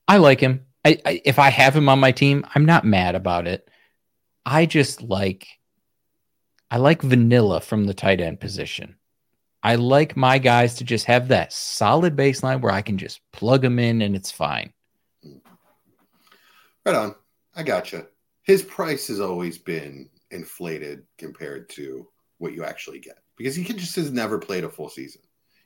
I 0.08 0.16
like 0.16 0.40
him. 0.40 0.66
I, 0.84 0.98
I, 1.04 1.22
if 1.24 1.38
I 1.38 1.50
have 1.50 1.76
him 1.76 1.88
on 1.88 2.00
my 2.00 2.12
team, 2.12 2.44
I'm 2.54 2.64
not 2.64 2.84
mad 2.84 3.14
about 3.14 3.46
it. 3.46 3.68
I 4.44 4.66
just 4.66 5.02
like 5.02 5.46
I 6.70 6.78
like 6.78 7.02
vanilla 7.02 7.60
from 7.60 7.84
the 7.84 7.94
tight 7.94 8.20
end 8.20 8.40
position. 8.40 8.96
I 9.62 9.76
like 9.76 10.16
my 10.16 10.38
guys 10.38 10.76
to 10.76 10.84
just 10.84 11.06
have 11.06 11.28
that 11.28 11.52
solid 11.52 12.16
baseline 12.16 12.60
where 12.60 12.72
I 12.72 12.82
can 12.82 12.98
just 12.98 13.20
plug 13.32 13.62
them 13.62 13.78
in 13.78 14.02
and 14.02 14.14
it's 14.14 14.30
fine. 14.30 14.72
Right 16.84 16.94
on. 16.94 17.14
I 17.54 17.62
gotcha. 17.62 18.06
His 18.42 18.62
price 18.62 19.08
has 19.08 19.20
always 19.20 19.58
been 19.58 20.08
inflated 20.30 21.02
compared 21.18 21.68
to 21.70 22.06
what 22.38 22.52
you 22.52 22.64
actually 22.64 23.00
get. 23.00 23.18
because 23.36 23.56
he 23.56 23.64
just 23.64 23.96
has 23.96 24.12
never 24.12 24.38
played 24.38 24.64
a 24.64 24.70
full 24.70 24.88
season. 24.88 25.22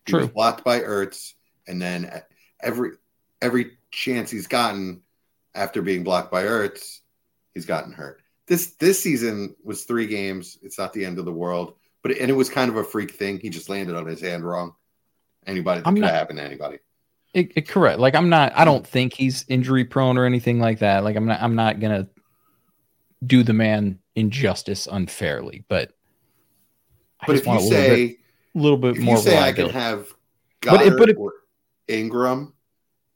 He 0.06 0.12
True. 0.12 0.20
was 0.20 0.30
blocked 0.30 0.64
by 0.64 0.80
Ertz, 0.80 1.34
and 1.70 1.80
then 1.80 2.10
every 2.60 2.90
every 3.40 3.78
chance 3.92 4.30
he's 4.30 4.46
gotten 4.48 5.02
after 5.54 5.80
being 5.82 6.02
blocked 6.04 6.30
by 6.30 6.42
Ertz, 6.42 6.98
he's 7.54 7.64
gotten 7.64 7.92
hurt. 7.92 8.20
This 8.46 8.72
this 8.72 9.00
season 9.00 9.54
was 9.62 9.84
three 9.84 10.06
games. 10.06 10.58
It's 10.62 10.78
not 10.78 10.92
the 10.92 11.04
end 11.04 11.18
of 11.20 11.24
the 11.24 11.32
world, 11.32 11.74
but 12.02 12.10
and 12.12 12.28
it 12.28 12.34
was 12.34 12.50
kind 12.50 12.68
of 12.70 12.76
a 12.76 12.84
freak 12.84 13.12
thing. 13.12 13.38
He 13.38 13.48
just 13.48 13.68
landed 13.68 13.94
on 13.94 14.06
his 14.06 14.20
hand 14.20 14.44
wrong. 14.44 14.74
Anybody 15.46 15.82
I'm 15.84 15.94
could 15.94 16.02
not- 16.02 16.10
happen 16.10 16.36
to 16.36 16.42
anybody. 16.42 16.78
It, 17.32 17.52
it- 17.54 17.68
correct. 17.68 18.00
Like 18.00 18.16
I'm 18.16 18.28
not. 18.28 18.52
I 18.56 18.64
don't 18.64 18.84
think 18.86 19.14
he's 19.14 19.44
injury 19.48 19.84
prone 19.84 20.18
or 20.18 20.24
anything 20.24 20.58
like 20.58 20.80
that. 20.80 21.04
Like 21.04 21.14
I'm 21.14 21.26
not. 21.26 21.40
I'm 21.40 21.54
not 21.54 21.78
gonna 21.78 22.08
do 23.24 23.44
the 23.44 23.52
man 23.52 24.00
injustice 24.16 24.88
unfairly. 24.90 25.64
But 25.68 25.92
I 27.20 27.26
But 27.28 27.36
if 27.36 27.44
you 27.44 27.48
want 27.52 27.60
a 27.60 27.64
little 27.66 27.78
say 27.84 28.06
bit, 28.08 28.16
little 28.54 28.78
bit 28.78 28.98
more 28.98 29.16
you 29.16 29.22
say 29.22 29.38
I 29.38 29.52
can 29.52 29.70
have 29.70 30.08
But 30.62 30.82
it- 30.86 30.98
but 30.98 31.08
it- 31.10 31.16
or 31.16 31.32
Engram, 31.90 32.52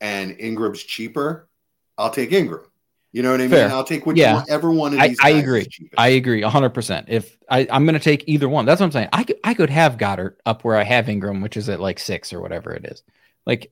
and 0.00 0.36
Engram's 0.38 0.82
cheaper, 0.82 1.48
I'll 1.96 2.10
take 2.10 2.30
Engram. 2.30 2.64
You 3.12 3.22
know 3.22 3.30
what 3.30 3.40
I 3.40 3.44
mean? 3.44 3.50
Fair. 3.50 3.70
I'll 3.70 3.84
take 3.84 4.06
which 4.06 4.16
Yeah. 4.18 4.34
one, 4.34 4.44
ever 4.48 4.72
one 4.72 4.92
of 4.94 4.98
I, 4.98 5.08
these. 5.08 5.18
I 5.22 5.32
guys 5.32 5.42
agree. 5.42 5.68
I 5.96 6.08
agree 6.08 6.42
100%. 6.42 7.04
If 7.06 7.38
I, 7.48 7.66
I'm 7.70 7.84
going 7.84 7.94
to 7.94 8.00
take 8.00 8.24
either 8.26 8.48
one, 8.48 8.66
that's 8.66 8.80
what 8.80 8.86
I'm 8.86 8.92
saying. 8.92 9.08
I 9.12 9.22
could, 9.22 9.36
I 9.44 9.54
could 9.54 9.70
have 9.70 9.98
Goedert 9.98 10.34
up 10.44 10.64
where 10.64 10.76
I 10.76 10.82
have 10.82 11.06
Engram, 11.06 11.40
which 11.40 11.56
is 11.56 11.68
at 11.68 11.78
like 11.78 12.00
six 12.00 12.32
or 12.32 12.40
whatever 12.40 12.72
it 12.74 12.84
is. 12.86 13.04
Like, 13.46 13.70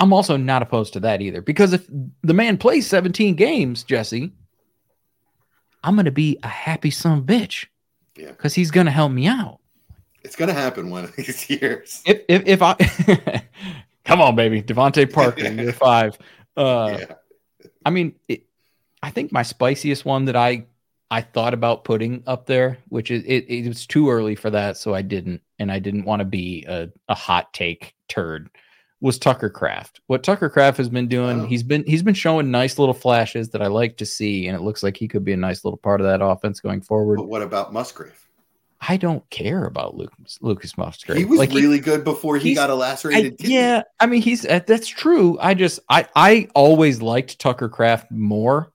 I'm 0.00 0.14
also 0.14 0.38
not 0.38 0.62
opposed 0.62 0.94
to 0.94 1.00
that 1.00 1.20
either 1.20 1.42
because 1.42 1.74
if 1.74 1.86
the 2.22 2.32
man 2.32 2.56
plays 2.56 2.86
17 2.86 3.34
games, 3.34 3.84
Jesse, 3.84 4.32
I'm 5.84 5.94
going 5.94 6.06
to 6.06 6.10
be 6.10 6.38
a 6.42 6.48
happy 6.48 6.90
son 6.90 7.18
of 7.18 7.24
a 7.24 7.26
bitch. 7.26 7.66
Yeah. 8.16 8.28
Because 8.28 8.54
he's 8.54 8.70
going 8.70 8.86
to 8.86 8.90
help 8.92 9.12
me 9.12 9.26
out. 9.26 9.58
It's 10.24 10.36
gonna 10.36 10.52
happen 10.52 10.88
one 10.90 11.02
of 11.04 11.16
these 11.16 11.50
years. 11.50 12.00
If, 12.06 12.22
if, 12.28 12.42
if 12.46 12.62
I, 12.62 13.42
come 14.04 14.20
on, 14.20 14.36
baby, 14.36 14.62
DeVante 14.62 15.12
Parker, 15.12 15.48
year 15.52 15.72
five. 15.72 16.18
Uh, 16.56 16.98
yeah. 16.98 17.14
I 17.84 17.90
mean, 17.90 18.14
it, 18.28 18.44
I 19.02 19.10
think 19.10 19.32
my 19.32 19.42
spiciest 19.42 20.04
one 20.04 20.26
that 20.26 20.36
I 20.36 20.66
I 21.10 21.20
thought 21.20 21.52
about 21.52 21.84
putting 21.84 22.22
up 22.26 22.46
there, 22.46 22.78
which 22.88 23.10
is 23.10 23.22
it, 23.24 23.44
it 23.46 23.68
was 23.68 23.86
too 23.86 24.10
early 24.10 24.34
for 24.34 24.48
that, 24.48 24.78
so 24.78 24.94
I 24.94 25.02
didn't, 25.02 25.42
and 25.58 25.70
I 25.70 25.78
didn't 25.78 26.04
want 26.04 26.20
to 26.20 26.24
be 26.24 26.64
a, 26.66 26.88
a 27.08 27.14
hot 27.14 27.52
take 27.52 27.94
turd. 28.08 28.48
Was 29.02 29.18
Tucker 29.18 29.50
Kraft? 29.50 30.00
What 30.06 30.22
Tucker 30.22 30.48
Kraft 30.48 30.78
has 30.78 30.88
been 30.88 31.08
doing? 31.08 31.42
Oh. 31.42 31.46
He's 31.46 31.62
been 31.62 31.84
he's 31.86 32.02
been 32.02 32.14
showing 32.14 32.50
nice 32.50 32.78
little 32.78 32.94
flashes 32.94 33.50
that 33.50 33.60
I 33.60 33.66
like 33.66 33.96
to 33.98 34.06
see, 34.06 34.46
and 34.46 34.56
it 34.56 34.62
looks 34.62 34.82
like 34.82 34.96
he 34.96 35.06
could 35.06 35.24
be 35.24 35.32
a 35.32 35.36
nice 35.36 35.64
little 35.64 35.76
part 35.76 36.00
of 36.00 36.06
that 36.06 36.24
offense 36.24 36.60
going 36.60 36.80
forward. 36.80 37.16
But 37.16 37.28
what 37.28 37.42
about 37.42 37.72
Musgrave? 37.74 38.21
I 38.86 38.96
don't 38.96 39.28
care 39.30 39.64
about 39.66 39.96
Lucas 39.96 40.38
Lucas 40.40 40.76
Musgrave. 40.76 41.18
He 41.18 41.24
was 41.24 41.38
Like, 41.38 41.50
really 41.52 41.78
good 41.78 42.02
before 42.02 42.36
he 42.36 42.52
got 42.54 42.68
a 42.68 42.72
I, 42.72 42.76
lacerated 42.76 43.38
kidney. 43.38 43.54
yeah, 43.54 43.82
I 44.00 44.06
mean 44.06 44.22
he's 44.22 44.44
uh, 44.44 44.60
that's 44.66 44.88
true. 44.88 45.38
I 45.40 45.54
just 45.54 45.78
I 45.88 46.06
I 46.16 46.48
always 46.54 47.00
liked 47.00 47.38
Tucker 47.38 47.68
Kraft 47.68 48.10
more. 48.10 48.72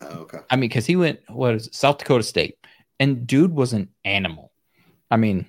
Oh, 0.00 0.06
okay. 0.22 0.38
I 0.50 0.56
mean, 0.56 0.68
because 0.68 0.86
he 0.86 0.96
went 0.96 1.20
what 1.28 1.54
is 1.54 1.68
it, 1.68 1.74
South 1.74 1.98
Dakota 1.98 2.24
State, 2.24 2.58
and 2.98 3.26
dude 3.26 3.54
was 3.54 3.72
an 3.72 3.88
animal. 4.04 4.50
I 5.10 5.16
mean, 5.18 5.46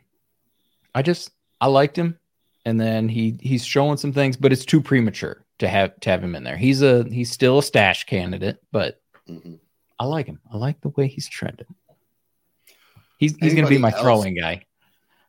I 0.93 1.01
just 1.01 1.31
I 1.59 1.67
liked 1.67 1.97
him, 1.97 2.19
and 2.65 2.79
then 2.79 3.09
he 3.09 3.37
he's 3.41 3.65
showing 3.65 3.97
some 3.97 4.13
things, 4.13 4.37
but 4.37 4.53
it's 4.53 4.65
too 4.65 4.81
premature 4.81 5.43
to 5.59 5.67
have 5.67 5.99
to 6.01 6.09
have 6.11 6.23
him 6.23 6.35
in 6.35 6.43
there. 6.43 6.57
He's 6.57 6.81
a 6.83 7.05
he's 7.05 7.31
still 7.31 7.57
a 7.57 7.63
stash 7.63 8.03
candidate, 8.03 8.59
but 8.71 9.01
Mhm. 9.27 9.57
I 9.97 10.05
like 10.05 10.27
him. 10.27 10.39
I 10.53 10.57
like 10.57 10.79
the 10.81 10.89
way 10.89 11.07
he's 11.07 11.27
trending. 11.27 11.65
He's 13.17 13.36
he's 13.38 13.54
gonna 13.54 13.67
be 13.67 13.78
my 13.78 13.91
else? 13.91 14.01
throwing 14.01 14.36
guy. 14.36 14.65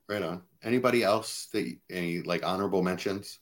Right 0.09 0.23
on. 0.23 0.43
Anybody 0.63 1.03
else 1.05 1.47
that 1.53 1.67
you- 1.67 1.79
any 1.91 2.21
like 2.23 2.45
honorable 2.45 2.83
mentions? 2.83 3.39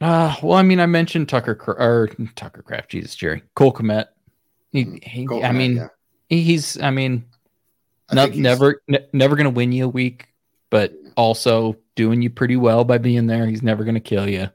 Uh, 0.00 0.34
well, 0.42 0.58
I 0.58 0.62
mean, 0.62 0.78
I 0.80 0.86
mentioned 0.86 1.28
Tucker 1.28 1.52
or 1.78 2.08
Tucker 2.34 2.62
Kraft. 2.62 2.90
Jesus, 2.90 3.14
Jerry 3.14 3.42
Cole 3.54 3.72
Kmet. 3.72 4.06
He, 4.72 4.84
Mhm. 4.84 5.04
he 5.04 5.26
Cole 5.26 5.44
I 5.44 5.48
Kmet, 5.50 5.56
mean, 5.56 5.76
yeah. 5.76 5.88
he's. 6.28 6.78
I 6.80 6.90
mean, 6.90 7.24
I 8.10 8.14
no, 8.16 8.26
he's- 8.26 8.36
never, 8.36 8.82
ne- 8.88 9.06
never 9.12 9.36
gonna 9.36 9.50
win 9.50 9.72
you 9.72 9.86
a 9.86 9.88
week, 9.88 10.26
but 10.70 10.92
also 11.16 11.76
doing 11.94 12.20
you 12.20 12.28
pretty 12.30 12.56
well 12.56 12.84
by 12.84 12.98
being 12.98 13.26
there. 13.26 13.46
He's 13.46 13.62
never 13.62 13.84
gonna 13.84 14.00
kill 14.00 14.28
you. 14.28 14.48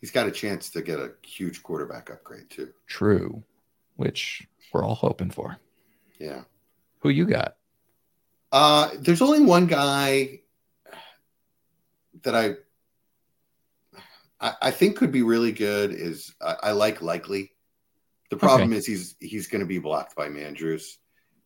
He's 0.00 0.10
got 0.10 0.26
a 0.26 0.32
chance 0.32 0.68
to 0.70 0.82
get 0.82 0.98
a 0.98 1.12
huge 1.22 1.62
quarterback 1.62 2.10
upgrade 2.10 2.50
too. 2.50 2.72
True, 2.86 3.42
which 3.96 4.46
we're 4.72 4.84
all 4.84 4.96
hoping 4.96 5.30
for. 5.30 5.56
Yeah. 6.18 6.42
Who 7.02 7.08
you 7.08 7.26
got? 7.26 7.56
Uh, 8.52 8.90
there's 8.98 9.22
only 9.22 9.40
one 9.40 9.66
guy 9.66 10.40
that 12.22 12.34
I, 12.34 12.54
I 14.40 14.54
I 14.62 14.70
think 14.70 14.96
could 14.96 15.10
be 15.10 15.22
really 15.22 15.52
good. 15.52 15.92
Is 15.92 16.32
I, 16.40 16.56
I 16.62 16.72
like 16.72 17.02
likely. 17.02 17.52
The 18.30 18.36
problem 18.36 18.72
is 18.72 18.86
he's 18.86 19.16
he's 19.20 19.48
going 19.48 19.60
to 19.60 19.66
be 19.66 19.78
blocked 19.78 20.16
by 20.16 20.28
Mandrews, 20.28 20.96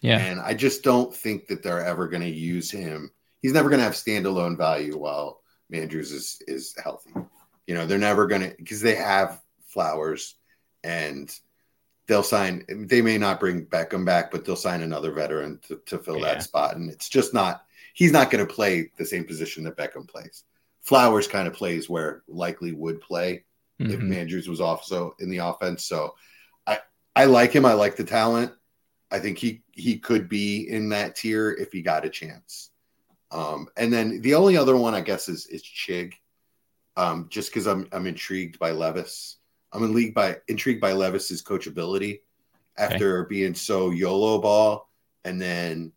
Yeah, 0.02 0.18
and 0.18 0.40
I 0.40 0.54
just 0.54 0.84
don't 0.84 1.14
think 1.14 1.48
that 1.48 1.62
they're 1.62 1.84
ever 1.84 2.06
going 2.06 2.22
to 2.22 2.28
use 2.28 2.70
him. 2.70 3.10
He's 3.40 3.52
never 3.52 3.68
going 3.68 3.80
to 3.80 3.84
have 3.84 3.94
standalone 3.94 4.56
value 4.56 4.96
while 4.96 5.40
Mandrews 5.72 6.12
is 6.12 6.42
is 6.46 6.76
healthy. 6.82 7.10
You 7.66 7.74
know, 7.74 7.86
they're 7.86 7.98
never 7.98 8.26
going 8.26 8.42
to 8.42 8.54
because 8.56 8.82
they 8.82 8.94
have 8.94 9.40
Flowers, 9.68 10.36
and 10.84 11.34
they'll 12.06 12.22
sign. 12.22 12.64
They 12.68 13.02
may 13.02 13.18
not 13.18 13.40
bring 13.40 13.66
Beckham 13.66 14.04
back, 14.04 14.30
but 14.30 14.44
they'll 14.44 14.56
sign 14.56 14.82
another 14.82 15.12
veteran 15.12 15.58
to, 15.68 15.80
to 15.86 15.98
fill 15.98 16.18
Yeah. 16.18 16.34
that 16.34 16.42
spot, 16.42 16.76
and 16.76 16.90
it's 16.90 17.08
just 17.08 17.34
not. 17.34 17.64
He's 17.94 18.12
not 18.12 18.30
going 18.30 18.46
to 18.46 18.52
play 18.52 18.90
the 18.96 19.06
same 19.06 19.24
position 19.24 19.64
that 19.64 19.76
Beckham 19.76 20.06
plays. 20.06 20.44
Flowers 20.82 21.26
kind 21.26 21.48
of 21.48 21.54
plays 21.54 21.88
where 21.88 22.22
likely 22.28 22.72
would 22.72 23.00
play 23.00 23.44
if 23.78 24.00
Mhm. 24.00 24.08
Mandrews 24.08 24.48
was 24.48 24.60
also 24.60 25.14
in 25.18 25.28
the 25.30 25.38
offense. 25.38 25.84
So 25.84 26.14
I 26.66 26.78
I 27.14 27.24
like 27.24 27.52
him. 27.52 27.64
I 27.66 27.72
like 27.74 27.96
the 27.96 28.04
talent. 28.04 28.52
I 29.10 29.18
think 29.18 29.38
he 29.38 29.62
he 29.72 29.98
could 29.98 30.28
be 30.28 30.68
in 30.68 30.90
that 30.90 31.16
tier 31.16 31.50
if 31.52 31.72
he 31.72 31.82
got 31.82 32.04
a 32.06 32.10
chance. 32.10 32.70
Um, 33.30 33.68
and 33.76 33.92
then 33.92 34.20
the 34.22 34.34
only 34.34 34.56
other 34.56 34.76
one 34.76 34.94
I 34.94 35.00
guess 35.00 35.28
is 35.28 35.46
is 35.46 35.62
Chig. 35.62 36.14
Um, 36.96 37.26
just 37.28 37.50
because 37.50 37.66
I'm 37.66 37.88
I'm 37.92 38.06
intrigued 38.06 38.58
by 38.58 38.70
Levis. 38.70 39.35
I'm 39.76 39.84
in 39.84 39.94
league 39.94 40.14
by 40.14 40.38
intrigued 40.48 40.80
by 40.80 40.92
Levis's 40.92 41.42
coachability 41.42 42.20
after 42.76 43.24
being 43.24 43.54
so 43.54 43.90
YOLO 43.90 44.38
ball 44.40 44.90
and 45.24 45.40
then 45.40 45.92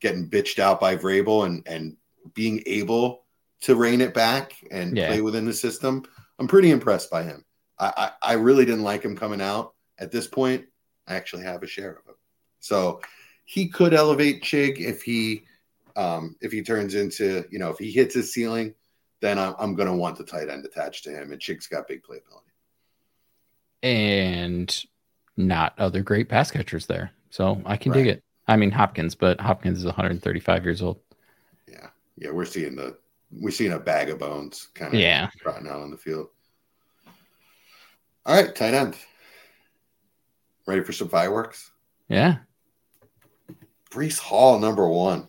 getting 0.00 0.28
bitched 0.28 0.58
out 0.58 0.80
by 0.80 0.96
Vrabel 0.96 1.46
and 1.46 1.66
and 1.66 1.96
being 2.34 2.62
able 2.66 3.24
to 3.62 3.74
rein 3.74 4.00
it 4.00 4.14
back 4.14 4.54
and 4.70 4.96
Yeah. 4.96 5.06
play 5.06 5.20
within 5.20 5.44
the 5.44 5.52
system. 5.52 6.04
I'm 6.38 6.46
pretty 6.48 6.70
impressed 6.70 7.10
by 7.10 7.22
him. 7.24 7.44
I, 7.78 7.92
I 8.22 8.30
I 8.30 8.32
really 8.34 8.64
didn't 8.64 8.84
like 8.84 9.02
him 9.02 9.16
coming 9.16 9.40
out. 9.40 9.74
At 9.98 10.12
this 10.12 10.26
point, 10.26 10.66
I 11.06 11.14
actually 11.16 11.42
have 11.44 11.62
a 11.62 11.66
share 11.66 11.92
of 11.92 12.06
him. 12.06 12.14
So 12.60 13.00
he 13.44 13.68
could 13.68 13.94
elevate 13.94 14.42
Chig 14.42 14.78
if 14.78 15.02
he 15.02 15.44
um, 15.96 16.36
if 16.40 16.52
he 16.52 16.62
turns 16.62 16.94
into 16.94 17.44
you 17.50 17.58
know 17.58 17.70
if 17.70 17.78
he 17.78 17.90
hits 17.90 18.14
his 18.14 18.32
ceiling, 18.32 18.74
then 19.20 19.38
I'm, 19.38 19.54
I'm 19.58 19.74
going 19.74 19.88
to 19.88 19.94
want 19.96 20.16
the 20.18 20.24
tight 20.24 20.48
end 20.48 20.64
attached 20.64 21.04
to 21.04 21.10
him. 21.10 21.32
And 21.32 21.40
Chig's 21.40 21.66
got 21.66 21.88
big 21.88 22.02
playability. 22.02 22.47
And 23.82 24.84
not 25.36 25.74
other 25.78 26.02
great 26.02 26.28
pass 26.28 26.50
catchers 26.50 26.86
there, 26.86 27.12
so 27.30 27.60
I 27.64 27.76
can 27.76 27.92
dig 27.92 28.06
it. 28.08 28.22
I 28.48 28.56
mean 28.56 28.70
Hopkins, 28.70 29.14
but 29.14 29.40
Hopkins 29.40 29.78
is 29.78 29.84
135 29.84 30.64
years 30.64 30.82
old. 30.82 31.00
Yeah, 31.70 31.88
yeah, 32.16 32.30
we're 32.30 32.44
seeing 32.44 32.74
the 32.76 32.96
we're 33.30 33.50
seeing 33.50 33.72
a 33.72 33.78
bag 33.78 34.08
of 34.10 34.18
bones 34.18 34.68
kind 34.74 34.94
of 34.94 34.98
Yeah. 35.00 35.28
trotting 35.38 35.68
out 35.68 35.80
on 35.80 35.90
the 35.90 35.96
field. 35.98 36.28
All 38.26 38.34
right, 38.34 38.54
tight 38.54 38.74
end. 38.74 38.96
Ready 40.66 40.82
for 40.82 40.92
some 40.92 41.08
fireworks? 41.08 41.70
Yeah. 42.08 42.38
Breece 43.90 44.18
Hall, 44.18 44.58
number 44.58 44.86
one. 44.88 45.28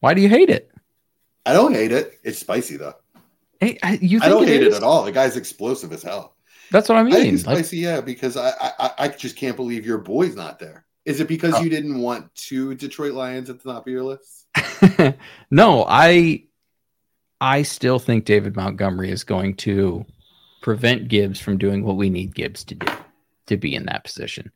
Why 0.00 0.14
do 0.14 0.20
you 0.22 0.28
hate 0.28 0.50
it? 0.50 0.70
I 1.46 1.52
don't 1.52 1.74
hate 1.74 1.92
it. 1.92 2.18
It's 2.24 2.38
spicy 2.38 2.76
though. 2.76 2.94
Hey, 3.60 3.78
I, 3.82 3.92
you 4.00 4.18
think 4.20 4.22
I 4.24 4.28
don't 4.28 4.46
hate 4.46 4.62
is? 4.62 4.74
it 4.74 4.76
at 4.78 4.82
all. 4.82 5.04
The 5.04 5.12
guy's 5.12 5.36
explosive 5.36 5.92
as 5.92 6.02
hell. 6.02 6.36
That's 6.70 6.88
what 6.88 6.98
I 6.98 7.00
I 7.00 7.10
think 7.10 7.24
mean. 7.24 7.34
it's 7.34 7.46
Like, 7.46 7.56
spicy, 7.58 7.78
yeah, 7.78 8.00
because 8.00 8.36
I, 8.36 8.50
I 8.50 8.72
I- 8.78 8.92
I 8.98 9.08
just 9.08 9.36
can't 9.36 9.56
believe 9.56 9.84
your 9.86 9.98
boy's 9.98 10.36
not 10.36 10.58
there. 10.58 10.84
Is 11.04 11.20
it 11.20 11.28
because 11.28 11.54
Oh. 11.54 11.60
you 11.62 11.70
didn't 11.70 11.98
want 12.00 12.32
two 12.34 12.74
Detroit 12.74 13.14
Lions 13.14 13.48
at 13.50 13.60
the 13.62 13.72
top 13.72 13.86
of 13.86 13.92
your 13.92 14.04
list? 14.04 14.46
no, 15.50 15.84
I 15.88 16.44
I 17.40 17.62
still 17.62 17.98
think 17.98 18.24
David 18.24 18.54
Montgomery 18.56 19.10
is 19.10 19.24
going 19.24 19.54
to 19.56 20.04
prevent 20.62 21.08
Gibbs 21.08 21.40
from 21.40 21.56
doing 21.58 21.82
what 21.84 21.96
we 21.96 22.10
need 22.10 22.34
Gibbs 22.34 22.64
to 22.64 22.74
do 22.74 22.86
to 23.46 23.56
be 23.56 23.74
in 23.74 23.86
that 23.86 24.04
position. 24.04 24.52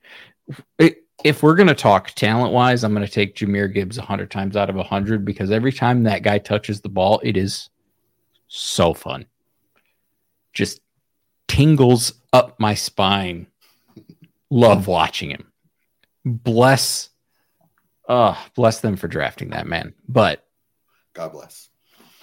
It, 0.78 0.98
if 1.24 1.42
we're 1.42 1.54
going 1.54 1.68
to 1.68 1.74
talk 1.74 2.10
talent 2.10 2.52
wise, 2.52 2.84
I'm 2.84 2.92
going 2.92 3.06
to 3.06 3.10
take 3.10 3.36
Jahmyr 3.36 3.72
Gibbs 3.72 3.96
100 3.96 4.30
times 4.30 4.56
out 4.56 4.68
of 4.68 4.76
100 4.76 5.24
because 5.24 5.50
every 5.50 5.72
time 5.72 6.02
that 6.02 6.22
guy 6.22 6.36
touches 6.38 6.82
the 6.82 6.88
ball, 6.90 7.20
it 7.24 7.36
is 7.38 7.70
so 8.48 8.92
fun. 8.92 9.24
Just 10.52 10.80
tingles 11.54 12.14
up 12.32 12.58
my 12.58 12.74
spine. 12.74 13.46
Love 14.50 14.88
watching 14.88 15.30
him. 15.30 15.52
Bless 16.24 17.10
uh 18.08 18.34
bless 18.54 18.80
them 18.80 18.96
for 18.96 19.08
drafting 19.08 19.50
that 19.50 19.66
man. 19.66 19.94
But 20.08 20.44
God 21.12 21.32
bless. 21.32 21.70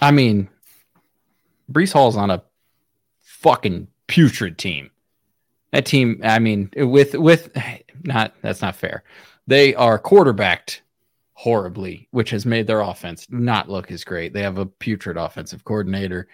I 0.00 0.10
mean, 0.10 0.48
Breece 1.70 1.92
Hall's 1.92 2.16
on 2.16 2.30
a 2.30 2.42
fucking 3.22 3.88
putrid 4.06 4.58
team. 4.58 4.90
That 5.72 5.86
team, 5.86 6.20
I 6.22 6.38
mean, 6.38 6.70
with 6.76 7.14
with 7.14 7.56
not 8.02 8.34
that's 8.42 8.60
not 8.60 8.76
fair. 8.76 9.02
They 9.46 9.74
are 9.74 9.98
quarterbacked 9.98 10.82
horribly, 11.32 12.06
which 12.10 12.30
has 12.30 12.44
made 12.44 12.66
their 12.66 12.80
offense 12.80 13.26
not 13.30 13.70
look 13.70 13.90
as 13.90 14.04
great. 14.04 14.34
They 14.34 14.42
have 14.42 14.58
a 14.58 14.66
putrid 14.66 15.16
offensive 15.16 15.64
coordinator, 15.64 16.28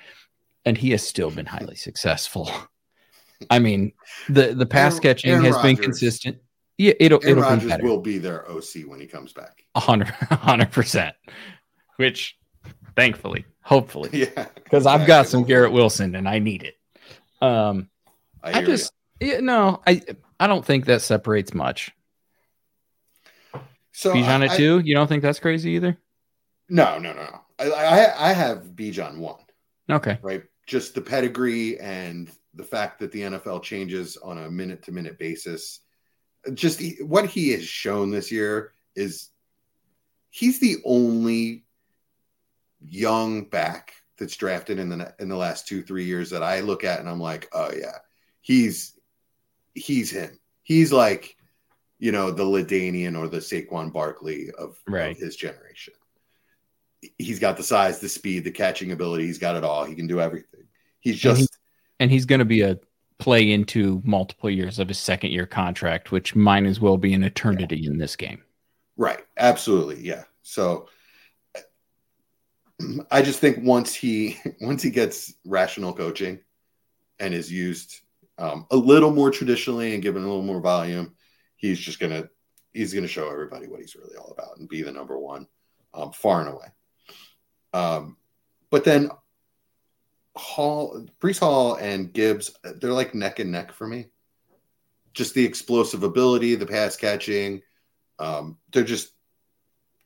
and 0.64 0.76
he 0.76 0.90
has 0.90 1.07
still 1.07 1.30
been 1.30 1.46
highly 1.46 1.76
successful. 1.76 2.51
I 3.51 3.59
mean, 3.59 3.93
the 4.28 4.55
the 4.55 4.66
pass 4.66 4.95
Aaron, 4.95 5.03
catching 5.03 5.30
Aaron 5.30 5.45
has 5.45 5.55
Rodgers, 5.55 5.74
been 5.76 5.84
consistent. 5.84 6.39
Yeah, 6.76 6.93
it'll 7.01 7.20
Aaron 7.22 7.39
it'll 7.39 7.43
Rodgers 7.51 7.62
be 7.64 7.68
better. 7.68 7.84
will 7.84 8.01
be 8.01 8.18
their 8.18 8.51
OC 8.51 8.86
when 8.86 9.01
he 9.01 9.07
comes 9.07 9.32
back. 9.32 9.64
hundred 9.76 10.72
percent. 10.72 11.14
Which, 11.97 12.36
thankfully, 12.97 13.45
hopefully, 13.62 14.11
yeah, 14.12 14.47
because 14.55 14.82
exactly. 14.82 15.03
I've 15.03 15.07
got 15.07 15.28
some 15.28 15.45
Garrett 15.45 15.72
Wilson 15.72 16.14
and 16.14 16.28
I 16.28 16.39
need 16.39 16.62
it. 16.62 16.76
Um, 17.41 17.89
I, 18.43 18.59
I 18.59 18.64
just 18.64 18.93
yeah, 19.20 19.41
no, 19.41 19.82
I 19.86 20.03
I 20.39 20.47
don't 20.47 20.64
think 20.64 20.86
that 20.86 21.03
separates 21.03 21.55
much. 21.55 21.93
So 23.93 24.14
Bijan 24.14 24.49
at 24.49 24.57
two, 24.57 24.78
you 24.80 24.95
don't 24.95 25.09
think 25.09 25.22
that's 25.22 25.41
crazy 25.41 25.72
either? 25.72 25.97
No, 26.68 26.99
no, 26.99 27.12
no. 27.12 27.41
I 27.59 27.70
I, 27.70 28.30
I 28.30 28.32
have 28.32 28.64
Bijan 28.74 29.18
one. 29.18 29.41
Okay, 29.91 30.18
right. 30.22 30.43
Just 30.66 30.95
the 30.95 31.01
pedigree 31.01 31.80
and 31.80 32.30
the 32.55 32.64
fact 32.64 32.99
that 33.01 33.12
the 33.12 33.22
NFL 33.22 33.62
changes 33.62 34.16
on 34.16 34.38
a 34.38 34.51
minute 34.51 34.82
to 34.84 34.92
minute 34.92 35.18
basis. 35.18 35.80
Just 36.55 36.82
what 37.01 37.26
he 37.26 37.51
has 37.51 37.64
shown 37.64 38.11
this 38.11 38.30
year 38.32 38.72
is 38.94 39.30
he's 40.30 40.59
the 40.59 40.76
only 40.84 41.64
young 42.80 43.44
back 43.44 43.92
that's 44.18 44.36
drafted 44.36 44.78
in 44.78 44.88
the 44.88 45.14
in 45.18 45.28
the 45.28 45.36
last 45.36 45.68
two 45.68 45.82
three 45.82 46.05
years 46.05 46.30
that 46.30 46.42
I 46.42 46.61
look 46.61 46.84
at 46.84 47.01
and 47.01 47.09
I'm 47.09 47.20
like, 47.20 47.49
oh 47.53 47.70
yeah, 47.76 47.99
he's 48.40 48.99
he's 49.74 50.11
him. 50.11 50.38
He's 50.62 50.92
like, 50.92 51.36
you 51.99 52.12
know, 52.12 52.30
the 52.30 52.44
LaDainian 52.44 53.18
or 53.18 53.28
the 53.28 53.38
Saquon 53.38 53.92
Barkley 53.92 54.51
of, 54.59 54.76
right. 54.86 55.12
of 55.12 55.18
his 55.18 55.36
generation. 55.36 55.94
He's 57.16 57.38
got 57.38 57.57
the 57.57 57.62
size, 57.62 58.01
the 58.01 58.09
speed, 58.09 58.44
the 58.44 58.51
catching 58.51 58.92
ability. 58.92 59.26
He's 59.26 59.38
got 59.38 59.57
it 59.57 59.64
all. 59.64 59.84
He 59.84 59.94
can 59.94 60.07
do 60.07 60.20
everything. 60.20 60.64
He's 61.01 61.18
just, 61.18 61.57
and, 61.99 62.11
he's 62.11 62.24
going 62.24 62.38
to 62.38 62.44
be 62.44 62.62
a 62.62 62.78
play 63.18 63.51
into 63.51 64.01
multiple 64.05 64.49
years 64.49 64.78
of 64.78 64.88
his 64.88 64.99
second 64.99 65.30
year 65.30 65.46
contract, 65.46 66.12
which 66.12 66.36
might 66.36 66.64
as 66.64 66.80
well 66.80 66.96
be 66.96 67.12
an 67.12 67.24
eternity 67.24 67.78
yeah. 67.78 67.90
in 67.90 67.99
this 67.99 68.16
game. 68.16 68.42
Right. 68.96 69.20
Absolutely. 69.36 70.01
Yeah. 70.01 70.24
So 70.42 70.88
I 73.11 73.22
just 73.22 73.40
think 73.40 73.59
once 73.62 73.94
he 73.94 74.38
once 74.61 74.82
he 74.82 74.90
gets 74.90 75.34
rational 75.44 75.92
coaching 75.92 76.40
and 77.18 77.34
is 77.34 77.51
used 77.51 78.01
um, 78.38 78.66
a 78.70 78.76
little 78.76 79.11
more 79.11 79.30
traditionally 79.30 79.94
and 79.94 80.03
given 80.03 80.22
a 80.22 80.26
little 80.26 80.42
more 80.42 80.61
volume, 80.61 81.14
he's 81.57 81.78
just 81.78 81.99
gonna 81.99 82.28
he's 82.72 82.94
gonna 82.94 83.09
show 83.09 83.30
everybody 83.30 83.66
what 83.66 83.80
he's 83.80 83.96
really 83.96 84.16
all 84.16 84.30
about 84.30 84.59
and 84.59 84.68
be 84.68 84.82
the 84.82 84.92
number 84.92 85.18
one 85.18 85.46
um, 85.94 86.12
far 86.12 86.40
and 86.40 86.51
away. 86.51 86.66
Um, 87.72 88.16
but 88.70 88.84
then 88.84 89.11
Hall, 90.39 91.07
Breece 91.20 91.41
Hall, 91.41 91.74
and 91.74 92.12
Gibbs, 92.12 92.57
they're 92.62 92.93
like 92.93 93.14
neck 93.14 93.39
and 93.39 93.53
neck 93.53 93.72
for 93.72 93.86
me. 93.86 94.07
Just 95.12 95.34
the 95.34 95.45
explosive 95.45 96.03
ability, 96.03 96.55
the 96.55 96.66
pass 96.66 96.97
catching. 96.97 97.62
Um, 98.18 98.59
they're 98.72 98.84
just 98.84 99.12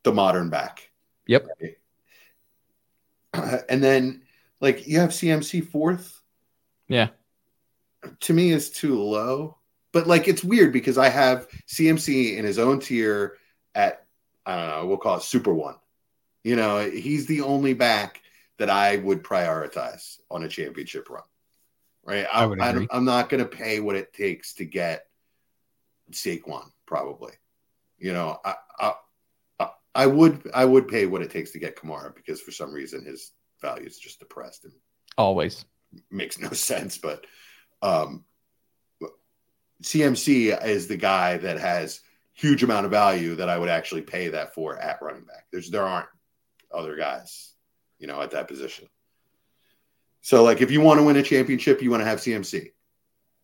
the 0.02 0.12
modern 0.12 0.50
back. 0.50 0.90
Yep. 1.26 1.46
Right? 1.60 1.76
and 3.68 3.82
then 3.82 4.22
like 4.60 4.86
you 4.86 5.00
have 5.00 5.10
CMC 5.10 5.68
fourth. 5.68 6.20
Yeah. 6.88 7.08
To 8.20 8.32
me 8.32 8.50
is 8.50 8.70
too 8.70 9.00
low. 9.00 9.58
But 9.92 10.06
like 10.06 10.28
it's 10.28 10.42
weird 10.42 10.72
because 10.72 10.96
I 10.96 11.10
have 11.10 11.48
CMC 11.68 12.36
in 12.36 12.44
his 12.44 12.58
own 12.58 12.80
tier 12.80 13.36
at 13.74 14.06
I 14.46 14.56
don't 14.56 14.68
know, 14.68 14.86
we'll 14.86 14.96
call 14.96 15.18
it 15.18 15.22
super 15.22 15.52
one. 15.52 15.76
You 16.42 16.56
know, 16.56 16.80
he's 16.90 17.26
the 17.26 17.42
only 17.42 17.74
back 17.74 18.21
that 18.62 18.70
I 18.70 18.94
would 18.94 19.24
prioritize 19.24 20.18
on 20.30 20.44
a 20.44 20.48
championship 20.48 21.10
run. 21.10 21.24
Right. 22.04 22.24
I, 22.32 22.44
I 22.44 22.86
am 22.96 23.04
not 23.04 23.28
going 23.28 23.42
to 23.42 23.48
pay 23.48 23.80
what 23.80 23.96
it 23.96 24.12
takes 24.12 24.54
to 24.54 24.64
get 24.64 25.04
Saquon, 26.12 26.70
probably. 26.86 27.32
You 27.98 28.12
know, 28.12 28.38
I, 28.44 28.54
I, 28.78 28.92
I 29.96 30.06
would 30.06 30.48
I 30.54 30.64
would 30.64 30.86
pay 30.86 31.06
what 31.06 31.22
it 31.22 31.32
takes 31.32 31.50
to 31.52 31.58
get 31.58 31.74
Kamara 31.74 32.14
because 32.14 32.40
for 32.40 32.52
some 32.52 32.72
reason 32.72 33.04
his 33.04 33.32
value 33.60 33.84
is 33.84 33.98
just 33.98 34.20
depressed 34.20 34.62
and 34.62 34.72
always 35.18 35.64
makes 36.08 36.38
no 36.38 36.50
sense. 36.52 36.98
But 36.98 37.26
um, 37.82 38.24
CMC 39.82 40.64
is 40.64 40.86
the 40.86 40.96
guy 40.96 41.38
that 41.38 41.58
has 41.58 42.00
huge 42.32 42.62
amount 42.62 42.84
of 42.84 42.92
value 42.92 43.34
that 43.36 43.48
I 43.48 43.58
would 43.58 43.68
actually 43.68 44.02
pay 44.02 44.28
that 44.28 44.54
for 44.54 44.78
at 44.78 45.02
running 45.02 45.24
back. 45.24 45.46
There's 45.50 45.68
there 45.68 45.84
aren't 45.84 46.08
other 46.72 46.94
guys, 46.94 47.51
you 48.02 48.08
know, 48.08 48.20
at 48.20 48.32
that 48.32 48.48
position. 48.48 48.88
So 50.20 50.42
like 50.42 50.60
if 50.60 50.70
you 50.70 50.80
want 50.80 50.98
to 50.98 51.04
win 51.04 51.16
a 51.16 51.22
championship, 51.22 51.80
you 51.80 51.90
want 51.90 52.02
to 52.02 52.04
have 52.04 52.18
CMC. 52.18 52.72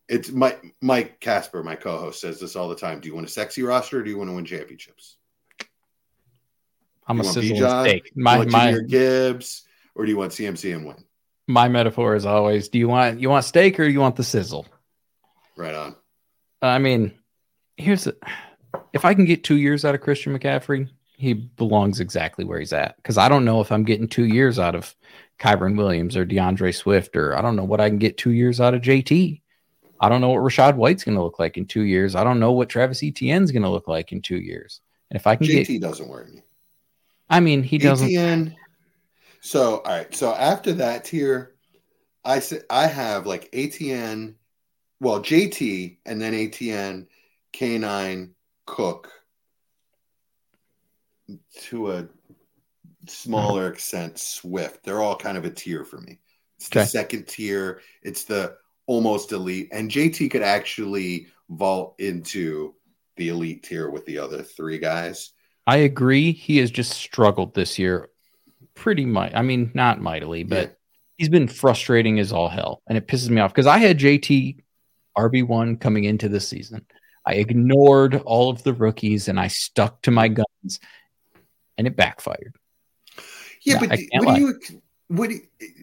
It's 0.08 0.30
Mike 0.30 0.74
Mike 0.82 1.20
Casper, 1.20 1.62
my 1.62 1.76
co-host, 1.76 2.20
says 2.20 2.40
this 2.40 2.56
all 2.56 2.68
the 2.68 2.76
time. 2.76 3.00
Do 3.00 3.08
you 3.08 3.14
want 3.14 3.26
a 3.26 3.30
sexy 3.30 3.62
roster 3.62 4.00
or 4.00 4.02
do 4.02 4.10
you 4.10 4.18
want 4.18 4.30
to 4.30 4.34
win 4.34 4.44
championships? 4.44 5.16
I'm 7.06 7.20
a 7.20 7.24
sizzle 7.24 7.84
steak. 7.84 8.12
My 8.16 8.44
my 8.46 8.78
Gibbs, 8.86 9.64
or 9.94 10.04
do 10.04 10.10
you 10.10 10.18
want 10.18 10.32
CMC 10.32 10.74
and 10.74 10.86
win? 10.86 11.04
My 11.46 11.68
metaphor 11.68 12.16
is 12.16 12.26
always: 12.26 12.68
Do 12.68 12.78
you 12.78 12.88
want 12.88 13.20
you 13.20 13.30
want 13.30 13.44
steak 13.44 13.78
or 13.78 13.84
you 13.84 14.00
want 14.00 14.16
the 14.16 14.24
sizzle? 14.24 14.66
Right 15.56 15.74
on. 15.74 15.94
I 16.62 16.78
mean, 16.78 17.12
here's 17.76 18.06
a, 18.06 18.14
if 18.92 19.04
I 19.04 19.14
can 19.14 19.24
get 19.24 19.44
two 19.44 19.56
years 19.56 19.84
out 19.84 19.94
of 19.94 20.00
Christian 20.00 20.36
McCaffrey, 20.36 20.88
he 21.18 21.34
belongs 21.34 21.98
exactly 21.98 22.44
where 22.44 22.60
he's 22.60 22.72
at. 22.72 22.96
Because 22.96 23.18
I 23.18 23.28
don't 23.28 23.44
know 23.44 23.60
if 23.60 23.72
I'm 23.72 23.82
getting 23.82 24.06
two 24.06 24.24
years 24.24 24.58
out 24.58 24.76
of 24.76 24.94
Kyren 25.40 25.76
Williams 25.76 26.16
or 26.16 26.24
DeAndre 26.24 26.74
Swift, 26.74 27.16
or 27.16 27.36
I 27.36 27.42
don't 27.42 27.56
know 27.56 27.64
what 27.64 27.80
I 27.80 27.88
can 27.88 27.98
get 27.98 28.16
two 28.16 28.30
years 28.30 28.60
out 28.60 28.72
of 28.72 28.82
JT. 28.82 29.42
I 30.00 30.08
don't 30.08 30.20
know 30.20 30.30
what 30.30 30.40
Rachaad 30.42 30.76
White's 30.76 31.02
going 31.02 31.16
to 31.16 31.22
look 31.22 31.40
like 31.40 31.56
in 31.56 31.66
two 31.66 31.82
years. 31.82 32.14
I 32.14 32.22
don't 32.22 32.38
know 32.38 32.52
what 32.52 32.68
Travis 32.68 33.02
Etienne's 33.02 33.50
going 33.50 33.64
to 33.64 33.68
look 33.68 33.88
like 33.88 34.12
in 34.12 34.22
two 34.22 34.38
years. 34.38 34.80
And 35.10 35.18
if 35.18 35.26
I 35.26 35.34
can 35.34 35.48
JT 35.48 35.66
get, 35.66 35.80
doesn't 35.80 36.08
worry 36.08 36.30
me. 36.30 36.42
I 37.28 37.40
mean, 37.40 37.64
he 37.64 37.78
doesn't. 37.78 38.06
Etienne, 38.06 38.54
so 39.40 39.78
all 39.78 39.92
right. 39.92 40.14
So 40.14 40.32
after 40.32 40.74
that 40.74 41.04
tier, 41.04 41.54
I 42.24 42.38
said 42.38 42.62
I 42.70 42.86
have 42.86 43.26
like 43.26 43.48
Etienne, 43.52 44.36
well 45.00 45.20
JT, 45.20 45.98
and 46.06 46.22
then 46.22 46.32
Etienne, 46.32 47.08
K9, 47.52 48.30
Cook, 48.66 49.10
to 51.62 51.92
a 51.92 52.08
smaller 53.06 53.68
extent, 53.68 54.18
Swift. 54.18 54.84
They're 54.84 55.02
all 55.02 55.16
kind 55.16 55.36
of 55.36 55.44
a 55.44 55.50
tier 55.50 55.84
for 55.84 56.00
me. 56.00 56.20
It's 56.56 56.68
okay. 56.68 56.80
the 56.80 56.86
second 56.86 57.28
tier. 57.28 57.80
It's 58.02 58.24
the 58.24 58.56
almost 58.86 59.32
elite, 59.32 59.68
and 59.72 59.90
JT 59.90 60.30
could 60.30 60.42
actually 60.42 61.28
vault 61.50 61.94
into 61.98 62.74
the 63.16 63.28
elite 63.28 63.64
tier 63.64 63.90
with 63.90 64.06
the 64.06 64.18
other 64.18 64.42
three 64.42 64.78
guys. 64.78 65.32
I 65.66 65.78
agree. 65.78 66.32
He 66.32 66.58
has 66.58 66.70
just 66.70 66.92
struggled 66.92 67.54
this 67.54 67.78
year 67.78 68.08
pretty 68.74 69.04
much. 69.04 69.32
I 69.34 69.42
mean, 69.42 69.70
not 69.74 70.00
mightily, 70.00 70.44
but 70.44 70.68
yeah. 70.68 70.74
he's 71.18 71.28
been 71.28 71.48
frustrating 71.48 72.18
as 72.20 72.32
all 72.32 72.48
hell. 72.48 72.82
And 72.88 72.96
it 72.96 73.06
pisses 73.06 73.28
me 73.28 73.40
off 73.40 73.52
because 73.52 73.66
I 73.66 73.78
had 73.78 73.98
JT 73.98 74.62
RB1 75.16 75.80
coming 75.80 76.04
into 76.04 76.28
this 76.28 76.48
season. 76.48 76.86
I 77.26 77.34
ignored 77.34 78.14
all 78.24 78.48
of 78.48 78.62
the 78.62 78.72
rookies 78.72 79.28
and 79.28 79.38
I 79.38 79.48
stuck 79.48 80.00
to 80.02 80.10
my 80.10 80.28
guns 80.28 80.80
and 81.78 81.86
it 81.86 81.96
backfired. 81.96 82.56
Yeah, 83.62 83.78
but 83.80 83.98
what 84.12 84.36
do 84.36 84.40
you 84.40 84.60
what 85.08 85.30
do, 85.30 85.40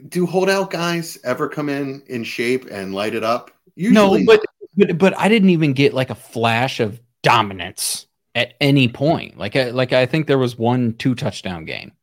do 0.07 0.25
holdout 0.25 0.69
guys 0.69 1.17
ever 1.23 1.49
come 1.49 1.69
in 1.69 2.03
in 2.07 2.23
shape 2.23 2.67
and 2.69 2.93
light 2.93 3.15
it 3.15 3.23
up? 3.23 3.51
Usually 3.75 4.23
no, 4.23 4.25
but, 4.25 4.45
but 4.75 4.97
but 4.97 5.19
I 5.19 5.29
didn't 5.29 5.49
even 5.49 5.73
get 5.73 5.93
like 5.93 6.09
a 6.09 6.15
flash 6.15 6.79
of 6.79 7.01
dominance 7.23 8.05
at 8.35 8.53
any 8.61 8.87
point. 8.87 9.37
Like 9.37 9.55
I, 9.55 9.71
like 9.71 9.93
I 9.93 10.05
think 10.05 10.27
there 10.27 10.37
was 10.37 10.57
one 10.57 10.93
two 10.93 11.15
touchdown 11.15 11.65
game, 11.65 11.93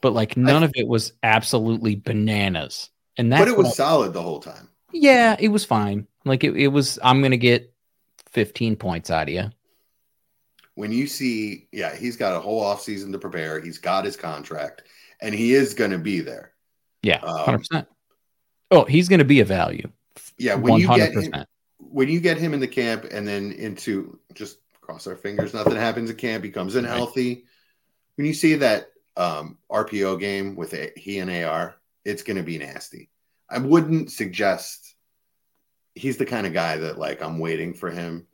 but 0.00 0.12
like 0.12 0.36
none 0.36 0.62
I, 0.62 0.66
of 0.66 0.72
it 0.74 0.88
was 0.88 1.12
absolutely 1.22 1.96
bananas. 1.96 2.90
And 3.16 3.32
that, 3.32 3.40
but 3.40 3.48
it 3.48 3.56
was 3.56 3.76
solid 3.76 4.12
the 4.14 4.22
whole 4.22 4.40
time. 4.40 4.68
Yeah, 4.92 5.36
it 5.38 5.48
was 5.48 5.64
fine. 5.64 6.06
Like 6.24 6.42
it, 6.42 6.56
it 6.56 6.68
was. 6.68 6.98
I'm 7.02 7.20
gonna 7.22 7.36
get 7.36 7.72
15 8.30 8.76
points 8.76 9.10
out 9.10 9.28
of 9.28 9.34
you. 9.34 9.50
When 10.74 10.92
you 10.92 11.06
see, 11.06 11.68
yeah, 11.72 11.94
he's 11.94 12.16
got 12.16 12.36
a 12.36 12.40
whole 12.40 12.60
off 12.60 12.80
season 12.82 13.12
to 13.12 13.18
prepare. 13.18 13.60
He's 13.60 13.78
got 13.78 14.04
his 14.04 14.16
contract, 14.16 14.82
and 15.20 15.34
he 15.34 15.52
is 15.52 15.74
going 15.74 15.90
to 15.90 15.98
be 15.98 16.20
there. 16.20 16.52
Yeah, 17.02 17.18
hundred 17.18 17.54
um, 17.54 17.58
percent. 17.58 17.88
Oh, 18.70 18.84
he's 18.84 19.08
going 19.08 19.18
to 19.18 19.24
be 19.24 19.40
a 19.40 19.44
value. 19.44 19.90
Yeah, 20.38 20.54
when 20.54 20.74
100%. 20.74 20.80
you 20.80 20.96
get 20.96 21.12
him, 21.12 21.44
when 21.78 22.08
you 22.08 22.20
get 22.20 22.38
him 22.38 22.54
in 22.54 22.60
the 22.60 22.68
camp 22.68 23.04
and 23.10 23.26
then 23.26 23.52
into 23.52 24.18
just 24.34 24.58
cross 24.80 25.06
our 25.06 25.16
fingers, 25.16 25.52
nothing 25.52 25.76
happens 25.76 26.10
at 26.10 26.18
camp. 26.18 26.44
He 26.44 26.50
comes 26.50 26.76
in 26.76 26.84
right. 26.84 26.94
healthy. 26.94 27.44
When 28.16 28.26
you 28.26 28.34
see 28.34 28.54
that 28.56 28.86
um, 29.16 29.58
RPO 29.70 30.20
game 30.20 30.56
with 30.56 30.72
a, 30.74 30.92
he 30.96 31.18
and 31.18 31.30
AR, 31.30 31.76
it's 32.04 32.22
going 32.22 32.36
to 32.36 32.42
be 32.42 32.58
nasty. 32.58 33.10
I 33.48 33.58
wouldn't 33.58 34.12
suggest 34.12 34.94
he's 35.94 36.16
the 36.16 36.26
kind 36.26 36.46
of 36.46 36.52
guy 36.52 36.76
that 36.76 36.98
like 36.98 37.22
I'm 37.22 37.38
waiting 37.38 37.74
for 37.74 37.90
him 37.90 38.26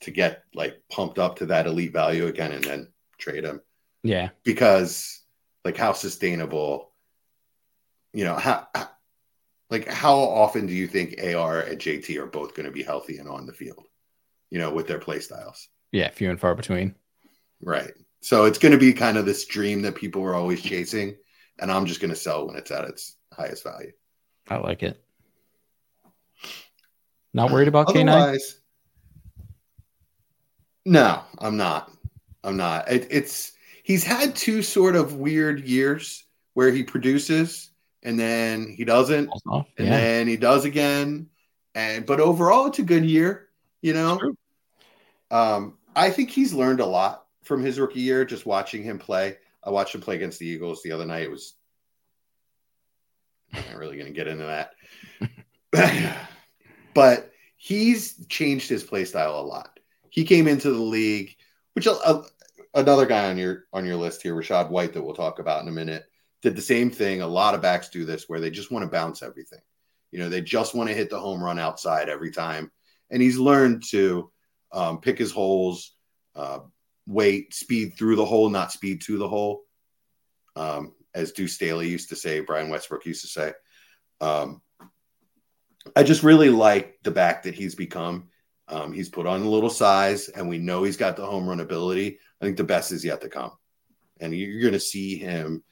to 0.00 0.10
get 0.10 0.44
like 0.54 0.82
pumped 0.90 1.18
up 1.18 1.36
to 1.36 1.46
that 1.46 1.66
elite 1.66 1.92
value 1.92 2.26
again 2.26 2.52
and 2.52 2.64
then 2.64 2.88
trade 3.18 3.44
him. 3.44 3.60
Yeah. 4.02 4.30
Because 4.44 5.20
like 5.64 5.76
how 5.76 5.92
sustainable, 5.92 6.92
you 8.12 8.24
know, 8.24 8.34
how, 8.34 8.68
like 9.68 9.86
how 9.86 10.16
often 10.18 10.66
do 10.66 10.72
you 10.72 10.86
think 10.86 11.22
AR 11.22 11.60
and 11.60 11.78
JT 11.78 12.16
are 12.16 12.26
both 12.26 12.54
going 12.54 12.66
to 12.66 12.72
be 12.72 12.82
healthy 12.82 13.18
and 13.18 13.28
on 13.28 13.46
the 13.46 13.52
field, 13.52 13.86
you 14.50 14.58
know, 14.58 14.70
with 14.70 14.86
their 14.86 14.98
play 14.98 15.20
styles? 15.20 15.68
Yeah, 15.92 16.10
few 16.10 16.30
and 16.30 16.40
far 16.40 16.54
between. 16.54 16.94
Right. 17.62 17.92
So 18.22 18.44
it's 18.44 18.58
going 18.58 18.72
to 18.72 18.78
be 18.78 18.92
kind 18.92 19.16
of 19.16 19.26
this 19.26 19.46
dream 19.46 19.82
that 19.82 19.94
people 19.94 20.22
are 20.22 20.34
always 20.34 20.62
chasing, 20.62 21.16
and 21.58 21.70
I'm 21.70 21.86
just 21.86 22.00
going 22.00 22.10
to 22.10 22.16
sell 22.16 22.46
when 22.46 22.56
it's 22.56 22.70
at 22.70 22.84
its 22.84 23.16
highest 23.32 23.64
value. 23.64 23.92
I 24.48 24.56
like 24.56 24.82
it. 24.82 25.02
Not 27.32 27.50
worried 27.50 27.68
about 27.68 27.88
K9? 27.88 28.38
No, 30.84 31.22
I'm 31.38 31.56
not. 31.56 31.90
I'm 32.42 32.56
not. 32.56 32.90
It, 32.90 33.08
it's 33.10 33.52
he's 33.82 34.04
had 34.04 34.34
two 34.34 34.62
sort 34.62 34.96
of 34.96 35.14
weird 35.14 35.60
years 35.60 36.24
where 36.54 36.70
he 36.70 36.82
produces 36.82 37.70
and 38.02 38.18
then 38.18 38.66
he 38.68 38.84
doesn't, 38.84 39.30
and 39.46 39.64
yeah. 39.78 39.90
then 39.90 40.26
he 40.26 40.36
does 40.36 40.64
again. 40.64 41.28
And 41.74 42.06
but 42.06 42.20
overall, 42.20 42.66
it's 42.66 42.78
a 42.78 42.82
good 42.82 43.04
year. 43.04 43.48
You 43.82 43.94
know, 43.94 44.20
um, 45.30 45.78
I 45.94 46.10
think 46.10 46.30
he's 46.30 46.52
learned 46.52 46.80
a 46.80 46.86
lot 46.86 47.26
from 47.42 47.62
his 47.62 47.78
rookie 47.78 48.00
year. 48.00 48.24
Just 48.24 48.46
watching 48.46 48.82
him 48.82 48.98
play, 48.98 49.36
I 49.62 49.70
watched 49.70 49.94
him 49.94 50.00
play 50.00 50.16
against 50.16 50.38
the 50.38 50.46
Eagles 50.46 50.82
the 50.82 50.92
other 50.92 51.06
night. 51.06 51.24
It 51.24 51.30
was 51.30 51.54
I'm 53.52 53.62
not 53.68 53.78
really 53.78 53.96
going 53.96 54.06
to 54.06 54.12
get 54.12 54.28
into 54.28 54.44
that, 54.44 54.72
but 56.94 57.32
he's 57.56 58.26
changed 58.28 58.68
his 58.68 58.82
play 58.82 59.04
style 59.04 59.38
a 59.38 59.42
lot. 59.42 59.78
He 60.10 60.24
came 60.24 60.46
into 60.46 60.70
the 60.70 60.78
league, 60.78 61.36
which 61.74 61.86
uh, 61.86 62.22
another 62.74 63.06
guy 63.06 63.30
on 63.30 63.38
your 63.38 63.64
on 63.72 63.84
your 63.86 63.96
list 63.96 64.22
here, 64.22 64.34
Rachaad 64.34 64.70
White, 64.70 64.92
that 64.92 65.02
we'll 65.02 65.14
talk 65.14 65.38
about 65.38 65.62
in 65.62 65.68
a 65.68 65.72
minute, 65.72 66.04
did 66.42 66.56
the 66.56 66.62
same 66.62 66.90
thing. 66.90 67.22
A 67.22 67.26
lot 67.26 67.54
of 67.54 67.62
backs 67.62 67.88
do 67.88 68.04
this, 68.04 68.28
where 68.28 68.40
they 68.40 68.50
just 68.50 68.70
want 68.70 68.84
to 68.84 68.90
bounce 68.90 69.22
everything. 69.22 69.60
You 70.10 70.18
know, 70.18 70.28
they 70.28 70.40
just 70.40 70.74
want 70.74 70.88
to 70.88 70.94
hit 70.94 71.10
the 71.10 71.20
home 71.20 71.42
run 71.42 71.58
outside 71.58 72.08
every 72.08 72.32
time, 72.32 72.70
and 73.10 73.22
he's 73.22 73.38
learned 73.38 73.84
to 73.90 74.30
um, 74.72 75.00
pick 75.00 75.18
his 75.18 75.32
holes, 75.32 75.94
uh, 76.34 76.60
wait, 77.06 77.54
speed 77.54 77.94
through 77.96 78.16
the 78.16 78.24
hole, 78.24 78.50
not 78.50 78.72
speed 78.72 79.02
to 79.02 79.18
the 79.18 79.28
hole. 79.28 79.62
Um, 80.56 80.94
as 81.14 81.32
Deuce 81.32 81.54
Staley 81.54 81.88
used 81.88 82.10
to 82.10 82.16
say, 82.16 82.40
Brian 82.40 82.68
Westbrook 82.70 83.06
used 83.06 83.22
to 83.22 83.28
say. 83.28 83.52
Um, 84.20 84.60
I 85.96 86.02
just 86.02 86.22
really 86.22 86.50
like 86.50 86.98
the 87.02 87.10
back 87.10 87.44
that 87.44 87.54
he's 87.54 87.74
become. 87.74 88.29
Um, 88.70 88.92
he's 88.92 89.08
put 89.08 89.26
on 89.26 89.42
a 89.42 89.48
little 89.48 89.68
size, 89.68 90.28
and 90.28 90.48
we 90.48 90.58
know 90.58 90.84
he's 90.84 90.96
got 90.96 91.16
the 91.16 91.26
home 91.26 91.48
run 91.48 91.60
ability. 91.60 92.18
I 92.40 92.44
think 92.44 92.56
the 92.56 92.64
best 92.64 92.92
is 92.92 93.04
yet 93.04 93.20
to 93.22 93.28
come, 93.28 93.50
and 94.20 94.34
you're 94.34 94.60
going 94.62 94.72
to 94.72 94.80
see 94.80 95.16
him. 95.16 95.64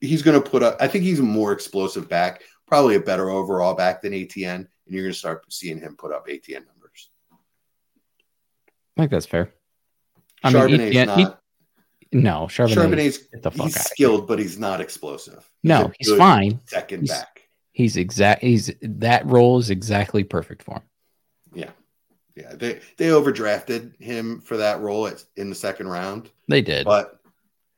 He's 0.00 0.22
going 0.22 0.42
to 0.42 0.50
put 0.50 0.64
up. 0.64 0.76
I 0.80 0.88
think 0.88 1.04
he's 1.04 1.20
a 1.20 1.24
more 1.24 1.52
explosive 1.52 2.08
back, 2.08 2.42
probably 2.66 2.96
a 2.96 3.00
better 3.00 3.30
overall 3.30 3.74
back 3.74 4.02
than 4.02 4.12
Etienne, 4.12 4.68
and 4.86 4.94
you're 4.94 5.04
going 5.04 5.12
to 5.12 5.18
start 5.18 5.44
seeing 5.52 5.78
him 5.78 5.96
put 5.96 6.12
up 6.12 6.26
Etienne 6.28 6.66
numbers. 6.66 7.10
I 8.96 9.02
think 9.02 9.12
that's 9.12 9.26
fair. 9.26 9.52
I 10.42 10.52
Charbonnet's 10.52 10.70
mean, 10.70 10.80
Etienne, 10.80 11.06
not. 11.06 11.18
He, 11.18 12.18
no, 12.18 12.46
Charbonnet. 12.50 12.74
Charbonnet's 12.74 13.18
the 13.40 13.50
fuck 13.52 13.66
he's 13.66 13.80
skilled, 13.80 14.26
but 14.26 14.40
he's 14.40 14.58
not 14.58 14.80
explosive. 14.80 15.48
He's 15.62 15.68
no, 15.68 15.92
he's 15.98 16.12
fine. 16.16 16.60
Second 16.66 17.02
he's, 17.02 17.10
back. 17.10 17.42
He's 17.70 17.96
exact. 17.96 18.42
He's 18.42 18.70
that 18.82 19.24
role 19.26 19.58
is 19.58 19.70
exactly 19.70 20.24
perfect 20.24 20.62
for 20.62 20.74
him. 20.74 20.82
Yeah, 21.54 21.70
yeah. 22.36 22.54
They 22.54 22.80
they 22.96 23.08
overdrafted 23.08 24.00
him 24.00 24.40
for 24.40 24.56
that 24.56 24.80
role 24.80 25.10
in 25.36 25.48
the 25.48 25.54
second 25.54 25.88
round. 25.88 26.30
They 26.48 26.62
did, 26.62 26.84
but 26.84 27.20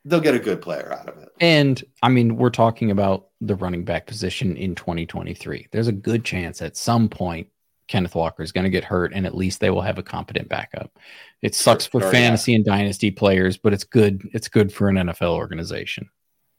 they'll 0.04 0.20
get 0.20 0.34
a 0.34 0.40
good 0.40 0.60
player 0.60 0.92
out 0.92 1.08
of 1.08 1.18
it. 1.18 1.30
And 1.40 1.82
I 2.02 2.08
mean, 2.08 2.36
we're 2.36 2.50
talking 2.50 2.90
about 2.90 3.28
the 3.40 3.54
running 3.56 3.84
back 3.84 4.06
position 4.06 4.56
in 4.56 4.74
2023. 4.74 5.68
There's 5.70 5.88
a 5.88 5.92
good 5.92 6.24
chance 6.24 6.62
at 6.62 6.76
some 6.76 7.08
point 7.08 7.48
Kenneth 7.86 8.14
Walker 8.14 8.42
is 8.42 8.52
going 8.52 8.64
to 8.64 8.70
get 8.70 8.84
hurt, 8.84 9.12
and 9.14 9.26
at 9.26 9.34
least 9.34 9.60
they 9.60 9.70
will 9.70 9.82
have 9.82 9.98
a 9.98 10.02
competent 10.02 10.48
backup. 10.48 10.98
It 11.42 11.54
sucks 11.54 11.86
for 11.86 12.00
fantasy 12.00 12.52
yeah. 12.52 12.56
and 12.56 12.64
dynasty 12.64 13.10
players, 13.10 13.56
but 13.56 13.72
it's 13.72 13.84
good. 13.84 14.28
It's 14.32 14.48
good 14.48 14.72
for 14.72 14.88
an 14.88 14.96
NFL 14.96 15.34
organization. 15.34 16.08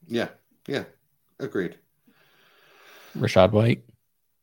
Yeah, 0.07 0.27
yeah, 0.67 0.83
agreed. 1.39 1.77
Rachaad 3.17 3.51
White. 3.51 3.83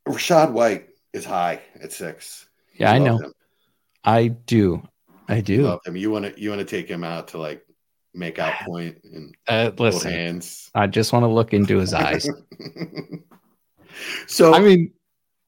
Rachaad 0.08 0.50
White 0.50 0.88
is 1.12 1.24
high 1.24 1.60
at 1.80 1.92
six. 1.92 2.48
Yeah, 2.74 2.90
I 2.90 2.98
know. 2.98 3.18
Him. 3.18 3.32
I 4.04 4.28
do. 4.28 4.82
I 5.28 5.40
do. 5.40 5.62
Love 5.62 5.80
him. 5.84 5.96
You 5.96 6.10
want 6.10 6.24
to 6.24 6.40
you 6.40 6.50
want 6.50 6.60
to 6.60 6.64
take 6.66 6.88
him 6.88 7.04
out 7.04 7.28
to 7.28 7.38
like 7.38 7.64
make 8.14 8.38
out 8.38 8.54
point 8.66 8.98
and 9.04 9.34
uh, 9.48 9.70
listen, 9.78 10.10
hands. 10.10 10.70
I 10.74 10.86
just 10.86 11.12
want 11.12 11.24
to 11.24 11.28
look 11.28 11.52
into 11.52 11.78
his 11.78 11.94
eyes. 11.94 12.28
so 14.26 14.52
I 14.52 14.60
mean, 14.60 14.92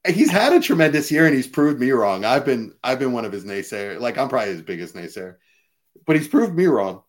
he's 0.07 0.31
had 0.31 0.53
a 0.53 0.59
tremendous 0.59 1.11
year 1.11 1.25
and 1.25 1.35
he's 1.35 1.47
proved 1.47 1.79
me 1.79 1.91
wrong. 1.91 2.25
I've 2.25 2.45
been 2.45 2.73
I've 2.83 2.99
been 2.99 3.13
one 3.13 3.25
of 3.25 3.31
his 3.31 3.45
naysayers. 3.45 3.99
Like 3.99 4.17
I'm 4.17 4.29
probably 4.29 4.51
his 4.51 4.61
biggest 4.61 4.95
naysayer, 4.95 5.35
but 6.05 6.15
he's 6.15 6.27
proved 6.27 6.55
me 6.55 6.65
wrong. 6.65 7.03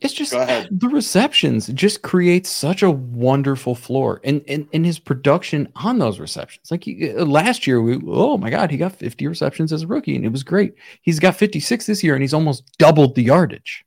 It's 0.00 0.14
just 0.14 0.30
the 0.30 0.90
receptions 0.92 1.66
just 1.68 2.02
create 2.02 2.46
such 2.46 2.84
a 2.84 2.90
wonderful 2.90 3.74
floor, 3.74 4.20
and 4.22 4.44
and, 4.46 4.68
and 4.72 4.86
his 4.86 5.00
production 5.00 5.72
on 5.74 5.98
those 5.98 6.20
receptions. 6.20 6.70
Like 6.70 6.84
he, 6.84 7.10
uh, 7.10 7.24
last 7.24 7.66
year, 7.66 7.82
we 7.82 8.00
oh 8.06 8.38
my 8.38 8.48
god, 8.48 8.70
he 8.70 8.76
got 8.76 8.94
50 8.94 9.26
receptions 9.26 9.72
as 9.72 9.82
a 9.82 9.86
rookie, 9.88 10.14
and 10.14 10.24
it 10.24 10.30
was 10.30 10.44
great. 10.44 10.74
He's 11.02 11.18
got 11.18 11.34
56 11.34 11.86
this 11.86 12.04
year, 12.04 12.14
and 12.14 12.22
he's 12.22 12.34
almost 12.34 12.78
doubled 12.78 13.16
the 13.16 13.24
yardage. 13.24 13.84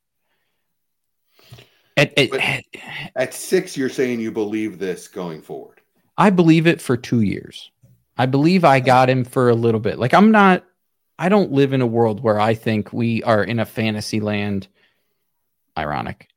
At, 1.96 2.18
at, 2.18 2.34
at, 2.34 2.64
at 3.16 3.34
six, 3.34 3.78
you're 3.78 3.90
saying 3.90 4.20
you 4.20 4.32
believe 4.32 4.80
this 4.80 5.08
going 5.08 5.42
forward. 5.42 5.80
I 6.18 6.30
believe 6.30 6.68
it 6.68 6.82
for 6.82 6.98
two 6.98 7.22
years. 7.22 7.72
I 8.18 8.26
believe 8.26 8.66
I 8.66 8.82
got 8.82 9.10
him 9.10 9.24
for 9.24 9.50
a 9.50 9.56
little 9.56 9.80
bit. 9.80 9.98
Like 9.98 10.14
I'm 10.14 10.32
not. 10.32 10.66
I 11.18 11.30
don't 11.30 11.54
live 11.54 11.72
in 11.72 11.82
a 11.82 11.88
world 11.88 12.22
where 12.22 12.40
I 12.40 12.54
think 12.54 12.92
we 12.92 13.24
are 13.24 13.44
in 13.44 13.60
a 13.60 13.66
fantasy 13.66 14.20
land 14.20 14.68
ironic 15.78 16.28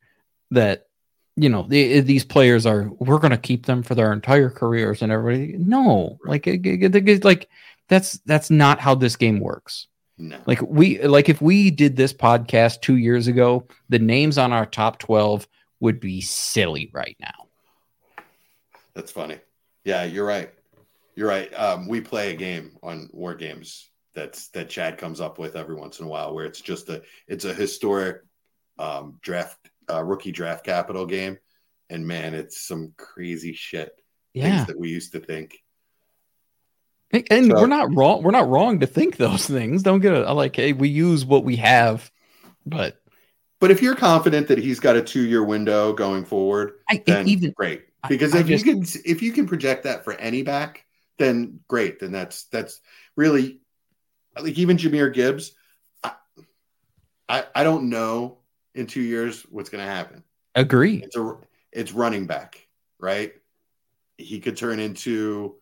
that 0.51 0.87
you 1.35 1.49
know 1.49 1.65
the, 1.67 1.93
eh, 1.93 2.01
these 2.01 2.23
players 2.23 2.65
are 2.65 2.89
we're 2.99 3.19
going 3.19 3.31
to 3.31 3.37
keep 3.37 3.65
them 3.65 3.83
for 3.83 3.95
their 3.95 4.13
entire 4.13 4.49
careers 4.49 5.01
and 5.01 5.11
everybody 5.11 5.55
no 5.57 6.17
like 6.25 6.47
eh, 6.47 6.57
eh, 6.63 7.19
like 7.23 7.49
that's 7.87 8.13
that's 8.25 8.49
not 8.49 8.79
how 8.79 8.95
this 8.95 9.15
game 9.15 9.39
works. 9.39 9.87
No. 10.17 10.37
like 10.45 10.61
we 10.61 11.01
like 11.03 11.27
if 11.27 11.41
we 11.41 11.69
did 11.69 11.97
this 11.97 12.13
podcast 12.13 12.79
two 12.79 12.95
years 12.95 13.27
ago 13.27 13.67
the 13.89 13.99
names 13.99 14.37
on 14.37 14.53
our 14.53 14.65
top 14.65 14.97
12 14.99 15.45
would 15.81 15.99
be 15.99 16.21
silly 16.21 16.89
right 16.93 17.17
now. 17.19 18.23
That's 18.93 19.11
funny. 19.11 19.39
Yeah 19.83 20.05
you're 20.05 20.25
right. 20.25 20.51
You're 21.15 21.29
right. 21.29 21.53
Um, 21.53 21.87
we 21.87 22.01
play 22.01 22.31
a 22.31 22.35
game 22.35 22.77
on 22.81 23.09
war 23.11 23.35
games 23.35 23.89
that's 24.13 24.47
that 24.49 24.69
chad 24.69 24.97
comes 24.97 25.19
up 25.19 25.37
with 25.37 25.57
every 25.57 25.75
once 25.75 25.99
in 25.99 26.05
a 26.05 26.09
while 26.09 26.33
where 26.33 26.45
it's 26.45 26.61
just 26.61 26.89
a 26.89 27.03
it's 27.27 27.43
a 27.43 27.53
historic 27.53 28.21
um, 28.77 29.19
draft 29.21 29.57
uh, 29.89 30.03
rookie 30.03 30.31
draft 30.31 30.65
capital 30.65 31.05
game, 31.05 31.37
and 31.89 32.07
man, 32.07 32.33
it's 32.33 32.65
some 32.65 32.93
crazy 32.97 33.53
shit. 33.53 33.91
Yeah, 34.33 34.65
that 34.65 34.79
we 34.79 34.89
used 34.89 35.13
to 35.13 35.19
think. 35.19 35.59
And 37.29 37.47
so, 37.47 37.53
we're 37.53 37.67
not 37.67 37.95
wrong. 37.95 38.23
We're 38.23 38.31
not 38.31 38.49
wrong 38.49 38.81
to 38.81 38.87
think 38.87 39.17
those 39.17 39.45
things. 39.45 39.83
Don't 39.83 40.01
get 40.01 40.13
it. 40.13 40.29
Like, 40.29 40.55
hey, 40.55 40.73
we 40.73 40.89
use 40.89 41.25
what 41.25 41.43
we 41.45 41.55
have, 41.57 42.11
but 42.65 42.99
but 43.59 43.71
if 43.71 43.81
you're 43.81 43.95
confident 43.95 44.49
that 44.49 44.57
he's 44.57 44.79
got 44.79 44.95
a 44.95 45.01
two 45.01 45.25
year 45.25 45.43
window 45.43 45.93
going 45.93 46.25
forward, 46.25 46.73
I, 46.89 47.01
then 47.05 47.27
even 47.27 47.51
great. 47.51 47.85
Because 48.07 48.35
I, 48.35 48.39
if 48.39 48.45
I 48.45 48.49
just, 48.49 48.65
you 48.65 48.73
can 48.73 48.85
if 49.05 49.21
you 49.21 49.31
can 49.31 49.47
project 49.47 49.83
that 49.83 50.03
for 50.03 50.13
any 50.13 50.43
back, 50.43 50.85
then 51.17 51.61
great. 51.67 51.99
Then 51.99 52.11
that's 52.11 52.43
that's 52.45 52.81
really 53.15 53.59
like 54.37 54.57
even 54.57 54.77
Jahmyr 54.77 55.13
Gibbs. 55.13 55.53
I 56.03 56.11
I, 57.29 57.45
I 57.55 57.63
don't 57.63 57.89
know 57.89 58.39
in 58.75 58.85
two 58.85 59.01
years 59.01 59.41
what's 59.49 59.69
going 59.69 59.83
to 59.83 59.91
happen. 59.91 60.23
Agree. 60.53 61.01
It's 61.03 61.17
a 61.17 61.37
it's 61.71 61.91
running 61.91 62.27
back, 62.27 62.67
right? 62.99 63.33
He 64.17 64.39
could 64.39 64.55
turn 64.55 64.79
into 64.79 65.55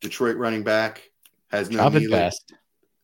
Detroit 0.00 0.36
running 0.36 0.62
back. 0.62 1.10
Has 1.48 1.70
no 1.70 1.88
knee 1.88 2.08
best. 2.08 2.52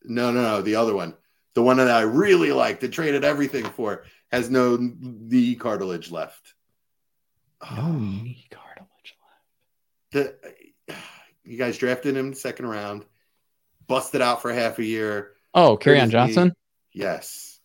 No, 0.02 0.30
no, 0.30 0.40
no. 0.40 0.62
The 0.62 0.76
other 0.76 0.94
one, 0.94 1.14
the 1.54 1.62
one 1.62 1.76
that 1.76 1.90
I 1.90 2.00
really 2.02 2.50
liked 2.50 2.80
that 2.80 2.92
traded 2.92 3.24
everything 3.24 3.64
for, 3.64 4.04
has 4.32 4.48
no 4.48 4.78
knee 4.80 5.54
cartilage 5.54 6.10
left. 6.10 6.54
No 7.62 7.82
oh. 7.82 7.92
knee 7.92 8.46
cartilage 8.50 9.16
left. 10.12 10.36
The, 10.88 10.94
you 11.44 11.58
guys 11.58 11.78
drafted 11.78 12.16
him 12.16 12.34
second 12.34 12.66
round, 12.66 13.04
busted 13.86 14.22
out 14.22 14.42
for 14.42 14.52
half 14.52 14.78
a 14.78 14.84
year. 14.84 15.32
Oh, 15.54 15.76
Kerryon 15.76 16.10
Johnson. 16.10 16.54
Yes. 16.92 17.60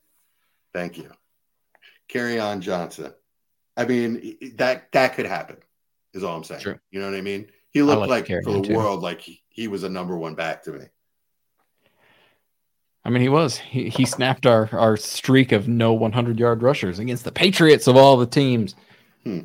Thank 0.73 0.97
you. 0.97 1.11
Kerryon 2.13 2.59
Johnson. 2.59 3.13
I 3.75 3.85
mean, 3.85 4.37
that 4.55 4.91
that 4.91 5.15
could 5.15 5.25
happen. 5.25 5.57
Is 6.13 6.23
all 6.23 6.37
I'm 6.37 6.43
saying. 6.43 6.79
You 6.91 6.99
know 6.99 7.09
what 7.09 7.17
I 7.17 7.21
mean? 7.21 7.47
He 7.71 7.81
looked 7.81 8.01
like 8.01 8.29
like 8.29 8.43
for 8.43 8.51
the 8.51 8.61
too. 8.61 8.75
world 8.75 9.01
like 9.01 9.21
he, 9.21 9.41
he 9.49 9.67
was 9.67 9.83
a 9.83 9.89
number 9.89 10.15
one 10.15 10.35
back 10.35 10.63
to 10.63 10.71
me. 10.71 10.85
I 13.05 13.09
mean, 13.09 13.21
he 13.21 13.29
was. 13.29 13.57
He, 13.57 13.89
he 13.89 14.05
snapped 14.05 14.45
our, 14.45 14.69
our 14.71 14.95
streak 14.95 15.51
of 15.51 15.67
no 15.67 15.91
100 15.93 16.39
yard 16.39 16.61
rushers 16.61 16.99
against 16.99 17.25
the 17.25 17.31
Patriots 17.31 17.87
of 17.87 17.97
all 17.97 18.15
the 18.15 18.27
teams. 18.27 18.75
Hmm. 19.23 19.39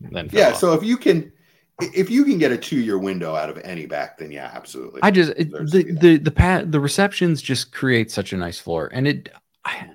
Then 0.00 0.28
Yeah. 0.32 0.48
off. 0.48 0.56
So 0.56 0.72
if 0.72 0.82
you 0.82 0.96
can, 0.96 1.32
if 1.80 2.10
you 2.10 2.24
can 2.24 2.38
get 2.38 2.50
a 2.50 2.56
two 2.56 2.80
year 2.80 2.98
window 2.98 3.34
out 3.34 3.50
of 3.50 3.58
any 3.58 3.86
back, 3.86 4.18
then 4.18 4.32
yeah, 4.32 4.50
absolutely. 4.52 5.02
I 5.02 5.10
just 5.10 5.32
it, 5.36 5.50
the 5.50 5.96
the 6.00 6.16
the 6.18 6.30
pat 6.30 6.72
the 6.72 6.80
receptions 6.80 7.42
just 7.42 7.72
create 7.72 8.10
such 8.10 8.32
a 8.32 8.36
nice 8.36 8.58
floor. 8.58 8.90
And 8.92 9.06
it, 9.06 9.28
I, 9.64 9.90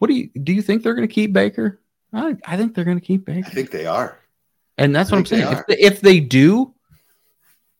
what 0.00 0.08
do 0.08 0.14
you 0.14 0.28
do? 0.42 0.52
You 0.52 0.60
think 0.62 0.82
they're 0.82 0.94
going 0.94 1.06
to 1.06 1.14
keep 1.14 1.32
Baker? 1.32 1.80
I 2.12 2.36
I 2.44 2.56
think 2.56 2.74
they're 2.74 2.84
going 2.84 2.98
to 2.98 3.06
keep 3.06 3.24
Baker. 3.24 3.46
I 3.46 3.50
think 3.50 3.70
they 3.70 3.86
are. 3.86 4.18
and 4.76 4.94
that's 4.94 5.12
I 5.12 5.16
what 5.16 5.18
I'm 5.20 5.24
think 5.26 5.40
they 5.42 5.46
saying. 5.46 5.58
If 5.58 5.66
they, 5.66 5.78
if 5.84 6.00
they 6.00 6.20
do, 6.20 6.74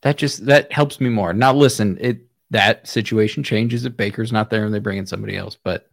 that 0.02 0.16
just 0.16 0.46
that 0.46 0.72
helps 0.72 1.00
me 1.00 1.08
more. 1.08 1.32
Now 1.32 1.52
listen, 1.52 1.98
it 2.00 2.20
that 2.50 2.86
situation 2.86 3.42
changes 3.42 3.84
if 3.84 3.96
Baker's 3.96 4.32
not 4.32 4.50
there 4.50 4.64
and 4.64 4.72
they 4.74 4.78
bring 4.80 4.98
in 4.98 5.06
somebody 5.06 5.36
else. 5.36 5.56
But 5.62 5.90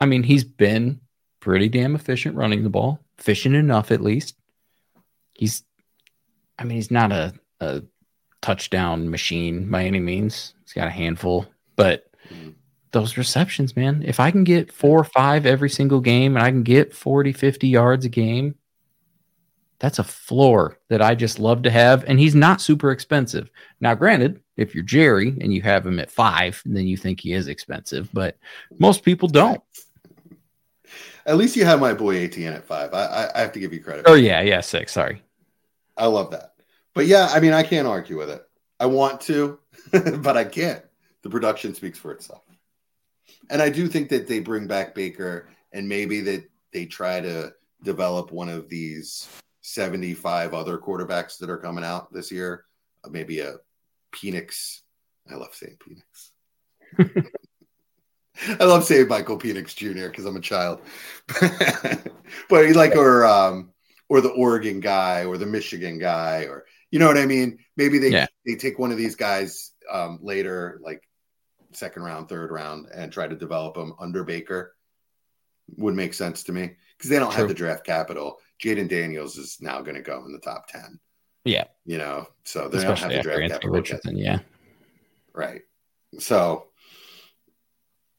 I 0.00 0.06
mean, 0.06 0.22
he's 0.22 0.44
been 0.44 1.00
pretty 1.40 1.68
damn 1.68 1.94
efficient 1.94 2.36
running 2.36 2.62
the 2.62 2.70
ball, 2.70 3.00
efficient 3.18 3.54
enough 3.54 3.90
at 3.90 4.00
least. 4.02 4.36
He's, 5.34 5.62
I 6.58 6.64
mean, 6.64 6.76
he's 6.76 6.90
not 6.90 7.12
a, 7.12 7.32
a 7.60 7.82
touchdown 8.42 9.10
machine 9.10 9.70
by 9.70 9.84
any 9.84 10.00
means. 10.00 10.54
He's 10.64 10.72
got 10.72 10.88
a 10.88 10.90
handful, 10.90 11.46
but 11.76 12.04
Mhm. 12.32 12.54
Those 12.96 13.18
receptions, 13.18 13.76
man, 13.76 14.02
if 14.06 14.18
I 14.18 14.30
can 14.30 14.42
get 14.42 14.72
four 14.72 14.98
or 14.98 15.04
five 15.04 15.44
every 15.44 15.68
single 15.68 16.00
game 16.00 16.34
and 16.34 16.42
I 16.42 16.48
can 16.48 16.62
get 16.62 16.94
40, 16.94 17.30
50 17.34 17.68
yards 17.68 18.06
a 18.06 18.08
game, 18.08 18.54
that's 19.78 19.98
a 19.98 20.02
floor 20.02 20.78
that 20.88 21.02
I 21.02 21.14
just 21.14 21.38
love 21.38 21.64
to 21.64 21.70
have. 21.70 22.04
And 22.04 22.18
he's 22.18 22.34
not 22.34 22.62
super 22.62 22.90
expensive. 22.90 23.50
Now, 23.82 23.94
granted, 23.94 24.40
if 24.56 24.74
you're 24.74 24.82
Jerry 24.82 25.36
and 25.42 25.52
you 25.52 25.60
have 25.60 25.86
him 25.86 26.00
at 26.00 26.10
five, 26.10 26.62
then 26.64 26.86
you 26.86 26.96
think 26.96 27.20
he 27.20 27.34
is 27.34 27.48
expensive, 27.48 28.08
but 28.14 28.38
most 28.78 29.02
people 29.02 29.28
don't. 29.28 29.60
At 31.26 31.36
least 31.36 31.54
you 31.54 31.66
have 31.66 31.78
my 31.78 31.92
boy 31.92 32.16
Etienne 32.16 32.54
at 32.54 32.64
five. 32.64 32.94
I, 32.94 33.04
I, 33.04 33.30
I 33.34 33.40
have 33.40 33.52
to 33.52 33.60
give 33.60 33.74
you 33.74 33.80
credit. 33.80 34.06
Oh, 34.08 34.14
yeah, 34.14 34.40
yeah, 34.40 34.62
six. 34.62 34.94
Sorry. 34.94 35.20
I 35.98 36.06
love 36.06 36.30
that. 36.30 36.54
But 36.94 37.04
yeah, 37.04 37.28
I 37.30 37.40
mean, 37.40 37.52
I 37.52 37.62
can't 37.62 37.86
argue 37.86 38.16
with 38.16 38.30
it. 38.30 38.42
I 38.80 38.86
want 38.86 39.20
to, 39.22 39.58
but 39.92 40.38
I 40.38 40.44
can't. 40.44 40.82
The 41.20 41.28
production 41.28 41.74
speaks 41.74 41.98
for 41.98 42.10
itself. 42.12 42.40
And 43.50 43.62
I 43.62 43.68
do 43.70 43.88
think 43.88 44.08
that 44.10 44.26
they 44.26 44.40
bring 44.40 44.66
back 44.66 44.94
Baker 44.94 45.48
and 45.72 45.88
maybe 45.88 46.20
that 46.22 46.44
they 46.72 46.86
try 46.86 47.20
to 47.20 47.52
develop 47.82 48.32
one 48.32 48.48
of 48.48 48.68
these 48.68 49.28
75 49.62 50.54
other 50.54 50.78
quarterbacks 50.78 51.38
that 51.38 51.50
are 51.50 51.58
coming 51.58 51.84
out 51.84 52.12
this 52.12 52.30
year. 52.30 52.64
Uh, 53.04 53.10
maybe 53.10 53.40
a 53.40 53.56
Penix. 54.14 54.80
I 55.30 55.34
love 55.34 55.54
saying 55.54 55.76
Penix. 55.78 56.30
I 58.60 58.64
love 58.64 58.84
saying 58.84 59.08
Michael 59.08 59.38
Penix 59.38 59.74
Jr. 59.74 60.08
because 60.08 60.24
I'm 60.24 60.36
a 60.36 60.40
child. 60.40 60.80
but 62.48 62.70
like 62.74 62.94
or 62.94 63.24
um 63.24 63.70
or 64.08 64.20
the 64.20 64.30
Oregon 64.30 64.80
guy 64.80 65.24
or 65.24 65.36
the 65.38 65.46
Michigan 65.46 65.98
guy 65.98 66.42
or 66.44 66.64
you 66.90 66.98
know 66.98 67.06
what 67.06 67.18
I 67.18 67.26
mean? 67.26 67.58
Maybe 67.76 67.98
they 67.98 68.10
Yeah. 68.10 68.26
they 68.44 68.54
take 68.54 68.78
one 68.78 68.92
of 68.92 68.98
these 68.98 69.16
guys 69.16 69.72
um 69.90 70.18
later, 70.22 70.78
like 70.82 71.02
second 71.76 72.02
round, 72.02 72.28
third 72.28 72.50
round, 72.50 72.86
and 72.94 73.12
try 73.12 73.26
to 73.26 73.36
develop 73.36 73.74
them 73.74 73.94
under 73.98 74.24
Baker. 74.24 74.74
Would 75.78 75.94
make 75.94 76.14
sense 76.14 76.44
to 76.44 76.52
me 76.52 76.76
because 76.96 77.10
they 77.10 77.18
don't 77.18 77.32
True. 77.32 77.40
have 77.40 77.48
the 77.48 77.54
draft 77.54 77.84
capital. 77.84 78.38
Jayden 78.62 78.88
Daniels 78.88 79.36
is 79.36 79.58
now 79.60 79.82
going 79.82 79.96
to 79.96 80.02
go 80.02 80.24
in 80.24 80.32
the 80.32 80.38
top 80.38 80.68
ten. 80.68 81.00
Yeah. 81.44 81.64
You 81.84 81.98
know, 81.98 82.28
so 82.44 82.68
they 82.68 82.82
don't 82.82 82.98
have 82.98 83.10
the 83.10 83.20
draft 83.20 83.40
Anthony 83.40 83.48
capital. 83.48 83.70
Richardson. 83.70 84.16
Yeah. 84.16 84.38
Right. 85.32 85.62
So, 86.18 86.68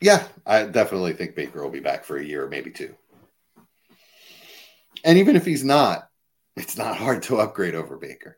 yeah, 0.01 0.27
I 0.45 0.65
definitely 0.65 1.13
think 1.13 1.35
Baker 1.35 1.63
will 1.63 1.71
be 1.71 1.79
back 1.79 2.03
for 2.03 2.17
a 2.17 2.23
year 2.23 2.45
or 2.45 2.49
maybe 2.49 2.69
two. 2.69 2.95
And 5.03 5.17
even 5.17 5.35
if 5.35 5.45
he's 5.45 5.63
not, 5.63 6.09
it's 6.55 6.77
not 6.77 6.97
hard 6.97 7.23
to 7.23 7.37
upgrade 7.37 7.75
over 7.75 7.97
Baker. 7.97 8.37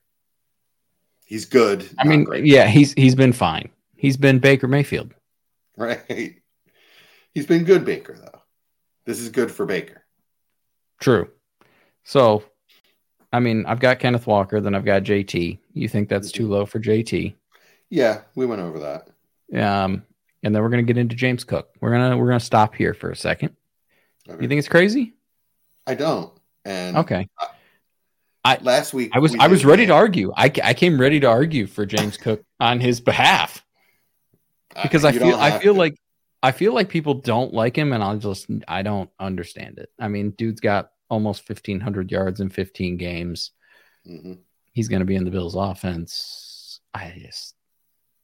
He's 1.25 1.45
good. 1.45 1.89
I 1.97 2.07
mean, 2.07 2.23
great, 2.25 2.45
yeah, 2.45 2.67
he's 2.67 2.93
he's 2.93 3.15
been 3.15 3.33
fine. 3.33 3.69
He's 3.99 4.15
been 4.17 4.39
Baker 4.39 4.67
Mayfield. 4.67 5.13
right. 5.77 6.01
He's 7.35 7.45
been 7.45 7.63
good, 7.65 7.85
Baker, 7.85 8.17
though. 8.17 8.39
This 9.05 9.19
is 9.19 9.29
good 9.29 9.51
for 9.51 9.65
Baker. 9.65 10.03
True. 10.99 11.29
So, 12.03 12.43
I 13.31 13.39
mean, 13.39 13.65
I've 13.67 13.79
got 13.79 13.99
Kenneth 13.99 14.25
Walker, 14.25 14.61
then 14.61 14.73
I've 14.73 14.85
got 14.85 15.03
JT. 15.03 15.59
You 15.73 15.87
think 15.87 16.09
that's 16.09 16.31
too 16.31 16.47
low 16.47 16.65
for 16.65 16.79
JT? 16.79 17.35
Yeah, 17.89 18.21
we 18.35 18.45
went 18.45 18.61
over 18.61 18.79
that. 18.79 19.09
Um, 19.61 20.03
and 20.43 20.55
then 20.55 20.61
we're 20.63 20.69
gonna 20.69 20.83
get 20.83 20.97
into 20.97 21.15
James 21.15 21.43
Cook. 21.43 21.69
We're 21.81 21.91
gonna 21.91 22.17
we're 22.17 22.27
gonna 22.27 22.39
stop 22.39 22.73
here 22.75 22.93
for 22.93 23.11
a 23.11 23.15
second. 23.15 23.55
Okay. 24.27 24.41
You 24.41 24.47
think 24.47 24.59
it's 24.59 24.67
crazy? 24.67 25.13
I 25.85 25.95
don't. 25.95 26.31
And 26.65 26.97
Okay. 26.97 27.27
last 28.61 28.93
week 28.93 29.11
I 29.13 29.19
was 29.19 29.33
we 29.33 29.39
I 29.39 29.47
was 29.47 29.65
ready 29.65 29.85
to 29.85 29.93
argue. 29.93 30.31
I, 30.35 30.51
I 30.63 30.73
came 30.73 30.99
ready 30.99 31.19
to 31.19 31.27
argue 31.27 31.67
for 31.67 31.85
James 31.85 32.15
Cook 32.17 32.43
on 32.59 32.79
his 32.79 33.01
behalf 33.01 33.63
because 34.83 35.05
I 35.05 35.11
you 35.11 35.19
feel 35.19 35.35
I 35.35 35.59
feel 35.59 35.73
to. 35.73 35.79
like 35.79 35.95
I 36.41 36.51
feel 36.51 36.73
like 36.73 36.89
people 36.89 37.15
don't 37.15 37.53
like 37.53 37.77
him, 37.77 37.91
and 37.93 38.03
I'll 38.03 38.17
just 38.17 38.47
I 38.67 38.81
don't 38.81 39.09
understand 39.19 39.77
it. 39.77 39.89
I 39.99 40.07
mean, 40.07 40.31
dude's 40.31 40.61
got 40.61 40.91
almost 41.09 41.43
fifteen 41.43 41.79
hundred 41.79 42.11
yards 42.11 42.39
in 42.39 42.49
fifteen 42.49 42.97
games. 42.97 43.51
Mhm. 44.07 44.39
He's 44.71 44.87
going 44.87 45.01
to 45.01 45.05
be 45.05 45.15
in 45.15 45.25
the 45.25 45.31
Bills' 45.31 45.55
offense. 45.55 46.79
I 46.93 47.13
just 47.19 47.55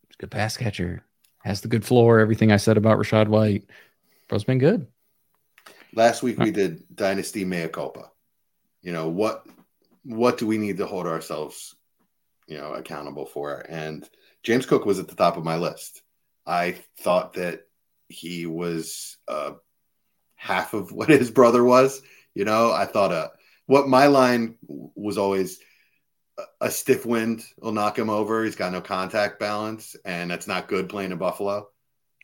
he's 0.07 0.15
a 0.15 0.17
good 0.19 0.31
pass 0.31 0.55
catcher, 0.57 1.03
has 1.43 1.61
the 1.61 1.67
good 1.67 1.83
floor. 1.85 2.19
Everything 2.19 2.51
I 2.51 2.57
said 2.57 2.77
about 2.77 2.97
Rachaad 2.97 3.27
White, 3.27 3.65
bro's 4.29 4.43
been 4.43 4.59
good. 4.59 4.87
Last 5.93 6.23
week 6.23 6.37
we 6.37 6.51
did 6.51 6.83
Dynasty 6.93 7.45
Mea 7.45 7.67
Culpa. 7.67 8.11
You 8.81 8.91
know 8.91 9.09
what? 9.09 9.45
What 10.03 10.37
do 10.37 10.45
we 10.45 10.57
need 10.57 10.77
to 10.77 10.85
hold 10.85 11.07
ourselves, 11.07 11.75
you 12.47 12.57
know, 12.57 12.73
accountable 12.73 13.25
for? 13.25 13.65
And 13.67 14.07
James 14.43 14.65
Cook 14.65 14.85
was 14.85 14.99
at 14.99 15.07
the 15.07 15.15
top 15.15 15.37
of 15.37 15.43
my 15.43 15.57
list. 15.57 16.03
I 16.45 16.77
thought 16.99 17.33
that 17.33 17.61
he 18.09 18.45
was 18.45 19.17
uh, 19.27 19.53
half 20.35 20.73
of 20.73 20.91
what 20.93 21.09
his 21.09 21.31
brother 21.31 21.63
was. 21.63 22.01
You 22.33 22.45
know, 22.45 22.71
I 22.71 22.85
thought 22.85 23.11
uh, 23.11 23.29
what 23.65 23.87
my 23.87 24.07
line 24.07 24.57
was 24.67 25.17
always 25.17 25.59
a- 26.37 26.65
a 26.65 26.71
stiff 26.71 27.05
wind 27.05 27.43
will 27.59 27.71
knock 27.71 27.97
him 27.97 28.09
over. 28.09 28.43
He's 28.43 28.55
got 28.55 28.73
no 28.73 28.81
contact 28.81 29.39
balance, 29.39 29.95
and 30.03 30.29
that's 30.29 30.47
not 30.47 30.67
good 30.67 30.89
playing 30.89 31.11
in 31.11 31.17
Buffalo. 31.17 31.69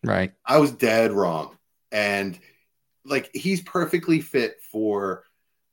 Right. 0.04 0.34
I 0.46 0.58
was 0.58 0.72
dead 0.72 1.12
wrong. 1.12 1.58
And 1.92 2.38
like 3.06 3.30
he's 3.34 3.62
perfectly 3.62 4.22
fit 4.22 4.58
for 4.72 5.24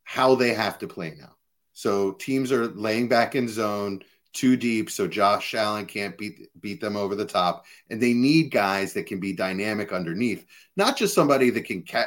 how 0.04 0.34
they 0.34 0.54
have 0.54 0.78
to 0.78 0.88
play 0.88 1.14
now. 1.18 1.34
So 1.72 2.12
teams 2.12 2.50
are 2.52 2.66
laying 2.66 3.08
back 3.08 3.34
in 3.34 3.48
zone 3.48 4.02
too 4.38 4.56
deep, 4.56 4.90
so 4.90 5.08
Josh 5.08 5.54
Allen 5.54 5.86
can't 5.86 6.16
beat 6.16 6.48
beat 6.60 6.80
them 6.80 6.96
over 6.96 7.14
the 7.14 7.24
top, 7.24 7.64
and 7.90 8.00
they 8.00 8.12
need 8.12 8.50
guys 8.50 8.92
that 8.92 9.06
can 9.06 9.20
be 9.20 9.32
dynamic 9.32 9.92
underneath, 9.92 10.46
not 10.76 10.96
just 10.96 11.14
somebody 11.14 11.50
that 11.50 11.64
can 11.64 11.82
ca- 11.82 12.06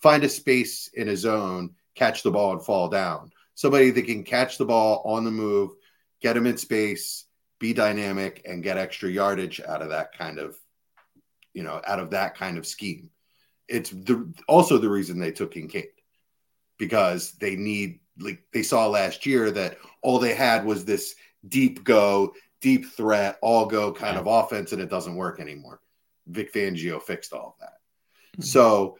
find 0.00 0.24
a 0.24 0.28
space 0.28 0.88
in 0.94 1.08
a 1.08 1.16
zone, 1.16 1.74
catch 1.94 2.22
the 2.22 2.30
ball, 2.30 2.52
and 2.52 2.64
fall 2.64 2.88
down. 2.88 3.30
Somebody 3.54 3.90
that 3.90 4.06
can 4.06 4.24
catch 4.24 4.56
the 4.58 4.64
ball 4.64 5.02
on 5.04 5.24
the 5.24 5.30
move, 5.30 5.72
get 6.20 6.32
them 6.34 6.46
in 6.46 6.56
space, 6.56 7.26
be 7.58 7.74
dynamic, 7.74 8.42
and 8.46 8.62
get 8.62 8.78
extra 8.78 9.10
yardage 9.10 9.60
out 9.60 9.82
of 9.82 9.90
that 9.90 10.16
kind 10.16 10.38
of 10.38 10.56
you 11.54 11.62
know, 11.62 11.80
out 11.86 11.98
of 11.98 12.10
that 12.10 12.34
kind 12.34 12.58
of 12.58 12.66
scheme. 12.66 13.10
It's 13.68 13.90
the 13.90 14.32
also 14.48 14.78
the 14.78 14.88
reason 14.88 15.18
they 15.18 15.32
took 15.32 15.52
Kincaid 15.52 15.88
because 16.78 17.32
they 17.32 17.56
need 17.56 18.00
like 18.18 18.42
they 18.52 18.62
saw 18.62 18.86
last 18.86 19.24
year 19.24 19.50
that 19.50 19.78
all 20.02 20.18
they 20.18 20.34
had 20.34 20.64
was 20.64 20.84
this 20.84 21.14
deep 21.46 21.84
go, 21.84 22.34
deep 22.60 22.86
threat, 22.86 23.38
all 23.42 23.66
go 23.66 23.92
kind 23.92 24.16
of 24.16 24.26
offense, 24.26 24.72
and 24.72 24.80
it 24.80 24.90
doesn't 24.90 25.16
work 25.16 25.40
anymore. 25.40 25.80
Vic 26.26 26.52
Fangio 26.52 27.00
fixed 27.02 27.32
all 27.32 27.56
of 27.60 27.66
that. 27.66 28.44
So 28.44 28.96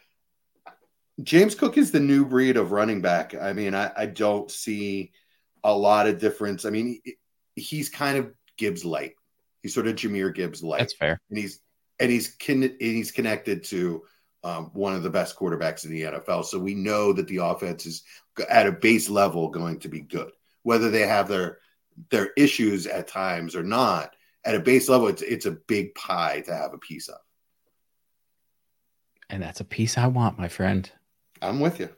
James 1.22 1.54
Cook 1.54 1.78
is 1.78 1.90
the 1.90 2.00
new 2.00 2.24
breed 2.24 2.56
of 2.56 2.72
running 2.72 3.00
back. 3.00 3.34
I 3.34 3.52
mean, 3.52 3.74
I, 3.74 3.90
I 3.96 4.06
don't 4.06 4.50
see 4.50 5.12
a 5.62 5.74
lot 5.76 6.06
of 6.06 6.18
difference. 6.18 6.64
I 6.64 6.70
mean, 6.70 7.00
he- 7.04 7.16
he's 7.54 7.88
kind 7.88 8.18
of 8.18 8.32
Gibbs 8.56 8.84
light. 8.84 9.12
He's 9.62 9.74
sort 9.74 9.86
of 9.86 9.94
Jahmyr 9.94 10.34
Gibbs 10.34 10.62
light 10.62 10.80
That's 10.80 10.94
fair. 10.94 11.20
and 11.28 11.38
he's 11.38 11.60
and 12.00 12.10
he's 12.10 12.34
con- 12.34 12.62
and 12.64 12.74
he's 12.80 13.12
connected 13.12 13.62
to 13.64 14.02
um, 14.42 14.70
one 14.72 14.94
of 14.94 15.04
the 15.04 15.10
best 15.10 15.36
quarterbacks 15.38 15.84
in 15.84 15.92
the 15.92 16.02
NFL. 16.02 16.44
So 16.46 16.58
we 16.58 16.74
know 16.74 17.12
that 17.12 17.28
the 17.28 17.36
offense 17.36 17.86
is 17.86 18.02
at 18.50 18.66
a 18.66 18.72
base 18.72 19.08
level 19.08 19.50
going 19.50 19.78
to 19.80 19.88
be 19.88 20.00
good, 20.00 20.32
whether 20.64 20.90
they 20.90 21.06
have 21.06 21.28
their 21.28 21.58
their 22.10 22.30
issues 22.36 22.86
at 22.86 23.08
times 23.08 23.54
or 23.54 23.62
not. 23.62 24.14
At 24.44 24.54
a 24.56 24.60
base 24.60 24.88
level, 24.88 25.08
it's 25.08 25.22
it's 25.22 25.46
a 25.46 25.52
big 25.52 25.94
pie 25.94 26.42
to 26.46 26.54
have 26.54 26.74
a 26.74 26.78
piece 26.78 27.08
of. 27.08 27.18
And 29.30 29.42
that's 29.42 29.60
a 29.60 29.64
piece 29.64 29.96
I 29.96 30.08
want, 30.08 30.38
my 30.38 30.48
friend. 30.48 30.90
I'm 31.40 31.60
with 31.60 31.80
you. 31.80 31.88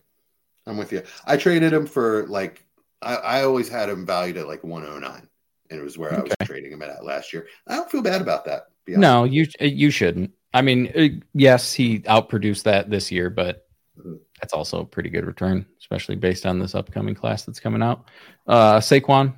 I'm 0.66 0.76
with 0.76 0.92
you. 0.92 1.02
I 1.26 1.36
traded 1.36 1.72
him 1.72 1.86
for 1.86 2.26
like 2.26 2.64
I, 3.02 3.14
I 3.16 3.44
always 3.44 3.68
had 3.68 3.88
him 3.88 4.06
valued 4.06 4.36
at 4.36 4.48
like 4.48 4.64
109, 4.64 5.28
and 5.70 5.80
it 5.80 5.82
was 5.82 5.98
where 5.98 6.12
okay. 6.12 6.32
I 6.32 6.34
was 6.40 6.48
trading 6.48 6.72
him 6.72 6.82
at 6.82 7.04
last 7.04 7.32
year. 7.32 7.46
I 7.66 7.76
don't 7.76 7.90
feel 7.90 8.02
bad 8.02 8.20
about 8.20 8.44
that. 8.46 8.68
No, 8.86 9.24
you 9.24 9.46
you 9.60 9.90
shouldn't. 9.90 10.32
I 10.52 10.62
mean, 10.62 10.92
uh, 10.96 11.20
yes, 11.34 11.72
he 11.72 12.00
outproduced 12.00 12.62
that 12.64 12.88
this 12.88 13.10
year, 13.10 13.28
but 13.28 13.66
mm-hmm. 13.98 14.14
that's 14.40 14.52
also 14.52 14.80
a 14.80 14.86
pretty 14.86 15.10
good 15.10 15.26
return, 15.26 15.66
especially 15.80 16.16
based 16.16 16.46
on 16.46 16.58
this 16.58 16.74
upcoming 16.74 17.14
class 17.14 17.44
that's 17.44 17.60
coming 17.60 17.82
out. 17.82 18.08
Uh, 18.46 18.78
Saquon, 18.78 19.34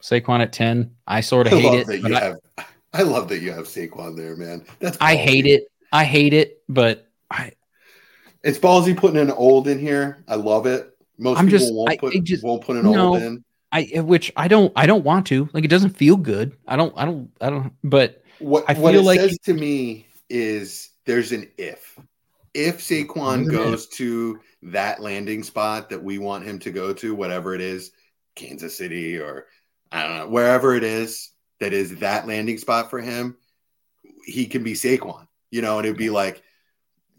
Saquon 0.00 0.40
at 0.40 0.52
10. 0.52 0.94
I 1.06 1.20
sort 1.20 1.46
of 1.46 1.52
hate 1.54 1.88
it. 1.88 2.04
I, 2.04 2.20
have, 2.20 2.36
I 2.92 3.02
love 3.02 3.28
that 3.28 3.40
you 3.40 3.52
have 3.52 3.66
Saquon 3.66 4.16
there, 4.16 4.36
man. 4.36 4.64
That's 4.78 4.98
I 5.00 5.16
hate 5.16 5.46
it. 5.46 5.70
I 5.92 6.04
hate 6.04 6.32
it, 6.34 6.62
but 6.68 7.08
I 7.30 7.52
it's 8.42 8.58
ballsy 8.58 8.96
putting 8.96 9.18
an 9.18 9.30
old 9.30 9.68
in 9.68 9.78
here. 9.78 10.24
I 10.28 10.36
love 10.36 10.66
it. 10.66 10.96
Most 11.18 11.38
I'm 11.38 11.46
people 11.46 11.58
just, 11.58 11.74
won't 11.74 12.00
put 12.00 12.24
just, 12.24 12.44
won't 12.44 12.64
put 12.64 12.76
an 12.76 12.90
no, 12.90 13.08
old 13.08 13.22
in. 13.22 13.44
I 13.72 13.84
which 13.96 14.32
I 14.36 14.48
don't 14.48 14.72
I 14.76 14.86
don't 14.86 15.04
want 15.04 15.26
to. 15.26 15.48
Like 15.52 15.64
it 15.64 15.68
doesn't 15.68 15.90
feel 15.90 16.16
good. 16.16 16.56
I 16.66 16.76
don't 16.76 16.92
I 16.96 17.04
don't 17.04 17.30
I 17.40 17.50
don't 17.50 17.72
but 17.82 18.22
what 18.38 18.64
I 18.68 18.74
what 18.74 18.92
feel 18.92 19.00
it 19.00 19.04
like 19.04 19.20
says 19.20 19.38
to 19.44 19.54
me 19.54 20.06
is 20.30 20.90
there's 21.04 21.32
an 21.32 21.48
if. 21.58 21.98
If 22.54 22.80
Saquon 22.80 23.50
goes 23.50 23.86
to 23.88 24.40
that 24.62 25.00
landing 25.00 25.42
spot 25.42 25.90
that 25.90 26.02
we 26.02 26.18
want 26.18 26.44
him 26.44 26.58
to 26.60 26.70
go 26.70 26.92
to, 26.92 27.14
whatever 27.14 27.54
it 27.54 27.60
is, 27.60 27.92
Kansas 28.34 28.76
City 28.76 29.18
or 29.18 29.46
I 29.90 30.02
don't 30.02 30.16
know, 30.16 30.28
wherever 30.28 30.74
it 30.74 30.84
is 30.84 31.30
that 31.60 31.72
is 31.72 31.96
that 31.96 32.26
landing 32.26 32.58
spot 32.58 32.90
for 32.90 33.00
him, 33.00 33.36
he 34.24 34.46
can 34.46 34.62
be 34.62 34.74
Saquon, 34.74 35.26
you 35.50 35.62
know, 35.62 35.78
and 35.78 35.86
it'd 35.86 35.98
be 35.98 36.10
like 36.10 36.42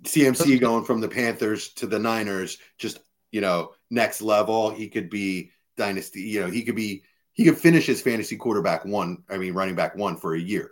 CMC 0.03 0.59
going 0.59 0.85
from 0.85 1.01
the 1.01 1.07
Panthers 1.07 1.69
to 1.75 1.87
the 1.87 1.99
Niners, 1.99 2.57
just, 2.77 2.99
you 3.31 3.41
know, 3.41 3.71
next 3.89 4.21
level. 4.21 4.69
He 4.69 4.87
could 4.87 5.09
be 5.09 5.51
dynasty, 5.77 6.21
you 6.21 6.41
know, 6.41 6.47
he 6.47 6.63
could 6.63 6.75
be, 6.75 7.03
he 7.33 7.45
could 7.45 7.57
finish 7.57 7.85
his 7.85 8.01
fantasy 8.01 8.35
quarterback 8.35 8.85
one, 8.85 9.23
I 9.29 9.37
mean, 9.37 9.53
running 9.53 9.75
back 9.75 9.95
one 9.95 10.17
for 10.17 10.35
a 10.35 10.39
year, 10.39 10.71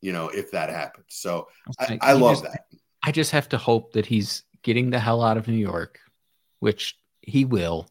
you 0.00 0.12
know, 0.12 0.28
if 0.28 0.50
that 0.52 0.70
happens. 0.70 1.06
So 1.08 1.48
I, 1.78 1.98
I 2.00 2.12
love 2.12 2.42
just, 2.42 2.44
that. 2.44 2.66
I 3.02 3.10
just 3.10 3.32
have 3.32 3.48
to 3.50 3.58
hope 3.58 3.92
that 3.94 4.06
he's 4.06 4.44
getting 4.62 4.90
the 4.90 4.98
hell 4.98 5.22
out 5.22 5.36
of 5.36 5.48
New 5.48 5.54
York, 5.54 6.00
which 6.60 6.96
he 7.22 7.44
will 7.44 7.88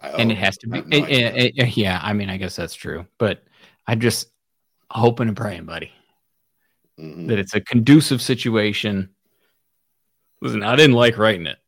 and 0.00 0.30
it 0.30 0.38
has 0.38 0.56
to 0.58 0.68
be. 0.68 0.80
No 0.82 1.06
it, 1.06 1.54
it, 1.56 1.76
yeah, 1.76 2.00
I 2.02 2.12
mean, 2.12 2.30
I 2.30 2.36
guess 2.36 2.56
that's 2.56 2.74
true, 2.74 3.06
but 3.18 3.42
I'm 3.86 4.00
just 4.00 4.28
hoping 4.90 5.28
and 5.28 5.36
praying, 5.36 5.64
buddy, 5.64 5.92
mm-hmm. 6.98 7.26
that 7.26 7.38
it's 7.38 7.54
a 7.54 7.60
conducive 7.60 8.22
situation. 8.22 9.10
Listen, 10.40 10.62
I 10.62 10.76
didn't 10.76 10.96
like 10.96 11.18
writing 11.18 11.46
it. 11.46 11.58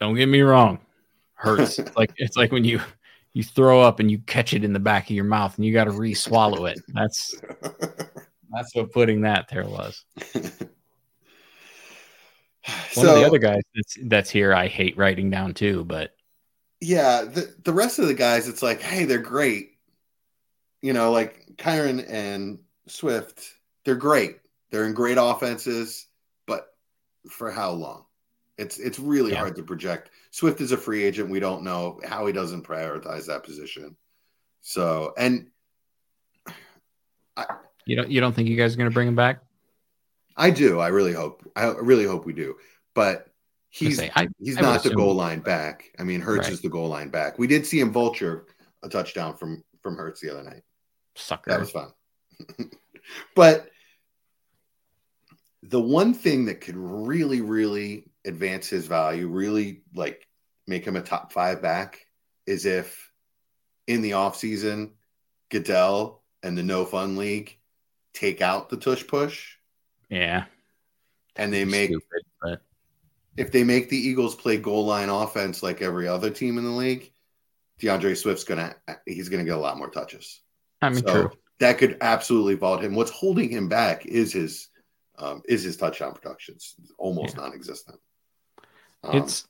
Don't 0.00 0.14
get 0.14 0.26
me 0.26 0.40
wrong. 0.42 0.78
Hurts. 1.34 1.78
it's 1.78 1.96
like 1.96 2.12
it's 2.16 2.36
like 2.36 2.52
when 2.52 2.64
you 2.64 2.80
you 3.32 3.42
throw 3.42 3.80
up 3.80 4.00
and 4.00 4.10
you 4.10 4.18
catch 4.18 4.52
it 4.52 4.64
in 4.64 4.72
the 4.72 4.80
back 4.80 5.04
of 5.04 5.10
your 5.10 5.24
mouth 5.24 5.56
and 5.56 5.64
you 5.64 5.72
got 5.72 5.84
to 5.84 5.92
re-swallow 5.92 6.66
it. 6.66 6.80
That's 6.88 7.40
that's 8.50 8.74
what 8.74 8.92
putting 8.92 9.22
that 9.22 9.48
there 9.48 9.64
was. 9.64 10.04
One 12.94 13.06
so, 13.06 13.14
of 13.14 13.20
the 13.20 13.26
other 13.26 13.38
guys 13.38 13.62
that's 13.74 13.98
that's 14.04 14.30
here, 14.30 14.52
I 14.52 14.66
hate 14.66 14.98
writing 14.98 15.30
down 15.30 15.54
too, 15.54 15.84
but 15.84 16.10
yeah, 16.80 17.22
the 17.22 17.54
the 17.64 17.72
rest 17.72 17.98
of 17.98 18.06
the 18.06 18.14
guys, 18.14 18.48
it's 18.48 18.62
like, 18.62 18.80
hey, 18.80 19.04
they're 19.04 19.18
great. 19.18 19.72
You 20.80 20.92
know, 20.92 21.10
like 21.10 21.56
Kyren 21.56 22.04
and 22.08 22.60
Swift, 22.86 23.54
they're 23.84 23.96
great. 23.96 24.38
They're 24.70 24.84
in 24.84 24.94
great 24.94 25.18
offenses, 25.18 26.06
but 26.46 26.68
for 27.30 27.50
how 27.50 27.72
long? 27.72 28.04
It's 28.56 28.78
it's 28.78 28.98
really 28.98 29.32
yeah. 29.32 29.38
hard 29.38 29.56
to 29.56 29.62
project. 29.62 30.10
Swift 30.30 30.60
is 30.60 30.72
a 30.72 30.76
free 30.76 31.04
agent. 31.04 31.30
We 31.30 31.40
don't 31.40 31.62
know 31.62 32.00
how 32.04 32.26
he 32.26 32.32
doesn't 32.32 32.66
prioritize 32.66 33.26
that 33.26 33.44
position. 33.44 33.96
So, 34.60 35.14
and 35.16 35.48
I, 37.36 37.46
you 37.86 37.96
don't 37.96 38.10
you 38.10 38.20
don't 38.20 38.34
think 38.34 38.48
you 38.48 38.56
guys 38.56 38.74
are 38.74 38.76
going 38.76 38.90
to 38.90 38.94
bring 38.94 39.08
him 39.08 39.16
back? 39.16 39.42
I 40.36 40.50
do. 40.50 40.78
I 40.78 40.88
really 40.88 41.12
hope. 41.12 41.50
I 41.56 41.66
really 41.66 42.04
hope 42.04 42.24
we 42.24 42.32
do. 42.32 42.56
But 42.94 43.28
he's 43.70 43.96
say, 43.96 44.10
I, 44.14 44.28
he's 44.38 44.58
I 44.58 44.62
not 44.62 44.82
the 44.82 44.94
goal 44.94 45.14
line 45.14 45.40
back. 45.40 45.90
I 45.98 46.02
mean, 46.02 46.20
Hurts 46.20 46.44
right. 46.44 46.52
is 46.52 46.60
the 46.60 46.68
goal 46.68 46.88
line 46.88 47.10
back. 47.10 47.38
We 47.38 47.46
did 47.46 47.66
see 47.66 47.80
him 47.80 47.92
vulture 47.92 48.46
a 48.82 48.88
touchdown 48.88 49.36
from 49.36 49.62
from 49.82 49.96
Hurts 49.96 50.20
the 50.20 50.30
other 50.30 50.42
night. 50.42 50.62
Sucker. 51.16 51.50
That 51.50 51.60
was 51.60 51.70
fun. 51.70 51.92
but 53.34 53.68
the 55.62 55.80
one 55.80 56.14
thing 56.14 56.46
that 56.46 56.60
could 56.60 56.76
really, 56.76 57.40
really 57.40 58.04
advance 58.24 58.68
his 58.68 58.86
value, 58.86 59.28
really 59.28 59.82
like 59.94 60.26
make 60.66 60.84
him 60.84 60.96
a 60.96 61.02
top 61.02 61.32
five 61.32 61.60
back, 61.60 62.06
is 62.46 62.64
if 62.66 63.10
in 63.86 64.02
the 64.02 64.12
offseason, 64.12 64.90
Goodell 65.50 66.22
and 66.42 66.56
the 66.56 66.62
no 66.62 66.84
fun 66.84 67.16
league 67.16 67.58
take 68.12 68.40
out 68.40 68.68
the 68.68 68.76
tush 68.76 69.06
push. 69.06 69.56
Yeah. 70.08 70.44
And 71.36 71.52
they 71.52 71.64
make 71.64 71.90
stupid, 71.90 72.22
but 72.40 72.62
if 73.38 73.52
they 73.52 73.62
make 73.62 73.88
the 73.88 73.96
Eagles 73.96 74.34
play 74.34 74.56
goal 74.56 74.84
line 74.84 75.08
offense 75.08 75.62
like 75.62 75.80
every 75.80 76.08
other 76.08 76.28
team 76.28 76.58
in 76.58 76.64
the 76.64 76.70
league, 76.70 77.12
DeAndre 77.80 78.16
Swift's 78.16 78.44
gonna 78.44 78.74
he's 79.06 79.28
gonna 79.28 79.44
get 79.44 79.56
a 79.56 79.60
lot 79.60 79.78
more 79.78 79.90
touches. 79.90 80.40
I 80.82 80.90
mean, 80.90 81.04
so 81.06 81.12
true. 81.12 81.30
That 81.60 81.78
could 81.78 81.98
absolutely 82.00 82.54
vault 82.54 82.82
him. 82.82 82.94
What's 82.94 83.10
holding 83.10 83.48
him 83.48 83.68
back 83.68 84.06
is 84.06 84.32
his 84.32 84.68
um, 85.18 85.42
is 85.48 85.62
his 85.62 85.76
touchdown 85.76 86.14
productions 86.14 86.74
almost 86.98 87.36
yeah. 87.36 87.42
non-existent. 87.42 87.98
Um, 89.04 89.18
it's 89.18 89.46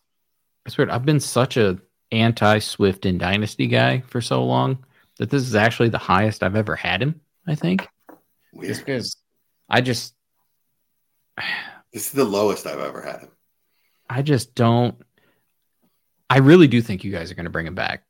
it's 0.67 0.77
weird. 0.77 0.91
I've 0.91 1.07
been 1.07 1.21
such 1.21 1.57
a 1.57 1.79
anti 2.13 2.59
Swift 2.59 3.07
and 3.07 3.19
Dynasty 3.19 3.67
guy 3.69 4.01
for 4.07 4.21
so 4.21 4.45
long 4.45 4.85
that 5.17 5.31
this 5.31 5.43
is 5.43 5.55
actually 5.55 5.89
the 5.89 5.99
highest 5.99 6.43
I've 6.43 6.57
ever 6.57 6.77
had 6.77 7.03
him. 7.03 7.21
I 7.47 7.55
think. 7.55 7.89
Weird. 8.53 8.69
Just 8.69 8.85
because 8.85 9.17
I 9.69 9.81
just 9.81 10.15
this 11.93 12.07
is 12.07 12.13
the 12.13 12.25
lowest 12.25 12.67
I've 12.67 12.81
ever 12.81 13.01
had 13.01 13.21
him. 13.21 13.31
I 14.09 14.23
just 14.23 14.55
don't. 14.55 14.97
I 16.31 16.39
really 16.39 16.67
do 16.67 16.83
think 16.83 17.05
you 17.05 17.13
guys 17.13 17.31
are 17.31 17.35
going 17.35 17.45
to 17.45 17.51
bring 17.51 17.67
him 17.67 17.75
back, 17.75 18.05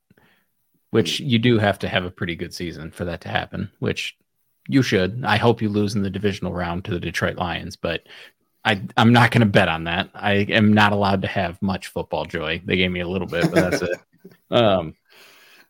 which 0.91 1.21
you 1.21 1.39
do 1.39 1.59
have 1.59 1.79
to 1.81 1.89
have 1.89 2.05
a 2.05 2.11
pretty 2.11 2.37
good 2.37 2.53
season 2.53 2.91
for 2.91 3.05
that 3.05 3.21
to 3.23 3.29
happen, 3.29 3.71
which 3.79 4.17
you 4.69 4.83
should. 4.83 5.25
I 5.25 5.37
hope 5.37 5.63
you 5.63 5.69
lose 5.69 5.95
in 5.95 6.03
the 6.03 6.11
divisional 6.11 6.53
round 6.53 6.85
to 6.85 6.91
the 6.91 7.01
Detroit 7.01 7.37
Lions, 7.37 7.77
but 7.77 8.03
I, 8.65 8.83
I'm 8.97 9.13
not 9.13 9.31
going 9.31 9.41
to 9.41 9.47
bet 9.47 9.69
on 9.69 9.85
that. 9.85 10.11
I 10.15 10.33
am 10.33 10.73
not 10.73 10.93
allowed 10.93 11.23
to 11.23 11.29
have 11.29 11.63
much 11.63 11.89
football 11.89 12.25
joy. 12.25 12.61
They 12.65 12.77
gave 12.77 12.91
me 12.91 13.01
a 13.01 13.09
little 13.09 13.29
bit, 13.29 13.51
but 13.51 13.71
that's 13.71 13.83
it. 13.83 13.99
Um, 14.51 14.95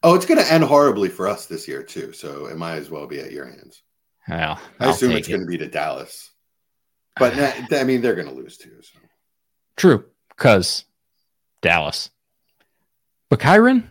oh, 0.02 0.14
it's 0.14 0.24
going 0.24 0.40
to 0.40 0.52
end 0.52 0.64
horribly 0.64 1.08
for 1.08 1.28
us 1.28 1.46
this 1.46 1.68
year 1.68 1.82
too, 1.82 2.12
so 2.12 2.46
it 2.46 2.56
might 2.56 2.76
as 2.76 2.90
well 2.90 3.06
be 3.06 3.20
at 3.20 3.30
your 3.30 3.44
hands. 3.44 3.82
Well, 4.26 4.58
I 4.80 4.84
I'll 4.84 4.90
assume 4.90 5.12
it's 5.12 5.28
it. 5.28 5.32
going 5.32 5.42
to 5.42 5.46
be 5.46 5.58
to 5.58 5.68
Dallas, 5.68 6.30
but 7.18 7.34
I 7.72 7.84
mean 7.84 8.00
they're 8.00 8.14
going 8.14 8.26
to 8.26 8.34
lose 8.34 8.56
too. 8.56 8.80
So. 8.80 8.98
True 9.76 10.06
because 10.38 10.84
Dallas. 11.60 12.10
But 13.28 13.40
Kyren, 13.40 13.84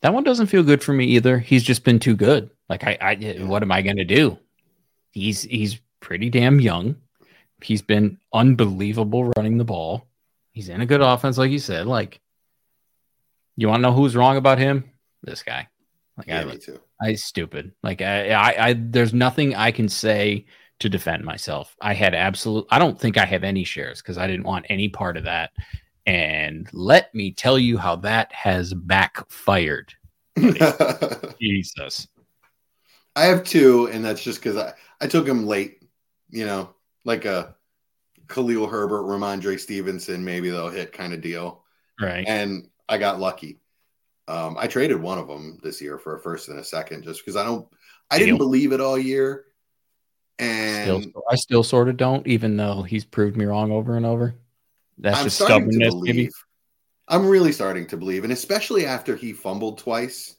that 0.00 0.14
one 0.14 0.24
doesn't 0.24 0.46
feel 0.46 0.62
good 0.62 0.82
for 0.82 0.92
me 0.92 1.06
either. 1.06 1.38
He's 1.38 1.64
just 1.64 1.84
been 1.84 1.98
too 1.98 2.16
good. 2.16 2.50
Like 2.68 2.84
I, 2.84 2.96
I 3.00 3.44
what 3.44 3.62
am 3.62 3.72
I 3.72 3.82
going 3.82 3.96
to 3.96 4.04
do? 4.04 4.38
He's 5.10 5.42
he's 5.42 5.80
pretty 6.00 6.30
damn 6.30 6.60
young. 6.60 6.96
He's 7.62 7.82
been 7.82 8.18
unbelievable 8.32 9.30
running 9.36 9.58
the 9.58 9.64
ball. 9.64 10.06
He's 10.52 10.68
in 10.68 10.80
a 10.80 10.86
good 10.86 11.00
offense, 11.00 11.38
like 11.38 11.50
you 11.50 11.58
said. 11.58 11.86
Like, 11.86 12.20
you 13.56 13.68
want 13.68 13.78
to 13.80 13.82
know 13.82 13.92
who's 13.92 14.16
wrong 14.16 14.36
about 14.36 14.58
him? 14.58 14.90
This 15.22 15.42
guy. 15.42 15.68
Like 16.16 16.26
yeah, 16.26 16.40
I, 16.40 16.44
me 16.44 16.58
too. 16.58 16.80
I 17.00 17.14
stupid. 17.14 17.72
Like 17.82 18.02
I, 18.02 18.30
I, 18.30 18.68
I, 18.68 18.72
there's 18.72 19.14
nothing 19.14 19.54
I 19.54 19.70
can 19.70 19.88
say 19.88 20.46
to 20.82 20.88
defend 20.88 21.24
myself. 21.24 21.76
I 21.80 21.94
had 21.94 22.14
absolute 22.14 22.66
I 22.70 22.78
don't 22.78 23.00
think 23.00 23.18
I 23.18 23.24
have 23.24 23.44
any 23.44 23.64
shares 23.64 24.02
because 24.02 24.18
I 24.18 24.26
didn't 24.26 24.46
want 24.46 24.66
any 24.68 24.88
part 24.88 25.16
of 25.16 25.24
that. 25.24 25.50
And 26.06 26.68
let 26.72 27.14
me 27.14 27.32
tell 27.32 27.58
you 27.58 27.78
how 27.78 27.96
that 27.96 28.32
has 28.32 28.74
backfired. 28.74 29.94
Jesus. 31.40 32.08
I 33.14 33.24
have 33.24 33.44
two, 33.44 33.88
and 33.92 34.04
that's 34.04 34.22
just 34.22 34.40
because 34.40 34.56
I, 34.56 34.72
I 35.00 35.06
took 35.06 35.28
him 35.28 35.46
late, 35.46 35.82
you 36.30 36.46
know, 36.46 36.70
like 37.04 37.24
a 37.24 37.54
Khalil 38.28 38.66
Herbert, 38.66 39.02
Rhamondre 39.02 39.60
Stevenson, 39.60 40.24
maybe 40.24 40.50
they'll 40.50 40.70
hit 40.70 40.92
kind 40.92 41.12
of 41.12 41.20
deal. 41.20 41.62
Right. 42.00 42.24
And 42.26 42.68
I 42.88 42.98
got 42.98 43.20
lucky. 43.20 43.60
Um, 44.28 44.56
I 44.58 44.66
traded 44.66 45.00
one 45.00 45.18
of 45.18 45.28
them 45.28 45.58
this 45.62 45.80
year 45.80 45.98
for 45.98 46.16
a 46.16 46.20
first 46.20 46.48
and 46.48 46.58
a 46.58 46.64
second 46.64 47.04
just 47.04 47.20
because 47.20 47.36
I 47.36 47.44
don't 47.44 47.68
I 48.10 48.18
didn't 48.18 48.38
believe 48.38 48.72
it 48.72 48.80
all 48.80 48.98
year. 48.98 49.46
And 50.42 51.04
still, 51.04 51.22
I 51.30 51.36
still 51.36 51.62
sort 51.62 51.88
of 51.88 51.96
don't, 51.96 52.26
even 52.26 52.56
though 52.56 52.82
he's 52.82 53.04
proved 53.04 53.36
me 53.36 53.44
wrong 53.44 53.70
over 53.70 53.96
and 53.96 54.04
over. 54.04 54.34
That's 54.98 55.18
I'm 55.18 55.24
just 55.24 55.36
stubbornness, 55.36 55.94
maybe. 55.96 56.30
I'm 57.08 57.26
really 57.26 57.52
starting 57.52 57.86
to 57.88 57.96
believe, 57.96 58.24
and 58.24 58.32
especially 58.32 58.86
after 58.86 59.16
he 59.16 59.32
fumbled 59.32 59.78
twice, 59.78 60.36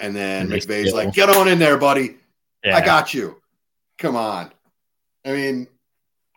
and 0.00 0.14
then 0.14 0.42
and 0.42 0.52
McVay's 0.52 0.88
still... 0.88 0.96
like, 0.96 1.14
"Get 1.14 1.30
on 1.30 1.48
in 1.48 1.58
there, 1.58 1.76
buddy. 1.76 2.16
Yeah. 2.64 2.76
I 2.76 2.84
got 2.84 3.12
you. 3.12 3.40
Come 3.98 4.16
on." 4.16 4.52
I 5.24 5.32
mean, 5.32 5.66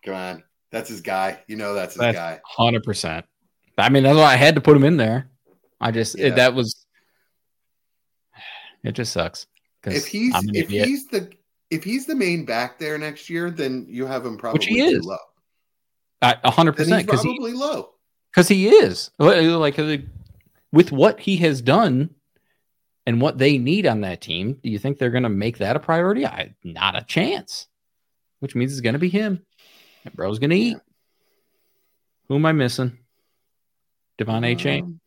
come 0.04 0.16
on. 0.16 0.44
That's 0.72 0.90
his 0.90 1.02
guy. 1.02 1.40
You 1.48 1.56
know, 1.56 1.74
that's 1.74 1.94
his 1.94 2.00
that's 2.00 2.18
guy. 2.18 2.40
Hundred 2.46 2.84
percent. 2.84 3.26
I 3.78 3.90
mean, 3.90 4.04
that's 4.04 4.18
why 4.18 4.34
I 4.34 4.36
had 4.36 4.56
to 4.56 4.62
put 4.62 4.76
him 4.76 4.84
in 4.84 4.98
there. 4.98 5.30
I 5.80 5.92
just 5.92 6.18
Yeah. 6.18 6.28
it, 6.28 6.36
that 6.38 6.54
was 6.54 6.86
it 8.84 8.94
just 8.94 9.14
sucks. 9.14 9.48
If 9.86 10.08
he's 10.08 10.34
if 10.36 10.66
idiot. 10.66 10.88
he's 10.88 11.08
the 11.08 11.32
if 11.70 11.84
he's 11.84 12.06
the 12.06 12.16
main 12.16 12.46
back 12.46 12.80
there 12.80 12.98
next 12.98 13.30
year, 13.30 13.52
then 13.52 13.86
you 13.90 14.06
have 14.06 14.26
him 14.26 14.38
probably 14.38 14.66
he 14.66 14.76
too 14.78 14.98
is. 14.98 15.06
low. 15.06 15.18
A 16.22 16.50
hundred 16.50 16.76
percent, 16.76 17.06
because 17.06 17.22
he 17.22 17.38
probably 17.38 17.54
low. 17.54 17.90
because 18.32 18.48
he 18.48 18.70
is 18.70 19.12
like 19.20 19.78
uh, 19.78 19.98
with 20.72 20.92
what 20.92 21.20
he 21.20 21.38
has 21.38 21.62
done 21.62 22.10
and 23.06 23.22
what 23.22 23.38
they 23.38 23.58
need 23.58 23.86
on 23.86 24.02
that 24.02 24.22
team. 24.22 24.60
Do 24.64 24.70
you 24.70 24.80
think 24.80 24.98
they're 24.98 25.12
going 25.12 25.24
to 25.24 25.30
make 25.30 25.60
that 25.60 25.76
a 25.76 25.80
priority? 25.80 26.26
I 26.26 26.56
not 26.64 26.98
a 26.98 27.04
chance. 27.04 27.68
Which 28.40 28.56
means 28.56 28.72
it's 28.72 28.82
going 28.82 28.94
to 28.94 29.00
be 29.00 29.10
him. 29.10 29.46
And 30.06 30.16
bro's 30.16 30.40
going 30.40 30.52
to 30.52 30.56
eat. 30.56 30.78
Who 32.28 32.36
am 32.36 32.46
I 32.46 32.52
missing? 32.52 32.98
De'Von 34.20 34.44
Achane. 34.44 34.84
Um, 34.84 35.00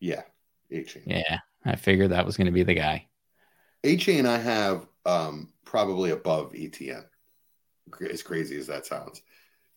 Yeah, 0.00 0.22
Achane. 0.72 1.02
Yeah, 1.06 1.40
I 1.64 1.76
figured 1.76 2.10
that 2.10 2.26
was 2.26 2.36
going 2.36 2.46
to 2.46 2.52
be 2.52 2.62
the 2.62 2.74
guy. 2.74 3.06
Achane 3.84 4.26
I 4.26 4.38
have 4.38 4.86
um 5.04 5.52
probably 5.66 6.12
above 6.12 6.54
Etienne. 6.56 7.04
As 8.10 8.22
crazy 8.22 8.56
as 8.56 8.66
that 8.68 8.86
sounds. 8.86 9.20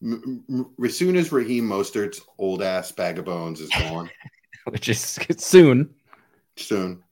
M- 0.01 0.45
m- 0.49 0.73
as 0.83 0.97
soon 0.97 1.17
as 1.17 1.33
Raheem 1.33 1.65
Mostert's 1.65 2.21
old 2.37 2.61
ass 2.63 2.93
bag 2.93 3.19
of 3.19 3.25
bones 3.25 3.59
is 3.59 3.69
gone, 3.71 4.09
Which 4.69 4.87
is 4.87 5.19
soon. 5.37 5.93
soon, 6.55 7.03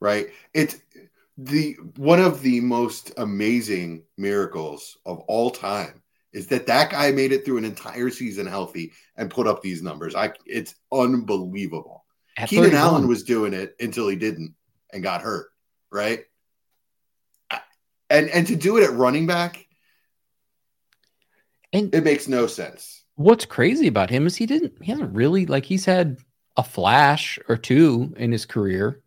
right? 0.00 0.28
It's 0.52 0.78
the 1.38 1.74
one 1.96 2.20
of 2.20 2.42
the 2.42 2.60
most 2.60 3.12
amazing 3.16 4.02
miracles 4.18 4.98
of 5.06 5.20
all 5.20 5.50
time 5.50 6.02
is 6.32 6.46
that 6.48 6.66
that 6.66 6.90
guy 6.90 7.10
made 7.12 7.32
it 7.32 7.44
through 7.44 7.58
an 7.58 7.64
entire 7.64 8.10
season 8.10 8.46
healthy 8.46 8.92
and 9.16 9.30
put 9.30 9.46
up 9.46 9.62
these 9.62 9.82
numbers. 9.82 10.14
I 10.14 10.32
it's 10.46 10.74
unbelievable. 10.90 12.04
At 12.36 12.48
Keenan 12.48 12.70
31. 12.70 12.84
Allen 12.84 13.08
was 13.08 13.22
doing 13.22 13.52
it 13.52 13.76
until 13.80 14.08
he 14.08 14.16
didn't 14.16 14.54
and 14.92 15.02
got 15.02 15.22
hurt, 15.22 15.48
right? 15.90 16.24
And 18.12 18.28
and 18.28 18.46
to 18.48 18.56
do 18.56 18.76
it 18.76 18.84
at 18.84 18.92
running 18.92 19.26
back, 19.26 19.66
And 21.72 21.94
it 21.94 22.04
makes 22.04 22.28
no 22.28 22.46
sense. 22.46 23.04
what's 23.14 23.44
crazy 23.46 23.86
about 23.86 24.10
him 24.10 24.26
is 24.26 24.36
he 24.36 24.46
didn't 24.46 24.74
he 24.82 24.90
hasn't 24.92 25.14
really 25.14 25.46
like 25.46 25.64
he's 25.64 25.84
had 25.84 26.18
a 26.56 26.62
flash 26.62 27.38
or 27.48 27.56
two 27.56 28.12
in 28.16 28.30
his 28.32 28.44
career 28.46 29.00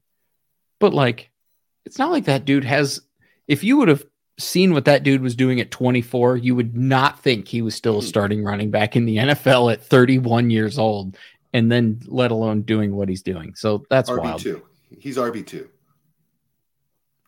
but 0.80 0.94
like 0.94 1.30
it's 1.86 1.98
not 2.00 2.12
like 2.12 2.26
that 2.26 2.46
dude 2.46 2.64
has 2.64 3.02
if 3.48 3.64
you 3.64 3.78
would 3.78 3.88
have 3.88 4.04
seen 4.40 4.74
what 4.74 4.86
that 4.86 5.04
dude 5.04 5.22
was 5.22 5.36
doing 5.36 5.60
at 5.60 5.72
24 5.72 6.38
you 6.38 6.56
would 6.56 6.76
not 6.78 7.20
think 7.22 7.48
he 7.48 7.62
was 7.62 7.74
still 7.76 7.98
a 8.00 8.02
Mhm. 8.02 8.08
starting 8.08 8.44
running 8.44 8.70
back 8.72 8.96
in 8.96 9.06
the 9.06 9.18
NFL 9.18 9.72
at 9.74 9.84
31 9.84 10.50
years 10.50 10.78
old 10.80 11.18
and 11.54 11.72
then 11.72 12.00
let 12.08 12.32
alone 12.32 12.62
doing 12.64 12.96
what 12.96 13.10
he's 13.10 13.22
doing 13.24 13.54
so 13.56 13.86
that's 13.90 14.10
RB 14.10 14.20
wild 14.24 14.42
two. 14.42 14.62
He's 15.00 15.18
RB 15.18 15.44
two. 15.46 15.68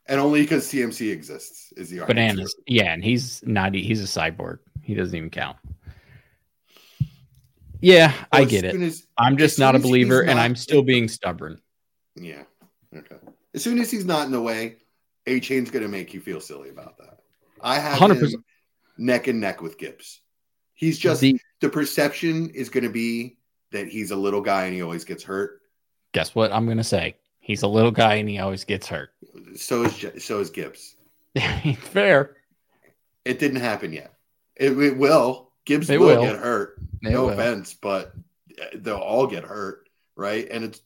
And 0.10 0.20
only 0.22 0.41
because 0.41 0.72
CMC 0.72 1.12
exists 1.12 1.74
is 1.76 1.89
the 1.89 1.97
RB2. 1.97 2.08
bananas 2.08 2.55
yeah 2.66 2.93
and 2.93 3.03
he's 3.03 3.43
not 3.45 3.74
he's 3.74 4.01
a 4.01 4.20
cyborg 4.20 4.60
he 4.82 4.93
doesn't 4.95 5.16
even 5.16 5.30
count 5.30 5.58
yeah 7.82 8.14
i 8.32 8.43
get 8.43 8.64
it 8.64 8.76
as- 8.82 9.05
i'm 9.18 9.38
just 9.38 9.60
not 9.60 9.76
a 9.76 9.80
believer 9.80 10.22
and 10.24 10.39
i'm 10.39 10.55
still 10.55 10.82
being 10.82 11.08
stubborn 11.08 11.60
Yeah. 12.16 12.43
Okay. 12.95 13.16
As 13.53 13.64
soon 13.64 13.80
as 13.80 13.91
he's 13.91 14.05
not 14.05 14.26
in 14.26 14.32
the 14.32 14.41
way, 14.41 14.78
Achane's 15.28 15.70
going 15.70 15.84
to 15.84 15.89
make 15.89 16.14
you 16.14 16.20
feel 16.22 16.39
silly 16.39 16.70
about 16.70 16.97
that. 16.99 17.20
I 17.62 17.78
have 17.80 17.99
100%. 17.99 18.34
him 18.34 18.43
neck 18.97 19.28
and 19.28 19.39
neck 19.41 19.62
with 19.62 19.78
Gibbs. 19.78 20.22
He's 20.74 20.97
just 20.97 21.22
the, 21.22 21.39
The- 21.60 21.70
perception 21.70 22.49
is 22.51 22.70
going 22.70 22.86
to 22.86 22.89
be 22.89 23.38
that 23.72 23.88
he's 23.88 24.12
a 24.12 24.16
little 24.16 24.41
guy 24.41 24.66
and 24.66 24.74
he 24.74 24.82
always 24.82 25.03
gets 25.05 25.24
hurt. 25.24 25.62
guess 26.14 26.34
what 26.34 26.51
I'm 26.53 26.66
gonna 26.68 26.84
say? 26.84 27.18
He's 27.39 27.62
a 27.64 27.68
little 27.68 27.91
guy 27.91 28.16
and 28.16 28.28
he 28.30 28.39
always 28.39 28.64
gets 28.64 28.88
hurt. 28.88 29.10
So 29.58 29.84
is 29.84 30.24
so 30.24 30.39
is 30.39 30.49
Gibbs. 30.49 30.95
Fair. 31.80 32.38
It 33.26 33.39
didn't 33.39 33.62
happen 33.62 33.91
yet. 33.93 34.14
It, 34.55 34.78
it 34.78 34.97
will. 34.97 35.51
Gibbs 35.66 35.89
will, 35.89 35.99
will. 35.99 36.22
get 36.22 36.38
hurt. 36.38 36.80
It 37.03 37.12
no 37.12 37.26
will. 37.26 37.30
offense, 37.32 37.74
but 37.74 38.14
they'll 38.76 38.95
all 38.95 39.28
get 39.28 39.43
hurt, 39.43 39.89
right? 40.16 40.47
And 40.49 40.64
it's 40.64 40.82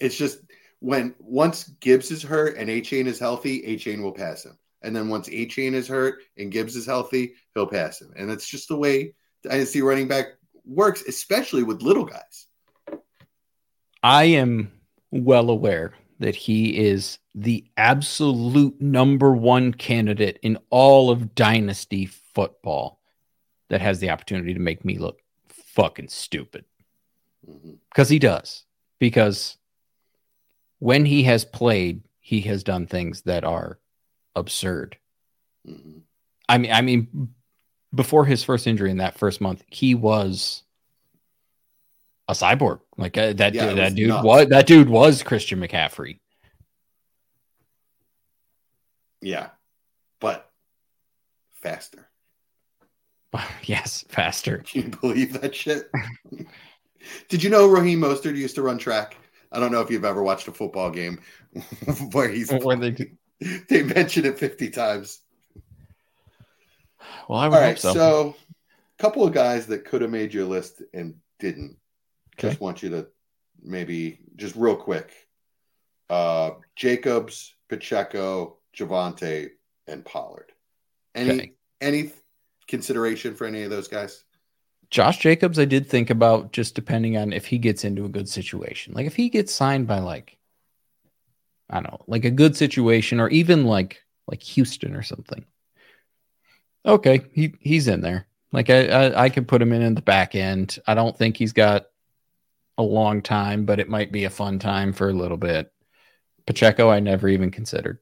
it's 0.00 0.16
just 0.16 0.38
when 0.80 1.14
once 1.18 1.64
Gibbs 1.80 2.10
is 2.10 2.22
hurt 2.22 2.56
and 2.56 2.68
Achane 2.68 3.06
is 3.06 3.18
healthy, 3.18 3.62
Achane 3.62 4.02
will 4.02 4.12
pass 4.12 4.44
him. 4.44 4.56
And 4.82 4.94
then 4.94 5.08
once 5.08 5.28
Achane 5.28 5.74
is 5.74 5.88
hurt 5.88 6.20
and 6.36 6.52
Gibbs 6.52 6.76
is 6.76 6.86
healthy, 6.86 7.34
he'll 7.54 7.66
pass 7.66 8.00
him. 8.00 8.12
And 8.16 8.30
that's 8.30 8.48
just 8.48 8.68
the 8.68 8.76
way 8.76 9.14
dynasty 9.42 9.82
running 9.82 10.08
back 10.08 10.26
works, 10.64 11.02
especially 11.02 11.64
with 11.64 11.82
little 11.82 12.04
guys. 12.04 12.46
I 14.02 14.24
am 14.24 14.70
well 15.10 15.50
aware 15.50 15.94
that 16.18 16.34
he 16.34 16.76
is 16.76 17.18
the 17.34 17.64
absolute 17.76 18.80
number 18.80 19.32
one 19.32 19.72
candidate 19.72 20.38
in 20.42 20.58
all 20.70 21.10
of 21.10 21.34
dynasty 21.34 22.06
football 22.06 23.00
that 23.68 23.80
has 23.80 24.00
the 24.00 24.10
opportunity 24.10 24.54
to 24.54 24.60
make 24.60 24.84
me 24.84 24.98
look 24.98 25.20
fucking 25.48 26.08
stupid. 26.08 26.64
Because 27.90 28.08
he 28.08 28.18
does. 28.18 28.64
Because 28.98 29.56
when 30.80 31.04
he 31.04 31.22
has 31.24 31.44
played, 31.44 32.02
he 32.20 32.40
has 32.42 32.64
done 32.64 32.86
things 32.86 33.22
that 33.22 33.44
are 33.44 33.78
absurd. 34.34 34.98
Mhm. 35.66 36.02
I 36.48 36.58
mean, 36.58 36.72
I 36.72 36.80
mean, 36.80 37.34
before 37.94 38.24
his 38.24 38.42
first 38.42 38.66
injury 38.66 38.90
in 38.90 38.98
that 38.98 39.18
first 39.18 39.40
month, 39.40 39.64
he 39.68 39.94
was 39.94 40.64
a 42.28 42.32
cyborg. 42.32 42.80
Like 42.96 43.16
uh, 43.16 43.32
that, 43.34 43.54
Yeah, 43.54 43.68
dude, 43.70 43.78
that 43.78 43.84
was 43.84 43.94
dude 43.94 44.08
nuts. 44.08 44.24
was 44.24 44.48
that 44.48 44.66
dude 44.66 44.88
was 44.88 45.22
Christian 45.22 45.60
McCaffrey. 45.60 46.18
Yeah. 49.20 49.48
But 50.20 50.48
faster. 51.62 52.08
yes, 53.64 54.04
faster. 54.08 54.58
Can 54.58 54.82
you 54.84 54.88
believe 54.88 55.40
that 55.40 55.54
shit? 55.54 55.90
Did 57.28 57.42
you 57.42 57.50
know 57.50 57.68
Raheem 57.68 58.00
Mostert 58.00 58.36
used 58.36 58.56
to 58.56 58.62
run 58.62 58.78
track? 58.78 59.16
I 59.50 59.58
don't 59.60 59.72
know 59.72 59.80
if 59.80 59.90
you've 59.90 60.04
ever 60.04 60.22
watched 60.22 60.48
a 60.48 60.52
football 60.52 60.90
game 60.90 61.20
where 62.12 62.28
he's 62.28 62.52
Where 62.52 62.76
they 62.76 63.12
they 63.68 63.82
mention 63.82 64.26
it 64.26 64.38
50 64.38 64.68
times. 64.70 65.20
Well, 67.28 67.38
I 67.38 67.48
would 67.48 67.54
All 67.54 67.60
hope 67.62 67.68
right, 67.68 67.78
so. 67.78 67.92
so 67.94 68.36
a 68.98 69.02
couple 69.02 69.26
of 69.26 69.32
guys 69.32 69.66
that 69.68 69.84
could 69.86 70.02
have 70.02 70.10
made 70.10 70.34
your 70.34 70.44
list 70.44 70.82
and 70.92 71.14
didn't. 71.38 71.77
Okay. 72.38 72.48
Just 72.48 72.60
want 72.60 72.82
you 72.82 72.90
to 72.90 73.08
maybe 73.62 74.20
just 74.36 74.54
real 74.56 74.76
quick. 74.76 75.12
Uh 76.08 76.52
Jacobs, 76.76 77.54
Pacheco, 77.68 78.58
Javonte, 78.76 79.50
and 79.86 80.04
Pollard. 80.04 80.52
Any 81.14 81.30
Okay. 81.30 81.52
any 81.80 82.12
consideration 82.66 83.34
for 83.34 83.46
any 83.46 83.62
of 83.62 83.70
those 83.70 83.88
guys? 83.88 84.24
Josh 84.90 85.18
Jacobs, 85.18 85.58
I 85.58 85.66
did 85.66 85.86
think 85.86 86.08
about 86.08 86.52
just 86.52 86.74
depending 86.74 87.18
on 87.18 87.32
if 87.32 87.44
he 87.46 87.58
gets 87.58 87.84
into 87.84 88.06
a 88.06 88.08
good 88.08 88.28
situation. 88.28 88.94
Like 88.94 89.06
if 89.06 89.16
he 89.16 89.28
gets 89.28 89.52
signed 89.52 89.86
by 89.86 89.98
like, 89.98 90.38
I 91.68 91.74
don't 91.80 91.90
know, 91.92 92.04
like 92.06 92.24
a 92.24 92.30
good 92.30 92.56
situation 92.56 93.20
or 93.20 93.28
even 93.28 93.64
like 93.66 94.02
like 94.26 94.42
Houston 94.42 94.94
or 94.94 95.02
something. 95.02 95.44
Okay, 96.86 97.22
he 97.32 97.54
he's 97.60 97.88
in 97.88 98.00
there. 98.00 98.26
Like 98.52 98.70
I 98.70 98.86
I, 98.86 99.24
I 99.24 99.28
could 99.28 99.46
put 99.48 99.60
him 99.60 99.72
in 99.74 99.82
in 99.82 99.94
the 99.94 100.00
back 100.02 100.34
end. 100.34 100.78
I 100.86 100.94
don't 100.94 101.16
think 101.16 101.36
he's 101.36 101.52
got 101.52 101.86
a 102.78 102.82
long 102.82 103.20
time, 103.20 103.64
but 103.66 103.80
it 103.80 103.88
might 103.88 104.12
be 104.12 104.24
a 104.24 104.30
fun 104.30 104.58
time 104.58 104.92
for 104.92 105.10
a 105.10 105.12
little 105.12 105.36
bit. 105.36 105.72
Pacheco, 106.46 106.88
I 106.88 107.00
never 107.00 107.28
even 107.28 107.50
considered. 107.50 107.98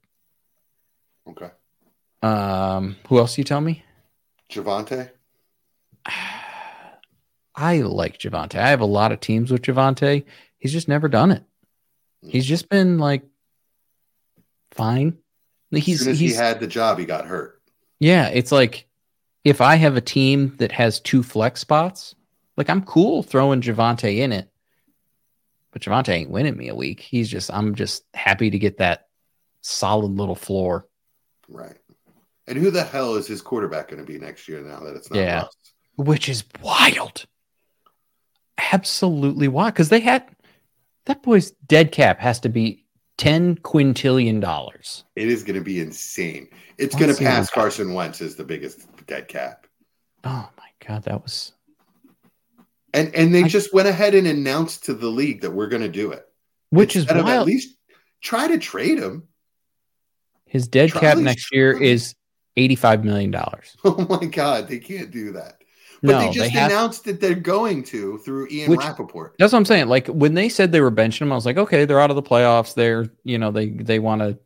Okay. 1.29 1.51
Um, 2.23 2.97
who 3.09 3.19
else 3.19 3.37
you 3.39 3.45
tell 3.45 3.61
me? 3.61 3.83
Javonte? 4.53 5.11
I 7.59 7.79
like 7.79 8.19
Javonte. 8.19 8.57
I 8.57 8.69
have 8.69 8.83
a 8.83 8.87
lot 8.87 9.13
of 9.13 9.21
teams 9.21 9.51
with 9.51 9.63
Javonte. 9.63 10.25
He's 10.59 10.73
just 10.73 10.89
never 10.89 11.09
done 11.09 11.33
it. 11.33 11.43
He's 12.23 12.45
just 12.45 12.69
been 12.69 12.99
like 12.99 13.23
fine. 14.73 15.19
He's 15.71 16.01
soon 16.01 16.11
as 16.11 16.21
he's 16.21 16.33
he 16.33 16.37
had 16.37 16.61
the 16.61 16.67
job, 16.67 16.99
he 16.99 17.07
got 17.07 17.27
hurt. 17.27 17.61
yeah. 17.99 18.29
It's 18.29 18.53
like 18.53 18.87
if 19.45 19.61
I 19.61 19.77
have 19.77 19.97
a 19.97 20.01
team 20.01 20.55
that 20.59 20.73
has 20.73 21.01
two 21.01 21.23
flex 21.23 21.61
spots, 21.61 22.15
like 22.57 22.69
I'm 22.69 22.85
cool 22.85 23.23
throwing 23.23 23.61
Javonte 23.61 24.19
in 24.19 24.33
it, 24.33 24.51
but 25.77 25.83
Javonte 25.83 26.09
ain't 26.09 26.31
winning 26.31 26.57
me 26.57 26.71
a 26.71 26.75
week. 26.75 27.01
He's 27.01 27.29
just 27.29 27.53
I'm 27.53 27.75
just 27.75 28.03
happy 28.15 28.49
to 28.49 28.59
get 28.59 28.79
that 28.79 29.09
solid 29.61 30.13
little 30.13 30.35
floor. 30.35 30.89
Right. 31.51 31.77
And 32.47 32.57
who 32.57 32.71
the 32.71 32.83
hell 32.83 33.17
is 33.17 33.27
his 33.27 33.43
quarterback 33.43 33.89
going 33.89 34.01
to 34.01 34.11
be 34.11 34.19
next 34.19 34.49
year 34.49 34.63
now 34.63 34.81
that 34.81 34.97
it's 34.97 35.11
not 35.11 35.19
Yeah. 35.19 35.45
Which 35.97 36.31
is 36.31 36.45
wild. 36.63 37.27
Absolutely 38.73 39.49
wild. 39.49 39.75
Because 39.75 39.91
they 39.91 40.01
had 40.01 40.27
that 41.05 41.23
boy's 41.23 41.51
dead 41.51 41.93
cap 41.93 42.21
has 42.21 42.41
to 42.41 42.49
be 42.49 42.87
10 43.19 43.57
quintillion 43.57 44.41
dollars. 44.41 45.05
It 45.15 45.29
is 45.29 45.43
going 45.43 45.59
to 45.59 45.65
be 45.65 45.81
insane. 45.81 46.49
It's 46.79 46.95
going 46.95 47.15
to 47.15 47.23
pass 47.23 47.51
Carson 47.51 47.93
Wentz 47.93 48.23
as 48.23 48.35
the 48.37 48.45
biggest 48.45 48.89
dead 49.07 49.29
cap. 49.29 49.67
Oh 50.25 50.49
my 50.57 50.87
god, 50.87 51.03
that 51.03 51.23
was 51.23 51.53
And 52.97 53.15
and 53.15 53.33
they 53.35 53.45
I- 53.45 53.49
just 53.49 53.73
went 53.73 53.87
ahead 53.87 54.15
and 54.15 54.27
announced 54.27 54.87
to 54.87 54.95
the 54.95 55.07
league 55.09 55.43
that 55.43 55.53
we're 55.53 55.69
going 55.69 55.83
to 55.83 55.89
do 55.89 56.11
it. 56.11 56.27
which 56.71 56.97
is 56.97 57.07
wild. 57.07 57.29
At 57.29 57.47
least 57.47 57.77
try 58.21 58.49
to 58.49 58.59
trade 58.59 58.99
him. 58.99 59.29
His 60.47 60.67
dead 60.67 60.89
try 60.91 61.01
cap 61.01 61.19
next 61.19 61.53
year 61.53 61.81
is 61.81 62.15
eighty-five 62.57 63.05
million 63.05 63.31
dollars. 63.31 63.77
Oh 63.85 64.07
my 64.09 64.27
god, 64.27 64.67
they 64.67 64.79
can't 64.79 65.11
do 65.11 65.33
that. 65.33 65.63
But 66.03 66.13
no, 66.13 66.19
they 66.21 66.31
just 66.31 66.53
they 66.53 66.61
announced 66.61 67.05
that 67.05 67.21
they're 67.21 67.35
going 67.35 67.83
to 67.85 68.19
through 68.19 68.49
Ian 68.51 68.71
which, 68.71 68.81
Rapoport. 68.81 69.35
That's 69.39 69.53
what 69.53 69.59
I'm 69.59 69.65
saying. 69.65 69.89
Like 69.89 70.09
when 70.09 70.35
they 70.35 70.49
said 70.49 70.73
they 70.73 70.81
were 70.81 70.91
benching 70.91 71.23
him, 71.23 71.33
I 71.33 71.35
was 71.35 71.47
like, 71.47 71.57
okay, 71.57 71.85
they're 71.85 72.01
out 72.01 72.11
of 72.11 72.17
the 72.17 72.23
playoffs. 72.23 72.75
They're 72.75 73.07
you 73.25 73.39
know 73.39 73.51
they 73.51 73.69
they 73.69 73.99
want 73.99 74.23
to. 74.23 74.39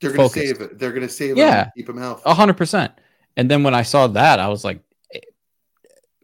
They're 0.00 0.12
going 0.12 0.28
to 0.28 0.34
save 0.34 0.60
it. 0.60 0.78
They're 0.78 0.92
going 0.92 1.06
to 1.06 1.12
save 1.12 1.36
yeah, 1.36 1.64
him 1.64 1.72
keep 1.76 1.88
him 1.88 1.98
healthy. 1.98 2.22
hundred 2.30 2.56
percent. 2.56 2.92
And 3.36 3.50
then 3.50 3.62
when 3.62 3.74
I 3.74 3.82
saw 3.82 4.06
that, 4.08 4.38
I 4.40 4.48
was 4.48 4.64
like, 4.64 4.80
eh, 5.12 5.20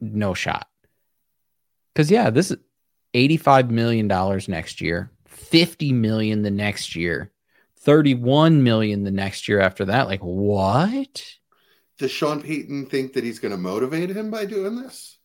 no 0.01 0.35
shot. 0.35 0.69
Because 1.95 2.11
yeah, 2.11 2.31
this 2.31 2.51
is 2.51 2.59
eighty-five 3.15 3.71
million 3.71 4.09
dollars 4.09 4.49
next 4.49 4.81
year, 4.81 5.11
fifty 5.27 5.93
million 5.93 6.43
the 6.43 6.51
next 6.51 6.97
year, 6.97 7.31
thirty-one 7.81 8.63
million 8.63 9.05
the 9.05 9.11
next 9.11 9.49
year 9.49 9.61
after 9.61 9.85
that. 9.87 10.09
Like 10.09 10.21
what? 10.21 11.25
Does 11.99 12.11
Sean 12.11 12.43
Payton 12.43 12.87
think 12.87 13.13
that 13.13 13.23
he's 13.23 13.39
going 13.39 13.53
to 13.53 13.59
motivate 13.59 14.11
him 14.11 14.31
by 14.31 14.47
doing 14.47 14.75
this? 14.75 15.19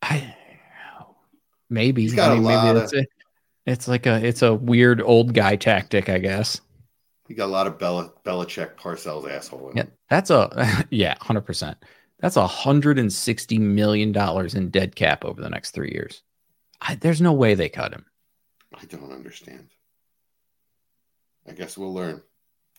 I 0.00 0.36
maybe. 1.68 2.02
He's 2.02 2.14
got 2.14 2.30
I 2.30 2.34
mean, 2.34 2.44
a 2.44 2.46
lot 2.46 2.74
maybe 2.74 2.78
of, 2.78 3.06
it's, 3.66 3.88
like 3.88 4.06
a 4.06 4.24
it's 4.24 4.42
a 4.42 4.54
weird 4.54 5.00
old 5.02 5.34
guy 5.34 5.56
tactic, 5.56 6.08
I 6.08 6.18
guess. 6.18 6.60
He 7.26 7.34
got 7.34 7.46
a 7.46 7.52
lot 7.52 7.66
of 7.66 7.78
Bella 7.78 8.12
Belichick 8.24 8.76
Parcells 8.76 9.28
asshole. 9.28 9.72
yeah, 9.74 9.84
that's 10.08 10.30
a 10.30 10.86
yeah, 10.90 11.16
hundred 11.20 11.42
percent. 11.42 11.78
That's 12.24 12.38
a 12.38 12.46
hundred 12.46 12.98
and 12.98 13.12
sixty 13.12 13.58
million 13.58 14.10
dollars 14.10 14.54
in 14.54 14.70
dead 14.70 14.96
cap 14.96 15.26
over 15.26 15.42
the 15.42 15.50
next 15.50 15.72
three 15.72 15.90
years. 15.92 16.22
I, 16.80 16.94
there's 16.94 17.20
no 17.20 17.34
way 17.34 17.52
they 17.52 17.68
cut 17.68 17.92
him. 17.92 18.06
I 18.74 18.86
don't 18.86 19.12
understand. 19.12 19.68
I 21.46 21.52
guess 21.52 21.76
we'll 21.76 21.92
learn. 21.92 22.22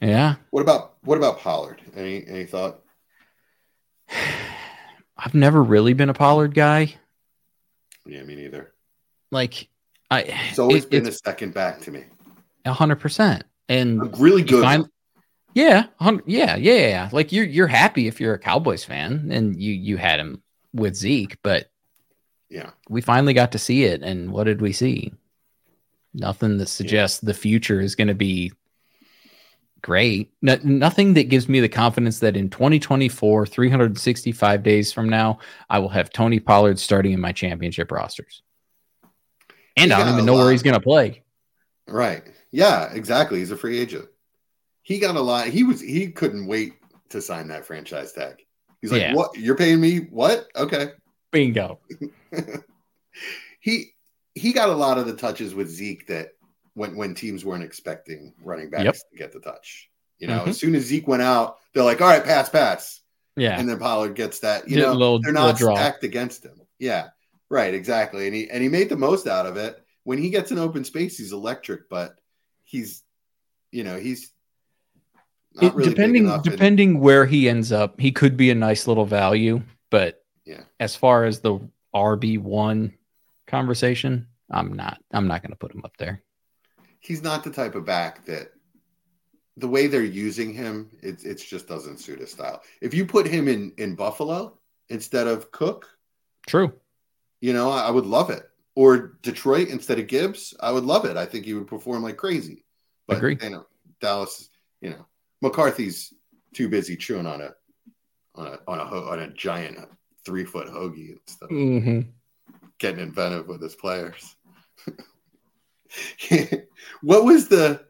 Yeah. 0.02 0.38
What 0.50 0.62
about 0.62 0.96
what 1.04 1.20
about 1.20 1.42
Pollard? 1.42 1.80
Any 1.96 2.26
any 2.26 2.46
thought? 2.46 2.82
I've 5.16 5.36
never 5.36 5.62
really 5.62 5.94
been 5.94 6.10
a 6.10 6.16
Pollard 6.16 6.56
guy. 6.56 6.96
Yeah, 8.04 8.24
me 8.24 8.34
neither. 8.34 8.74
Like 9.32 9.68
I 10.10 10.22
it's 10.50 10.58
always 10.58 10.86
it, 10.86 10.90
been 10.90 11.06
a 11.06 11.12
second 11.12 11.54
back 11.54 11.82
to 11.82 11.92
me. 11.92 12.04
hundred 12.66 12.96
percent. 12.96 13.44
And 13.70 14.02
I'm 14.02 14.12
really 14.14 14.42
good. 14.42 14.64
Yeah, 15.56 15.88
yeah, 16.26 16.58
yeah, 16.58 16.58
yeah. 16.58 17.10
Like 17.14 17.32
you're 17.32 17.46
you're 17.46 17.66
happy 17.66 18.08
if 18.08 18.20
you're 18.20 18.34
a 18.34 18.40
Cowboys 18.40 18.84
fan 18.84 19.30
and 19.32 19.60
you 19.60 19.74
you 19.74 19.96
had 19.96 20.20
him 20.20 20.44
with 20.74 20.96
Zeke, 20.96 21.38
but 21.42 21.72
yeah, 22.50 22.72
we 22.90 23.00
finally 23.00 23.34
got 23.34 23.54
to 23.54 23.58
see 23.58 23.86
it. 23.86 24.04
And 24.04 24.32
what 24.32 24.44
did 24.44 24.62
we 24.62 24.74
see? 24.74 25.14
Nothing 26.14 26.58
that 26.58 26.68
suggests 26.68 27.24
yeah. 27.24 27.28
the 27.28 27.34
future 27.34 27.80
is 27.80 27.96
going 27.96 28.10
to 28.10 28.14
be 28.14 28.52
great. 29.82 30.34
No, 30.42 30.58
nothing 30.62 31.14
that 31.14 31.30
gives 31.30 31.48
me 31.48 31.62
the 31.62 31.70
confidence 31.70 32.20
that 32.20 32.36
in 32.36 32.50
2024, 32.50 33.46
365 33.46 34.64
days 34.64 34.92
from 34.92 35.08
now, 35.08 35.40
I 35.70 35.80
will 35.80 35.90
have 35.90 36.10
Tony 36.10 36.42
Pollard 36.42 36.80
starting 36.80 37.14
in 37.14 37.22
my 37.22 37.32
championship 37.32 37.92
rosters. 37.92 38.42
And 39.78 39.94
I 39.94 40.00
don't 40.00 40.14
even 40.14 40.26
know 40.26 40.36
lot. 40.36 40.44
where 40.44 40.52
he's 40.52 40.64
going 40.64 40.74
to 40.74 40.82
play. 40.82 41.24
Right. 41.88 42.24
Yeah, 42.52 42.92
exactly. 42.92 43.40
He's 43.40 43.52
a 43.52 43.58
free 43.58 43.80
agent. 43.80 44.08
He 44.86 45.00
got 45.00 45.16
a 45.16 45.20
lot. 45.20 45.48
He 45.48 45.64
was 45.64 45.82
he 45.82 46.12
couldn't 46.12 46.46
wait 46.46 46.74
to 47.10 47.20
sign 47.20 47.48
that 47.48 47.66
franchise 47.66 48.14
tag. 48.14 48.46
He's 48.82 48.92
like, 48.92 49.02
yeah. 49.02 49.16
"What? 49.16 49.36
You're 49.36 49.58
paying 49.58 49.82
me 49.82 50.02
what? 50.12 50.48
Okay." 50.56 50.90
Bingo. 51.32 51.80
he 53.60 53.96
he 54.36 54.54
got 54.54 54.70
a 54.70 54.76
lot 54.76 55.00
of 55.00 55.08
the 55.08 55.16
touches 55.16 55.56
with 55.56 55.70
Zeke 55.70 56.06
that 56.06 56.34
when 56.76 56.96
when 56.96 57.16
teams 57.16 57.44
weren't 57.44 57.64
expecting 57.64 58.36
running 58.44 58.70
backs 58.70 58.84
yep. 58.84 58.96
to 58.96 59.18
get 59.18 59.32
the 59.32 59.40
touch. 59.40 59.90
You 60.20 60.28
know, 60.28 60.42
mm-hmm. 60.42 60.50
as 60.52 60.60
soon 60.60 60.76
as 60.76 60.84
Zeke 60.84 61.08
went 61.08 61.24
out, 61.24 61.58
they're 61.74 61.84
like, 61.84 62.00
"All 62.00 62.08
right, 62.08 62.24
pass, 62.24 62.48
pass." 62.48 63.02
Yeah, 63.36 63.60
and 63.60 63.68
then 63.68 63.80
Pollard 63.80 64.14
gets 64.14 64.38
that. 64.42 64.70
You 64.70 64.78
know, 64.78 64.94
little, 64.94 65.20
they're 65.20 65.34
not 65.34 65.58
stacked 65.58 66.04
against 66.04 66.46
him. 66.46 66.62
Yeah, 66.78 67.08
right, 67.50 67.74
exactly. 67.74 68.28
And 68.28 68.36
he 68.36 68.52
and 68.52 68.62
he 68.62 68.70
made 68.70 68.90
the 68.90 68.98
most 68.98 69.26
out 69.26 69.48
of 69.48 69.58
it. 69.58 69.84
When 70.04 70.20
he 70.20 70.30
gets 70.30 70.52
an 70.52 70.60
open 70.60 70.84
space, 70.84 71.18
he's 71.18 71.34
electric. 71.34 71.90
But 71.90 72.20
he's, 72.64 73.02
you 73.72 73.84
know, 73.84 73.98
he's 73.98 74.32
it, 75.62 75.74
really 75.74 75.90
depending 75.90 76.42
depending 76.42 76.90
and, 76.90 77.02
where 77.02 77.26
he 77.26 77.50
ends 77.50 77.72
up. 77.72 78.00
He 78.00 78.12
could 78.12 78.38
be 78.38 78.50
a 78.52 78.56
nice 78.56 78.88
little 78.88 79.06
value, 79.06 79.62
but 79.90 80.24
yeah, 80.46 80.62
as 80.80 80.96
far 80.96 81.26
as 81.26 81.40
the 81.40 81.60
RB 81.94 82.40
one 82.40 82.94
conversation, 83.48 84.28
I'm 84.50 84.74
not. 84.74 85.00
I'm 85.12 85.28
not 85.28 85.42
going 85.42 85.52
to 85.52 85.58
put 85.58 85.74
him 85.74 85.82
up 85.84 85.96
there 85.98 86.22
he's 87.06 87.22
not 87.22 87.44
the 87.44 87.52
type 87.52 87.76
of 87.76 87.86
back 87.86 88.26
that 88.26 88.52
the 89.58 89.68
way 89.68 89.88
they're 89.88 90.04
using 90.04 90.54
him, 90.54 90.90
it 91.02 91.24
it 91.24 91.36
just 91.36 91.68
doesn't 91.68 92.00
suit 92.00 92.20
his 92.20 92.32
style. 92.32 92.62
If 92.82 92.94
you 92.94 93.06
put 93.06 93.28
him 93.28 93.48
in 93.48 93.72
in 93.78 93.96
Buffalo 93.96 94.58
instead 94.90 95.28
of 95.28 95.52
Cook, 95.52 95.88
true, 96.48 96.74
you 97.42 97.54
know 97.54 97.70
I, 97.70 97.88
I 97.88 97.92
would 97.92 98.06
love 98.06 98.30
it. 98.30 98.50
Or 98.76 99.18
Detroit 99.22 99.70
instead 99.70 100.00
of 100.00 100.08
Gibbs, 100.08 100.54
I 100.60 100.72
would 100.72 100.84
love 100.84 101.06
it. 101.06 101.16
I 101.16 101.26
think 101.26 101.46
he 101.46 101.54
would 101.54 101.68
perform 101.68 102.04
like 102.04 102.18
crazy. 102.18 102.66
But 103.08 103.18
Agree. 103.18 103.38
you 103.42 103.52
know, 103.52 103.66
Dallas, 104.02 104.50
you 104.82 104.90
know, 104.90 105.06
McCarthy's 105.46 106.12
too 106.54 106.68
busy 106.68 106.96
chewing 106.96 107.28
on 107.28 107.42
a 107.42 107.54
on 108.34 108.48
a 108.48 108.60
on 108.68 108.80
a 108.80 108.84
on 108.84 109.20
a 109.20 109.28
giant 109.30 109.78
three 110.26 110.44
foot 110.44 110.68
hoagie 110.68 111.12
and 111.12 111.20
stuff, 111.28 111.50
mm-hmm. 111.50 112.02
getting 112.80 113.00
inventive 113.00 113.48
with 113.48 113.62
his 113.62 113.76
players. 113.76 114.36
what 117.02 117.24
was 117.24 117.48
the 117.48 117.86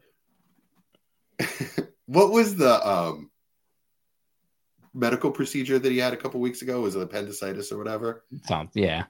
what 2.06 2.30
was 2.30 2.56
the 2.56 2.88
um 2.88 3.30
medical 4.92 5.30
procedure 5.30 5.78
that 5.78 5.92
he 5.92 5.98
had 5.98 6.12
a 6.12 6.16
couple 6.16 6.40
weeks 6.40 6.60
ago? 6.62 6.80
Was 6.82 6.94
it 6.94 7.02
appendicitis 7.02 7.72
or 7.72 7.78
whatever? 7.78 8.24
Yeah. 8.74 9.04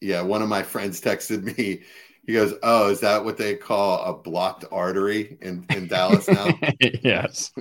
Yeah, 0.00 0.22
one 0.22 0.42
of 0.42 0.48
my 0.48 0.62
friends 0.62 1.00
texted 1.00 1.56
me. 1.58 1.82
He 2.26 2.32
goes, 2.32 2.54
"Oh, 2.62 2.90
is 2.90 3.00
that 3.00 3.24
what 3.24 3.36
they 3.36 3.56
call 3.56 4.02
a 4.04 4.14
blocked 4.14 4.64
artery 4.70 5.36
in 5.40 5.66
in 5.70 5.88
Dallas 5.88 6.28
now?" 6.28 6.58
yes. 7.02 7.52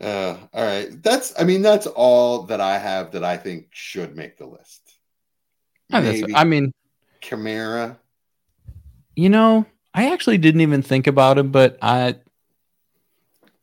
Uh, 0.00 0.36
all 0.52 0.64
right. 0.64 1.02
That's 1.02 1.38
I 1.40 1.44
mean, 1.44 1.62
that's 1.62 1.86
all 1.86 2.44
that 2.44 2.60
I 2.60 2.78
have 2.78 3.12
that 3.12 3.24
I 3.24 3.36
think 3.36 3.68
should 3.70 4.16
make 4.16 4.38
the 4.38 4.46
list. 4.46 4.82
Maybe 5.90 6.34
I 6.34 6.44
mean 6.44 6.72
Kamara. 7.22 7.96
You 9.16 9.28
know, 9.28 9.66
I 9.94 10.12
actually 10.12 10.38
didn't 10.38 10.60
even 10.60 10.82
think 10.82 11.06
about 11.06 11.38
him, 11.38 11.50
but 11.50 11.78
I 11.82 12.16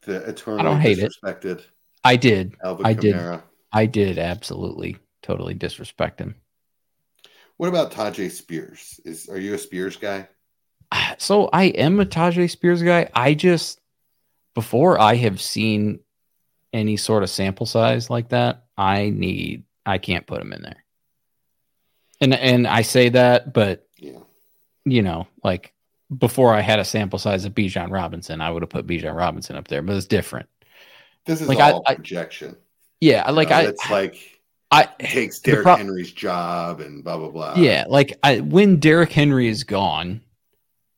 the 0.02 0.18
eternal 0.28 0.60
I 0.60 0.64
don't 0.64 0.82
hate 0.82 0.98
disrespected 0.98 1.46
it. 1.60 1.68
I 2.04 2.16
did. 2.18 2.56
Alvin 2.64 2.86
I 2.86 2.94
Kamara. 2.94 3.32
did. 3.38 3.42
I 3.72 3.86
did 3.86 4.20
absolutely 4.20 4.98
totally 5.22 5.54
disrespect 5.54 6.20
him. 6.20 6.36
What 7.58 7.70
about 7.70 7.92
Tyjae 7.92 8.32
Spears? 8.32 9.00
Is 9.06 9.30
are 9.30 9.40
you 9.40 9.54
a 9.54 9.58
Spears 9.58 9.98
guy? 9.98 10.28
So 11.18 11.50
I 11.54 11.66
am 11.66 12.00
a 12.00 12.06
Tyjae 12.06 12.50
Spears 12.50 12.84
guy. 12.84 13.10
I 13.14 13.34
just 13.34 13.80
before 14.54 15.00
I 15.00 15.16
have 15.16 15.42
seen 15.42 16.00
any 16.76 16.98
sort 16.98 17.24
of 17.24 17.30
sample 17.30 17.66
size 17.66 18.10
like 18.10 18.30
that, 18.30 18.66
I 18.78 19.10
need 19.10 19.64
I 19.86 19.98
can't 19.98 20.28
put 20.28 20.42
him 20.42 20.54
in 20.54 20.62
there. 20.62 20.84
And 22.22 22.34
and 22.34 22.68
I 22.68 22.82
say 22.84 23.10
that, 23.10 23.54
but 23.54 23.88
yeah 23.98 24.20
you 24.86 25.02
know, 25.02 25.28
like 25.44 25.74
before 26.16 26.54
I 26.54 26.62
had 26.62 26.80
a 26.80 26.86
sample 26.86 27.20
size 27.20 27.44
of 27.46 27.54
Bijan 27.54 27.92
Robinson, 27.92 28.40
I 28.40 28.52
would 28.52 28.62
have 28.62 28.70
put 28.70 28.88
Bijan 28.88 29.16
Robinson 29.16 29.56
up 29.56 29.68
there, 29.68 29.82
but 29.82 29.96
it's 29.96 30.06
different. 30.06 30.48
This 31.26 31.42
is 31.42 31.48
like 31.48 31.60
all 31.60 31.84
I, 31.88 31.96
projection. 31.96 32.52
I, 32.52 32.58
yeah, 33.02 33.30
like 33.32 33.50
you 33.50 33.56
know, 33.56 33.62
I, 33.62 33.64
it's 33.66 33.90
like 33.90 34.42
I 34.72 34.86
takes 35.00 35.40
Derrick 35.40 35.64
pro- 35.64 35.76
Henry's 35.76 36.12
job 36.12 36.80
and 36.80 37.04
blah 37.04 37.18
blah 37.18 37.30
blah. 37.30 37.56
Yeah, 37.58 37.86
like 37.88 38.18
I, 38.24 38.40
when 38.40 38.80
Derrick 38.80 39.12
Henry 39.12 39.48
is 39.48 39.64
gone, 39.64 40.22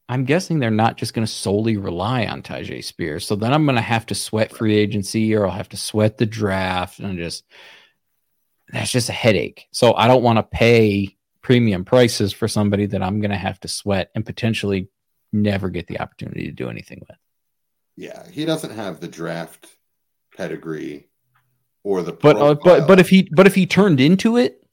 I'm 0.10 0.24
guessing 0.24 0.60
they're 0.60 0.72
not 0.72 0.98
just 0.98 1.14
going 1.14 1.26
to 1.26 1.32
solely 1.32 1.76
rely 1.76 2.26
on 2.26 2.42
Tyjae 2.42 2.84
Spears. 2.84 3.28
So 3.28 3.36
then 3.36 3.54
I'm 3.54 3.66
going 3.66 3.76
to 3.76 3.82
have 3.82 4.06
to 4.08 4.16
sweat 4.16 4.56
free 4.56 4.76
agency, 4.78 5.36
or 5.36 5.46
I'll 5.46 5.52
have 5.52 5.70
to 5.70 5.78
sweat 5.78 6.18
the 6.18 6.26
draft, 6.26 7.00
and 7.00 7.18
just 7.18 7.44
that's 8.70 8.92
just 8.92 9.10
a 9.10 9.14
headache. 9.14 9.68
So 9.72 9.94
I 9.94 10.08
don't 10.08 10.24
want 10.24 10.38
to 10.38 10.44
pay 10.44 11.18
premium 11.42 11.86
prices 11.86 12.34
for 12.34 12.48
somebody 12.48 12.86
that 12.86 13.02
I'm 13.02 13.20
going 13.20 13.32
to 13.32 13.38
have 13.38 13.60
to 13.62 13.68
sweat 13.68 14.12
and 14.16 14.26
potentially 14.26 14.90
never 15.32 15.70
get 15.70 15.88
the 15.88 16.00
opportunity 16.00 16.46
to 16.46 16.52
do 16.52 16.70
anything 16.70 17.06
with. 17.08 17.18
Yeah, 17.96 18.28
he 18.30 18.46
doesn't 18.46 18.72
have 18.72 19.00
the 19.00 19.08
draft 19.08 19.68
pedigree 20.36 21.08
or 21.84 22.04
the 22.04 22.14
but 22.14 22.38
uh, 22.38 22.56
but 22.56 22.88
but 22.88 23.00
if 23.00 23.10
he 23.10 23.30
but 23.32 23.48
if 23.48 23.56
he 23.56 23.66
turned 23.66 24.00
into 24.00 24.38
it, 24.38 24.64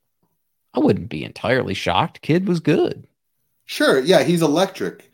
I 0.75 0.81
wouldn't 0.81 1.09
be 1.09 1.25
entirely 1.25 1.75
shocked. 1.75 2.23
Kid 2.23 2.47
was 2.47 2.61
good. 2.61 3.07
Sure, 3.65 3.99
yeah, 3.99 4.23
he's 4.23 4.43
electric. 4.43 5.11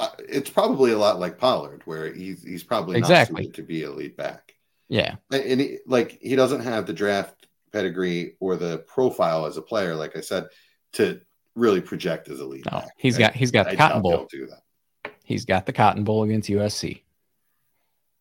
Uh, 0.00 0.08
it's 0.30 0.48
probably 0.48 0.92
a 0.92 0.98
lot 0.98 1.20
like 1.20 1.36
Pollard, 1.36 1.82
where 1.84 2.10
he's 2.10 2.42
he's 2.42 2.64
probably 2.64 2.96
exactly 2.96 3.48
to 3.50 3.62
be 3.62 3.82
a 3.82 3.90
lead 3.90 4.16
back. 4.16 4.54
Yeah, 4.88 5.16
and 5.30 5.60
he, 5.60 5.78
like 5.86 6.18
he 6.22 6.36
doesn't 6.36 6.62
have 6.62 6.86
the 6.86 6.94
draft 6.94 7.46
pedigree 7.70 8.36
or 8.40 8.56
the 8.56 8.78
profile 8.78 9.44
as 9.44 9.58
a 9.58 9.62
player. 9.62 9.94
Like 9.94 10.16
I 10.16 10.22
said, 10.22 10.46
to 10.94 11.20
really 11.54 11.82
project 11.82 12.30
as 12.30 12.40
a 12.40 12.46
lead. 12.46 12.64
No, 12.64 12.78
back. 12.78 12.88
he's 12.96 13.18
got 13.18 13.34
he's 13.34 13.50
got 13.50 13.66
the 13.66 13.72
I 13.72 13.76
Cotton 13.76 14.00
Bowl. 14.00 14.26
do 14.30 14.46
that. 14.46 15.12
He's 15.22 15.44
got 15.44 15.66
the 15.66 15.72
Cotton 15.74 16.02
Bowl 16.02 16.22
against 16.22 16.48
USC. 16.48 17.02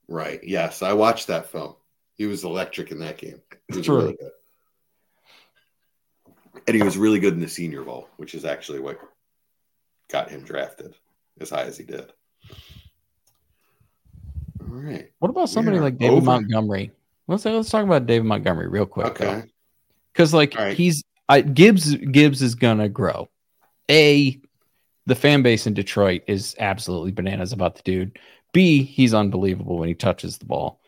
Right. 0.09 0.43
Yes, 0.43 0.82
I 0.82 0.91
watched 0.91 1.27
that 1.27 1.49
film. 1.49 1.75
He 2.15 2.25
was 2.25 2.43
electric 2.43 2.91
in 2.91 2.99
that 2.99 3.17
game. 3.17 3.41
He 3.73 3.82
True. 3.82 3.97
really 3.97 4.17
good. 4.17 4.32
And 6.67 6.75
he 6.75 6.84
was 6.84 6.97
really 6.97 7.19
good 7.19 7.34
in 7.34 7.39
the 7.39 7.47
Senior 7.47 7.84
Bowl, 7.84 8.09
which 8.17 8.36
is 8.36 8.43
actually 8.43 8.82
what 8.82 8.99
got 10.09 10.30
him 10.30 10.43
drafted 10.43 10.95
as 11.41 11.49
high 11.49 11.63
as 11.63 11.77
he 11.77 11.83
did. 11.83 12.11
All 14.61 14.67
right. 14.67 15.11
What 15.19 15.29
about 15.29 15.49
somebody 15.49 15.77
Yeah, 15.77 15.83
like 15.83 15.97
David 15.97 16.17
over. 16.17 16.25
Montgomery? 16.25 16.91
Let's 17.27 17.45
let's 17.45 17.69
talk 17.69 17.83
about 17.83 18.05
David 18.05 18.25
Montgomery 18.25 18.67
real 18.67 18.85
quick. 18.85 19.07
Okay. 19.07 19.43
Because 20.13 20.33
like 20.33 20.55
right. 20.55 20.75
he's 20.75 21.03
I, 21.27 21.41
Gibbs 21.41 21.95
Gibbs 21.95 22.41
is 22.41 22.55
gonna 22.55 22.89
grow. 22.89 23.29
A 23.89 24.39
the 25.05 25.15
fan 25.15 25.41
base 25.41 25.65
in 25.65 25.73
Detroit 25.73 26.23
is 26.27 26.55
absolutely 26.59 27.11
bananas 27.11 27.53
about 27.53 27.75
the 27.75 27.83
dude. 27.83 28.19
B 28.51 28.83
he's 28.83 29.13
unbelievable 29.13 29.77
when 29.77 29.87
he 29.87 29.95
touches 29.95 30.37
the 30.37 30.45
ball. 30.45 30.79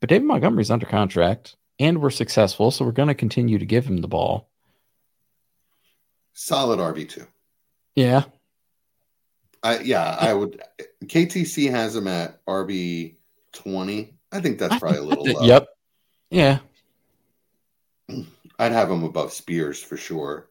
But 0.00 0.08
David 0.08 0.26
Montgomery's 0.26 0.70
under 0.70 0.86
contract 0.86 1.56
and 1.78 2.00
we're 2.00 2.10
successful, 2.10 2.70
so 2.70 2.84
we're 2.84 2.92
gonna 2.92 3.14
continue 3.14 3.58
to 3.58 3.66
give 3.66 3.86
him 3.86 3.98
the 3.98 4.08
ball. 4.08 4.48
Solid 6.34 6.78
RB2. 6.78 7.26
Yeah. 7.94 8.24
I 9.62 9.78
yeah, 9.80 10.16
I 10.18 10.34
would 10.34 10.60
KTC 11.04 11.70
has 11.70 11.94
him 11.94 12.08
at 12.08 12.44
RB 12.46 13.16
20. 13.52 14.14
I 14.32 14.40
think 14.40 14.58
that's 14.58 14.78
probably 14.78 14.98
a 14.98 15.02
little 15.02 15.24
low. 15.24 15.42
Yep. 15.46 15.68
Yeah. 16.30 16.58
I'd 18.58 18.72
have 18.72 18.90
him 18.90 19.04
above 19.04 19.32
Spears 19.32 19.82
for 19.82 19.96
sure. 19.96 20.48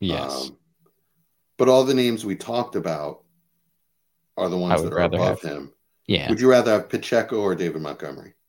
Yes. 0.00 0.32
Um, 0.48 0.56
but 1.56 1.68
all 1.68 1.84
the 1.84 1.94
names 1.94 2.24
we 2.24 2.36
talked 2.36 2.74
about 2.74 3.22
are 4.36 4.48
the 4.48 4.58
ones 4.58 4.82
that 4.82 4.92
are 4.92 4.98
above 5.00 5.40
have- 5.42 5.50
him. 5.50 5.72
yeah. 6.06 6.28
Would 6.28 6.40
you 6.40 6.50
rather 6.50 6.72
have 6.72 6.88
Pacheco 6.88 7.40
or 7.40 7.54
David 7.54 7.80
Montgomery? 7.82 8.34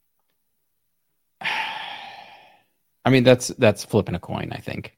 I 1.42 3.12
mean 3.12 3.24
that's 3.24 3.50
that's 3.50 3.86
flipping 3.86 4.16
a 4.16 4.20
coin, 4.20 4.52
I 4.52 4.58
think. 4.58 4.98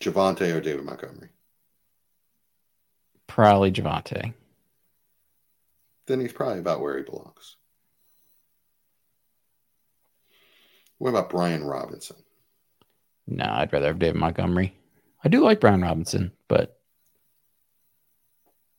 Javonte 0.00 0.54
or 0.54 0.60
David 0.60 0.84
Montgomery? 0.84 1.30
Probably 3.28 3.70
Javonte. 3.70 4.34
Then 6.06 6.20
he's 6.20 6.32
probably 6.32 6.58
about 6.58 6.80
where 6.80 6.96
he 6.96 7.04
belongs. 7.04 7.56
What 10.98 11.10
about 11.10 11.30
Brian 11.30 11.62
Robinson? 11.62 12.16
No, 13.28 13.44
I'd 13.44 13.72
rather 13.72 13.86
have 13.88 13.98
David 14.00 14.16
Montgomery. 14.16 14.74
I 15.22 15.28
do 15.28 15.44
like 15.44 15.60
Brian 15.60 15.82
Robinson, 15.82 16.32
but 16.48 16.80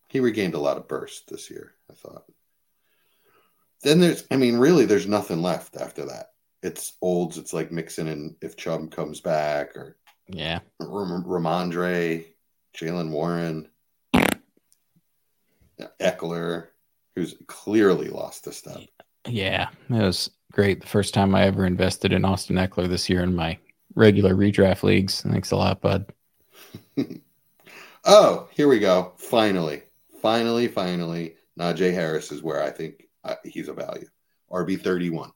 He 0.10 0.20
regained 0.20 0.56
a 0.56 0.60
lot 0.60 0.78
of 0.78 0.88
burst 0.88 1.30
this 1.30 1.50
year, 1.50 1.74
I 1.90 1.94
thought. 1.94 2.26
Then 3.84 4.00
there's, 4.00 4.26
I 4.32 4.36
mean, 4.36 4.58
really, 4.58 4.86
there's 4.86 5.08
nothing 5.08 5.42
left 5.42 5.78
after 5.78 6.06
that. 6.08 6.32
It's 6.62 6.94
olds. 7.02 7.38
It's 7.38 7.54
like 7.54 7.72
Mixon 7.72 8.08
and 8.10 8.36
if 8.42 8.58
Chubb 8.58 8.92
comes 8.92 9.22
back 9.22 9.78
or 9.78 9.96
yeah. 10.28 10.60
Rhamondre, 10.82 12.26
Jaylen 12.76 13.12
Warren, 13.12 13.70
Ekeler, 16.00 16.68
who's 17.16 17.36
clearly 17.48 18.08
lost 18.10 18.48
a 18.48 18.52
step. 18.52 18.78
Yeah, 19.28 19.70
it 19.90 19.94
was 19.94 20.30
great. 20.52 20.82
The 20.82 20.88
first 20.88 21.14
time 21.14 21.36
I 21.36 21.44
ever 21.44 21.66
invested 21.66 22.14
in 22.14 22.26
Austin 22.26 22.56
Ekeler 22.58 22.88
this 22.88 23.10
year 23.10 23.22
in 23.24 23.36
my 23.36 23.58
regular 23.96 24.34
redraft 24.36 24.84
leagues. 24.84 25.22
Thanks 25.22 25.52
a 25.52 25.56
lot, 25.56 25.82
bud. 25.82 26.06
Oh, 28.06 28.48
here 28.52 28.68
we 28.70 28.80
go. 28.80 29.12
Finally, 29.18 29.84
finally, 30.22 30.68
finally. 30.70 31.36
Najee 31.60 31.94
Harris 31.94 32.32
is 32.32 32.42
where 32.42 32.64
I 32.64 32.70
think 32.70 33.06
uh, 33.26 33.36
he's 33.44 33.68
a 33.68 33.74
value. 33.74 34.08
RB 34.50 34.82
thirty 34.82 35.10
one. 35.10 35.32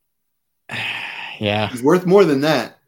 yeah. 1.39 1.67
He's 1.67 1.83
worth 1.83 2.05
more 2.05 2.23
than 2.23 2.41
that. 2.41 2.79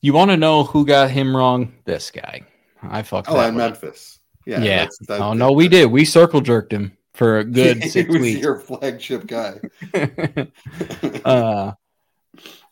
You 0.00 0.12
want 0.12 0.30
to 0.30 0.36
know 0.36 0.62
who 0.62 0.86
got 0.86 1.10
him 1.10 1.36
wrong? 1.36 1.72
This 1.84 2.12
guy. 2.12 2.42
I 2.82 3.02
fucked 3.02 3.28
Oh, 3.28 3.34
one. 3.34 3.56
Memphis. 3.56 4.20
Yeah. 4.46 4.60
Yeah. 4.60 4.76
that's- 4.76 4.98
that- 5.08 5.20
oh 5.20 5.32
no, 5.32 5.50
we 5.50 5.66
did. 5.68 5.86
We 5.86 6.04
circle 6.04 6.40
jerked 6.40 6.72
him 6.72 6.95
for 7.16 7.38
a 7.38 7.44
good 7.60 7.78
he 7.82 7.90
six 7.90 8.08
was 8.08 8.20
weeks. 8.20 8.40
your 8.40 8.58
flagship 8.60 9.26
guy. 9.26 9.60
uh, 11.24 11.72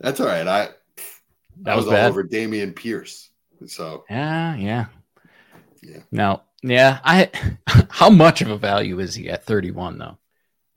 That's 0.00 0.20
all 0.20 0.26
right. 0.26 0.46
I 0.46 0.68
that 1.62 1.76
was, 1.76 1.86
was 1.86 1.94
all 1.94 2.06
over 2.06 2.24
Dameon 2.24 2.74
Pierce. 2.74 3.30
So 3.66 4.04
Yeah, 4.10 4.56
yeah. 4.56 4.86
Yeah. 5.82 6.02
No, 6.10 6.42
yeah. 6.62 7.00
I 7.04 7.30
how 7.90 8.10
much 8.10 8.40
of 8.42 8.50
a 8.50 8.58
value 8.58 8.98
is 9.00 9.14
he 9.14 9.30
at 9.30 9.44
31 9.44 9.98
though? 9.98 10.18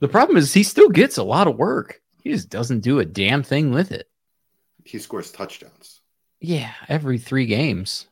The 0.00 0.08
problem 0.08 0.36
is 0.36 0.52
he 0.54 0.62
still 0.62 0.90
gets 0.90 1.16
a 1.16 1.24
lot 1.24 1.48
of 1.48 1.56
work. 1.56 2.00
He 2.22 2.30
just 2.30 2.50
doesn't 2.50 2.80
do 2.80 3.00
a 3.00 3.04
damn 3.04 3.42
thing 3.42 3.72
with 3.72 3.92
it. 3.92 4.08
he 4.84 4.98
scores 4.98 5.30
touchdowns. 5.32 6.00
Yeah, 6.40 6.72
every 6.88 7.18
three 7.18 7.46
games. 7.46 8.06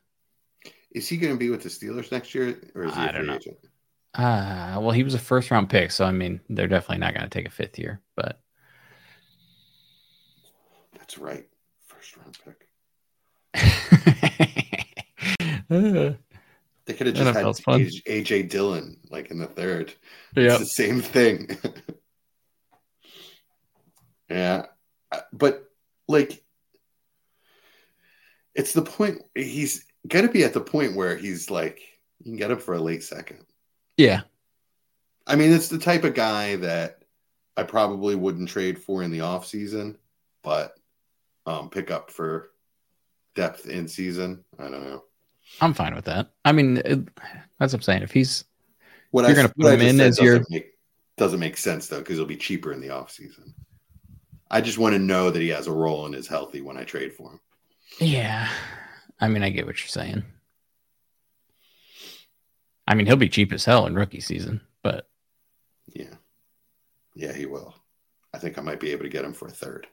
Is 0.91 1.09
he 1.09 1.17
going 1.19 1.33
to 1.35 1.39
be 1.39 1.51
with 1.51 1.63
the 1.63 1.69
Steelers 1.69 2.11
next 2.11 2.35
year, 2.35 2.59
or 2.75 2.85
is 2.85 2.99
he 2.99 3.01
I 3.01 3.09
a 3.09 3.13
don't 3.13 3.27
free 3.27 3.27
know. 3.27 3.39
Uh 4.17 4.79
well, 4.81 4.93
he 4.93 5.03
was 5.03 5.15
a 5.15 5.19
first 5.19 5.51
round 5.51 5.69
pick, 5.69 5.91
so 5.91 6.05
I 6.05 6.13
mean, 6.13 6.41
they're 6.49 6.69
definitely 6.69 6.99
not 6.99 7.15
going 7.15 7.29
to 7.29 7.31
take 7.31 7.47
a 7.47 7.51
fifth 7.51 7.79
year, 7.79 8.01
but 8.15 8.41
That's 10.95 11.19
right. 11.19 11.47
First 11.87 12.17
round 12.17 12.39
pick. 12.45 12.69
Uh, 15.71 16.13
They 16.87 16.95
could 16.95 17.09
have 17.09 17.17
just 17.17 17.37
NFL's 17.37 17.59
had. 17.67 17.81
AJ, 18.07 18.49
Dillon 18.49 18.99
like 19.11 19.33
in 19.33 19.39
the 19.39 19.49
third. 19.49 19.93
yeah. 20.37 20.51
It's 20.51 20.59
the 20.61 20.67
same 20.67 21.01
thing. 21.01 21.59
yeah. 24.31 24.67
Uh, 25.11 25.21
But 25.33 25.65
like 26.07 26.45
it's 28.55 28.73
the 28.73 28.83
point 28.83 29.23
he's 29.35 29.85
gonna 30.07 30.31
be 30.31 30.45
at 30.45 30.55
the 30.55 30.61
point 30.61 30.95
where 30.95 31.17
he's 31.17 31.51
like 31.51 31.81
you 32.21 32.27
can 32.31 32.37
get 32.37 32.53
him 32.53 32.59
for 32.59 32.75
a 32.75 32.81
late 32.81 33.03
second. 33.03 33.45
Yeah. 33.97 34.23
I 35.27 35.37
mean, 35.37 35.53
it's 35.53 35.69
the 35.69 35.79
type 35.79 36.05
of 36.05 36.15
guy 36.15 36.57
that 36.57 37.03
I 37.57 37.63
probably 37.65 38.15
wouldn't 38.15 38.49
trade 38.49 38.79
for 38.79 39.03
in 39.03 39.11
the 39.11 39.23
off 39.23 39.47
season, 39.47 39.99
but 40.43 40.75
um 41.47 41.71
pick 41.71 41.91
up 41.91 42.11
for 42.11 42.51
depth 43.35 43.69
in 43.69 43.89
season. 43.89 44.45
I 44.59 44.65
don't 44.65 44.85
know. 44.85 45.05
I'm 45.61 45.75
fine 45.75 45.95
with 45.95 46.07
that. 46.07 46.31
I 46.45 46.53
mean, 46.53 46.79
it, 46.79 47.09
that's 47.59 47.73
what 47.73 47.75
I'm 47.75 47.83
saying. 47.83 48.03
If 48.03 48.11
he's 48.13 48.45
What 49.11 49.27
You're 49.27 49.37
gonna 49.37 49.49
put 49.49 49.75
him 49.75 49.81
in 49.81 50.01
as 50.01 50.21
your- 50.21 50.39
doesn't 50.39 50.51
make, 50.51 50.73
doesn't 51.17 51.41
make 51.41 51.57
sense 51.57 51.87
though 51.89 51.99
because 51.99 52.17
it'll 52.17 52.27
be 52.27 52.37
cheaper 52.37 52.73
in 52.73 52.81
the 52.81 52.91
off 52.91 53.11
season. 53.11 53.55
I 54.51 54.61
just 54.61 54.79
want 54.79 54.95
to 54.95 54.99
know 55.01 55.31
that 55.31 55.41
he 55.43 55.49
has 55.49 55.67
a 55.67 55.73
role 55.73 56.07
and 56.07 56.15
is 56.15 56.29
healthy 56.29 56.61
when 56.61 56.77
I 56.77 56.85
trade 56.85 57.13
for 57.13 57.33
him. 57.33 57.41
Yeah. 57.99 58.49
I 59.21 59.29
mean, 59.29 59.43
I 59.43 59.51
get 59.51 59.67
what 59.67 59.81
you're 59.81 59.89
saying. 59.89 60.23
I 62.87 62.95
mean, 62.95 63.07
he'll 63.07 63.17
be 63.17 63.29
cheap 63.29 63.53
as 63.53 63.65
hell 63.65 63.87
in 63.87 63.95
rookie 63.95 64.21
season, 64.21 64.61
but 64.83 65.09
Yeah, 65.93 66.15
yeah, 67.15 67.33
he 67.33 67.47
will. 67.47 67.75
I 68.35 68.39
think 68.39 68.59
I 68.59 68.63
might 68.63 68.81
be 68.81 68.93
able 68.93 69.05
to 69.05 69.09
get 69.09 69.25
him 69.25 69.33
for 69.33 69.49
a 69.49 69.51
third. 69.51 69.87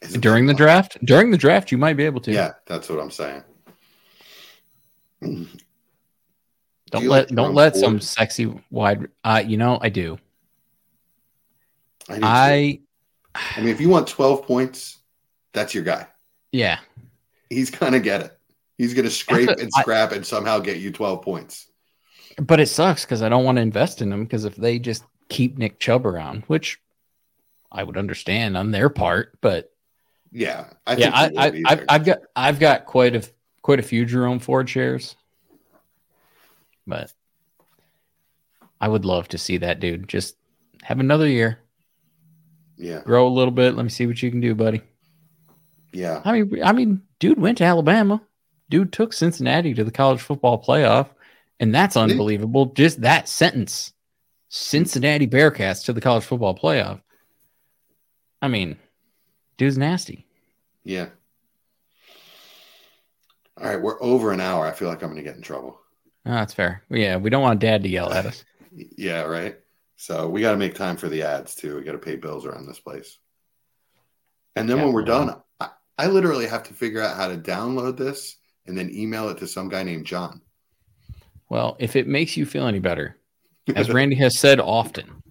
Isn't 0.00 0.20
during 0.20 0.46
the 0.46 0.52
that- 0.52 0.58
draft, 0.58 1.04
during 1.04 1.30
the 1.30 1.36
draft, 1.38 1.72
you 1.72 1.78
might 1.78 1.96
be 1.96 2.04
able 2.04 2.20
to. 2.20 2.32
Yeah, 2.32 2.52
that's 2.66 2.88
what 2.88 3.00
I'm 3.00 3.10
saying. 3.10 3.42
Do 5.20 5.46
Don't 6.90 7.02
you 7.02 7.10
let 7.10 7.30
like 7.30 7.36
don't 7.36 7.54
let 7.54 7.72
Ford? 7.72 7.84
some 7.84 8.00
sexy 8.00 8.62
wide. 8.70 9.08
Uh, 9.24 9.42
you 9.44 9.56
know, 9.56 9.78
I 9.80 9.88
do. 9.88 10.18
I, 12.08 12.14
do. 12.14 12.20
I 12.22 12.80
I 13.34 13.60
mean, 13.60 13.68
if 13.68 13.80
you 13.80 13.88
want 13.88 14.06
12 14.08 14.44
points, 14.46 14.98
that's 15.52 15.74
your 15.74 15.84
guy. 15.84 16.06
yeah. 16.52 16.78
He's 17.50 17.70
gonna 17.70 17.98
get 18.00 18.20
it. 18.22 18.37
He's 18.78 18.94
gonna 18.94 19.10
scrape 19.10 19.48
That's 19.48 19.60
a- 19.60 19.64
and 19.64 19.72
I- 19.76 19.82
scrap 19.82 20.12
and 20.12 20.24
somehow 20.24 20.60
get 20.60 20.78
you 20.78 20.90
12 20.90 21.20
points. 21.22 21.66
But 22.40 22.60
it 22.60 22.68
sucks 22.68 23.04
because 23.04 23.20
I 23.22 23.28
don't 23.28 23.44
want 23.44 23.56
to 23.56 23.62
invest 23.62 24.00
in 24.00 24.10
them 24.10 24.22
because 24.24 24.44
if 24.44 24.54
they 24.56 24.78
just 24.78 25.04
keep 25.28 25.58
Nick 25.58 25.80
Chubb 25.80 26.06
around, 26.06 26.44
which 26.46 26.80
I 27.72 27.82
would 27.82 27.96
understand 27.96 28.56
on 28.56 28.70
their 28.70 28.88
part, 28.88 29.36
but 29.40 29.72
Yeah, 30.30 30.66
I 30.86 30.94
think 30.94 31.12
yeah, 31.12 31.30
I, 31.36 31.46
I, 31.48 31.62
I. 31.66 31.84
I've 31.88 32.04
got 32.04 32.18
I've 32.36 32.60
got 32.60 32.86
quite 32.86 33.16
a 33.16 33.28
quite 33.62 33.80
a 33.80 33.82
few 33.82 34.04
Jerome 34.06 34.38
Ford 34.38 34.70
shares, 34.70 35.16
but 36.86 37.12
I 38.80 38.86
would 38.88 39.04
love 39.04 39.26
to 39.28 39.38
see 39.38 39.56
that 39.58 39.80
dude 39.80 40.08
just 40.08 40.36
have 40.82 41.00
another 41.00 41.26
year, 41.26 41.58
yeah, 42.76 43.00
grow 43.02 43.26
a 43.26 43.28
little 43.34 43.50
bit. 43.50 43.74
Let 43.74 43.82
me 43.82 43.88
see 43.90 44.06
what 44.06 44.22
you 44.22 44.30
can 44.30 44.40
do, 44.40 44.54
buddy. 44.54 44.82
yeah. 45.92 46.22
I 46.24 46.40
mean, 46.40 46.62
I 46.62 46.72
mean, 46.72 47.02
dude 47.18 47.40
went 47.40 47.58
to 47.58 47.64
Alabama. 47.64 48.22
Dude 48.70 48.92
took 48.92 49.12
Cincinnati 49.12 49.74
to 49.74 49.84
the 49.84 49.90
college 49.90 50.20
football 50.20 50.62
playoff, 50.62 51.08
and 51.58 51.74
that's 51.74 51.96
unbelievable. 51.96 52.66
Just 52.66 53.00
that 53.00 53.28
sentence, 53.28 53.92
Cincinnati 54.48 55.26
Bearcats 55.26 55.84
to 55.86 55.92
the 55.92 56.00
college 56.00 56.24
football 56.24 56.56
playoff. 56.56 57.00
I 58.40 58.48
mean, 58.48 58.76
dude's 59.56 59.78
nasty. 59.78 60.26
Yeah. 60.84 61.08
All 63.56 63.64
All 63.64 63.70
right, 63.70 63.80
we're 63.80 64.02
over 64.02 64.32
an 64.32 64.40
hour. 64.40 64.66
I 64.66 64.72
feel 64.72 64.88
like 64.88 65.02
I'm 65.02 65.10
going 65.10 65.22
to 65.22 65.28
get 65.28 65.36
in 65.36 65.42
trouble. 65.42 65.80
Oh, 66.26 66.32
that's 66.32 66.54
fair. 66.54 66.82
Yeah, 66.90 67.16
we 67.16 67.30
don't 67.30 67.42
want 67.42 67.60
dad 67.60 67.82
to 67.82 67.88
yell 67.88 68.12
at 68.12 68.26
us. 68.26 68.44
yeah, 68.96 69.22
right. 69.22 69.56
So 69.96 70.28
we 70.28 70.40
got 70.40 70.52
to 70.52 70.56
make 70.56 70.74
time 70.74 70.96
for 70.96 71.08
the 71.08 71.22
ads 71.22 71.54
too. 71.54 71.76
We 71.76 71.82
got 71.82 71.92
to 71.92 71.98
pay 71.98 72.16
bills 72.16 72.46
around 72.46 72.66
this 72.66 72.78
place. 72.78 73.18
And 74.54 74.68
then 74.68 74.76
yeah, 74.78 74.84
when 74.84 74.92
we're 74.92 75.02
done, 75.04 75.34
I, 75.58 75.70
I 75.96 76.06
literally 76.06 76.46
have 76.46 76.64
to 76.64 76.74
figure 76.74 77.02
out 77.02 77.16
how 77.16 77.28
to 77.28 77.36
download 77.36 77.96
this 77.96 78.36
and 78.68 78.78
then 78.78 78.94
email 78.94 79.28
it 79.30 79.38
to 79.38 79.48
some 79.48 79.68
guy 79.68 79.82
named 79.82 80.06
John. 80.06 80.42
Well, 81.48 81.76
if 81.80 81.96
it 81.96 82.06
makes 82.06 82.36
you 82.36 82.46
feel 82.46 82.66
any 82.66 82.78
better, 82.78 83.16
as 83.74 83.90
Randy 83.90 84.16
has 84.16 84.38
said 84.38 84.60
often, 84.60 85.22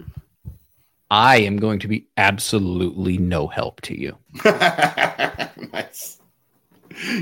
I 1.09 1.37
am 1.37 1.57
going 1.57 1.79
to 1.79 1.87
be 1.87 2.07
absolutely 2.17 3.17
no 3.17 3.47
help 3.47 3.79
to 3.81 3.97
you. 3.97 4.17
nice. 4.43 6.19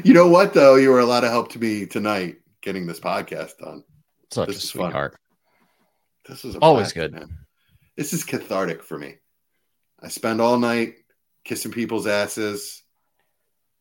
You 0.03 0.13
know 0.13 0.27
what, 0.27 0.53
though? 0.53 0.75
You 0.75 0.89
were 0.89 1.01
a 1.01 1.05
lot 1.05 1.23
of 1.23 1.29
help 1.29 1.51
to 1.51 1.59
me 1.59 1.85
tonight 1.85 2.37
getting 2.61 2.87
this 2.87 2.99
podcast 2.99 3.57
done. 3.59 3.83
Such 4.31 4.47
this 4.47 4.63
a 4.63 4.67
sweetheart. 4.67 5.11
Fun. 5.11 5.19
This 6.27 6.45
is 6.45 6.55
always 6.55 6.93
blast, 6.93 6.95
good. 6.95 7.13
Man. 7.13 7.37
This 7.95 8.13
is 8.13 8.23
cathartic 8.23 8.81
for 8.81 8.97
me. 8.97 9.15
I 10.01 10.07
spend 10.07 10.41
all 10.41 10.57
night 10.57 10.95
kissing 11.43 11.71
people's 11.71 12.07
asses, 12.07 12.81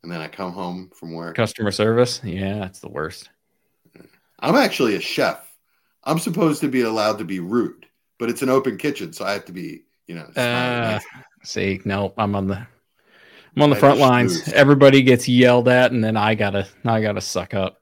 and 0.04 0.12
then 0.12 0.20
I 0.20 0.28
come 0.28 0.52
home 0.52 0.90
from 0.94 1.14
work. 1.14 1.34
Customer 1.34 1.72
service, 1.72 2.20
yeah, 2.22 2.66
it's 2.66 2.80
the 2.80 2.90
worst. 2.90 3.30
I'm 4.38 4.54
actually 4.54 4.96
a 4.96 5.00
chef. 5.00 5.50
I'm 6.04 6.18
supposed 6.18 6.60
to 6.60 6.68
be 6.68 6.82
allowed 6.82 7.16
to 7.18 7.24
be 7.24 7.40
rude, 7.40 7.86
but 8.18 8.28
it's 8.28 8.42
an 8.42 8.50
open 8.50 8.76
kitchen, 8.76 9.14
so 9.14 9.24
I 9.24 9.32
have 9.32 9.46
to 9.46 9.52
be, 9.52 9.84
you 10.06 10.14
know. 10.14 10.26
Uh, 10.36 11.00
see, 11.42 11.80
no, 11.86 12.12
I'm 12.18 12.36
on 12.36 12.46
the, 12.46 12.66
I'm 13.56 13.62
on 13.62 13.70
the 13.70 13.76
I 13.76 13.80
front 13.80 13.98
lines. 13.98 14.46
Everybody 14.52 15.02
gets 15.02 15.26
yelled 15.26 15.68
at, 15.68 15.92
and 15.92 16.04
then 16.04 16.18
I 16.18 16.34
gotta, 16.34 16.68
I 16.84 17.00
gotta 17.00 17.22
suck 17.22 17.54
up. 17.54 17.80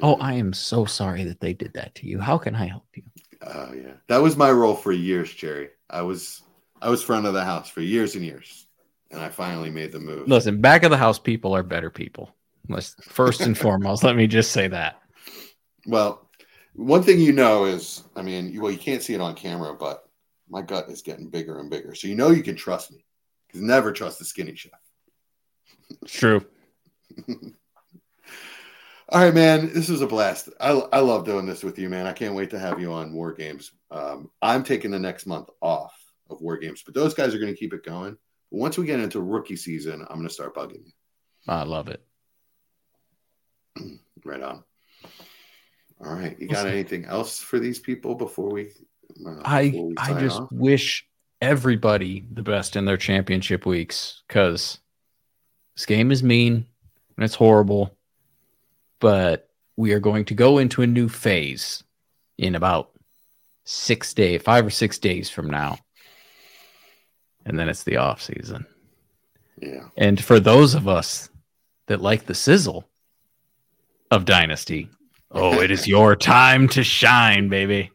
Oh, 0.00 0.14
I 0.20 0.34
am 0.34 0.52
so 0.52 0.84
sorry 0.84 1.24
that 1.24 1.40
they 1.40 1.52
did 1.52 1.74
that 1.74 1.96
to 1.96 2.06
you. 2.06 2.20
How 2.20 2.38
can 2.38 2.54
I 2.54 2.66
help 2.66 2.86
you? 2.94 3.02
Oh 3.44 3.72
yeah, 3.74 3.94
that 4.06 4.22
was 4.22 4.36
my 4.36 4.52
role 4.52 4.76
for 4.76 4.92
years, 4.92 5.34
Jerry. 5.34 5.70
I 5.90 6.02
was, 6.02 6.42
I 6.80 6.90
was 6.90 7.02
front 7.02 7.26
of 7.26 7.34
the 7.34 7.44
house 7.44 7.68
for 7.68 7.80
years 7.80 8.14
and 8.14 8.24
years, 8.24 8.66
and 9.10 9.20
I 9.20 9.28
finally 9.28 9.70
made 9.70 9.92
the 9.92 10.00
move. 10.00 10.28
Listen, 10.28 10.60
back 10.60 10.84
of 10.84 10.90
the 10.90 10.96
house 10.96 11.18
people 11.18 11.54
are 11.54 11.62
better 11.62 11.90
people. 11.90 12.34
Let's 12.68 12.94
first 13.02 13.40
and 13.40 13.56
foremost, 13.56 14.04
let 14.04 14.16
me 14.16 14.26
just 14.26 14.52
say 14.52 14.68
that. 14.68 15.00
Well, 15.86 16.28
one 16.74 17.02
thing 17.02 17.20
you 17.20 17.32
know 17.32 17.64
is, 17.64 18.04
I 18.14 18.22
mean, 18.22 18.60
well, 18.60 18.70
you 18.70 18.78
can't 18.78 19.02
see 19.02 19.14
it 19.14 19.20
on 19.20 19.34
camera, 19.34 19.74
but 19.74 20.08
my 20.48 20.62
gut 20.62 20.88
is 20.88 21.02
getting 21.02 21.28
bigger 21.28 21.58
and 21.58 21.70
bigger. 21.70 21.94
So 21.94 22.08
you 22.08 22.14
know 22.14 22.30
you 22.30 22.42
can 22.42 22.56
trust 22.56 22.92
me 22.92 23.04
because 23.46 23.62
never 23.62 23.92
trust 23.92 24.18
the 24.18 24.24
skinny 24.24 24.54
chef. 24.54 24.72
true. 26.06 26.44
All 29.12 29.24
right, 29.24 29.34
man. 29.34 29.72
This 29.74 29.88
was 29.88 30.02
a 30.02 30.06
blast. 30.06 30.50
I, 30.60 30.70
I 30.70 31.00
love 31.00 31.24
doing 31.24 31.44
this 31.44 31.64
with 31.64 31.78
you, 31.80 31.88
man. 31.88 32.06
I 32.06 32.12
can't 32.12 32.34
wait 32.34 32.50
to 32.50 32.60
have 32.60 32.80
you 32.80 32.92
on 32.92 33.12
War 33.12 33.32
Games. 33.32 33.72
Um, 33.90 34.30
I'm 34.40 34.62
taking 34.62 34.92
the 34.92 35.00
next 35.00 35.26
month 35.26 35.48
off 35.60 35.92
of 36.28 36.40
War 36.40 36.56
Games, 36.58 36.84
but 36.84 36.94
those 36.94 37.12
guys 37.12 37.34
are 37.34 37.40
going 37.40 37.52
to 37.52 37.58
keep 37.58 37.74
it 37.74 37.84
going. 37.84 38.16
Once 38.50 38.76
we 38.76 38.86
get 38.86 39.00
into 39.00 39.20
rookie 39.20 39.56
season, 39.56 40.02
I'm 40.08 40.16
going 40.16 40.28
to 40.28 40.34
start 40.34 40.54
bugging 40.54 40.84
you. 40.86 40.92
I 41.48 41.62
love 41.62 41.88
it. 41.88 42.02
right 44.24 44.42
on. 44.42 44.64
All 46.04 46.14
right. 46.14 46.36
You 46.40 46.48
got 46.48 46.66
anything 46.66 47.04
else 47.04 47.38
for 47.38 47.58
these 47.58 47.78
people 47.78 48.14
before 48.14 48.50
we? 48.50 48.70
Uh, 49.24 49.40
I 49.44 49.72
we 49.74 49.94
I 49.98 50.18
just 50.20 50.40
off? 50.40 50.52
wish 50.52 51.06
everybody 51.40 52.24
the 52.32 52.42
best 52.42 52.76
in 52.76 52.84
their 52.84 52.96
championship 52.96 53.66
weeks 53.66 54.22
because 54.26 54.78
this 55.76 55.86
game 55.86 56.10
is 56.10 56.22
mean 56.22 56.66
and 57.16 57.24
it's 57.24 57.34
horrible, 57.34 57.96
but 58.98 59.48
we 59.76 59.92
are 59.92 60.00
going 60.00 60.24
to 60.26 60.34
go 60.34 60.58
into 60.58 60.82
a 60.82 60.86
new 60.86 61.08
phase 61.08 61.82
in 62.38 62.54
about 62.54 62.90
six 63.64 64.14
days, 64.14 64.42
five 64.42 64.66
or 64.66 64.70
six 64.70 64.98
days 64.98 65.30
from 65.30 65.48
now, 65.48 65.78
and 67.50 67.58
then 67.58 67.68
it's 67.68 67.82
the 67.82 67.96
off 67.96 68.22
season. 68.22 68.64
Yeah. 69.60 69.88
And 69.98 70.22
for 70.22 70.38
those 70.40 70.74
of 70.74 70.86
us 70.88 71.28
that 71.88 72.00
like 72.00 72.24
the 72.26 72.34
sizzle 72.34 72.88
of 74.10 74.24
Dynasty, 74.24 74.88
Oh, 75.32 75.60
it 75.60 75.70
is 75.70 75.86
your 75.86 76.16
time 76.36 76.68
to 76.68 76.82
shine, 76.82 77.48
baby. 77.48 77.90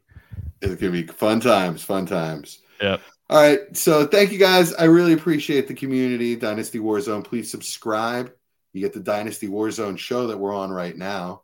It's 0.61 0.75
gonna 0.79 0.91
be 0.91 1.03
fun 1.07 1.39
times, 1.39 1.83
fun 1.83 2.05
times. 2.05 2.59
Yep. 2.81 3.01
All 3.29 3.41
right. 3.41 3.59
So 3.75 4.05
thank 4.05 4.31
you 4.31 4.37
guys. 4.37 4.73
I 4.73 4.85
really 4.85 5.13
appreciate 5.13 5.67
the 5.67 5.73
community. 5.73 6.35
Dynasty 6.35 6.79
Warzone. 6.79 7.23
Please 7.23 7.49
subscribe. 7.49 8.31
You 8.73 8.81
get 8.81 8.93
the 8.93 8.99
Dynasty 8.99 9.47
Warzone 9.47 9.97
show 9.97 10.27
that 10.27 10.37
we're 10.37 10.53
on 10.53 10.69
right 10.69 10.95
now. 10.95 11.41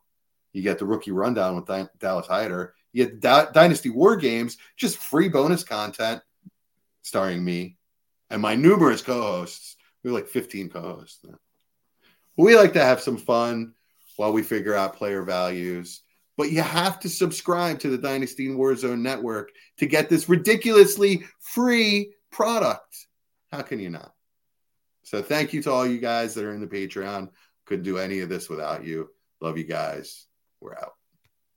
You 0.54 0.62
get 0.62 0.80
the 0.80 0.86
rookie 0.86 1.12
rundown 1.12 1.56
with 1.56 1.66
Di- 1.66 1.88
Dallas 2.00 2.28
Hyder. 2.28 2.74
You 2.94 3.06
get 3.06 3.20
D- 3.22 3.52
Dynasty 3.54 3.90
War 3.90 4.16
Games, 4.18 4.58
just 4.78 4.98
free 4.98 5.30
bonus 5.30 5.64
content 5.64 6.22
starring 7.04 7.44
me 7.44 7.78
and 8.32 8.42
my 8.42 8.56
numerous 8.56 9.02
co-hosts. 9.02 9.76
We 10.04 10.10
have 10.10 10.16
like 10.16 10.28
15 10.28 10.70
co-hosts. 10.70 11.24
We 12.38 12.56
like 12.56 12.74
to 12.74 12.84
have 12.84 13.02
some 13.02 13.18
fun 13.18 13.74
while 14.16 14.34
we 14.34 14.42
figure 14.42 14.76
out 14.76 14.96
player 14.96 15.22
values. 15.22 16.02
But 16.38 16.52
you 16.52 16.62
have 16.62 17.00
to 17.02 17.10
subscribe 17.10 17.80
to 17.80 17.90
the 17.90 17.98
Dynasty 17.98 18.48
Warzone 18.48 19.02
network 19.02 19.52
to 19.78 19.86
get 19.86 20.10
this 20.10 20.30
ridiculously 20.30 21.26
free 21.40 22.14
product. 22.32 23.08
How 23.52 23.62
can 23.62 23.80
you 23.80 23.90
not? 23.90 24.14
So 25.04 25.22
thank 25.22 25.54
you 25.54 25.62
to 25.64 25.72
all 25.72 25.86
you 25.86 26.00
guys 26.00 26.34
that 26.34 26.46
are 26.46 26.54
in 26.54 26.62
the 26.62 26.68
Patreon. 26.68 27.30
Couldn't 27.66 27.84
do 27.84 27.98
any 27.98 28.20
of 28.22 28.30
this 28.30 28.50
without 28.50 28.86
you. 28.86 29.10
Love 29.42 29.58
you 29.58 29.66
guys. 29.66 30.26
We're 30.62 30.76
out. 30.76 30.94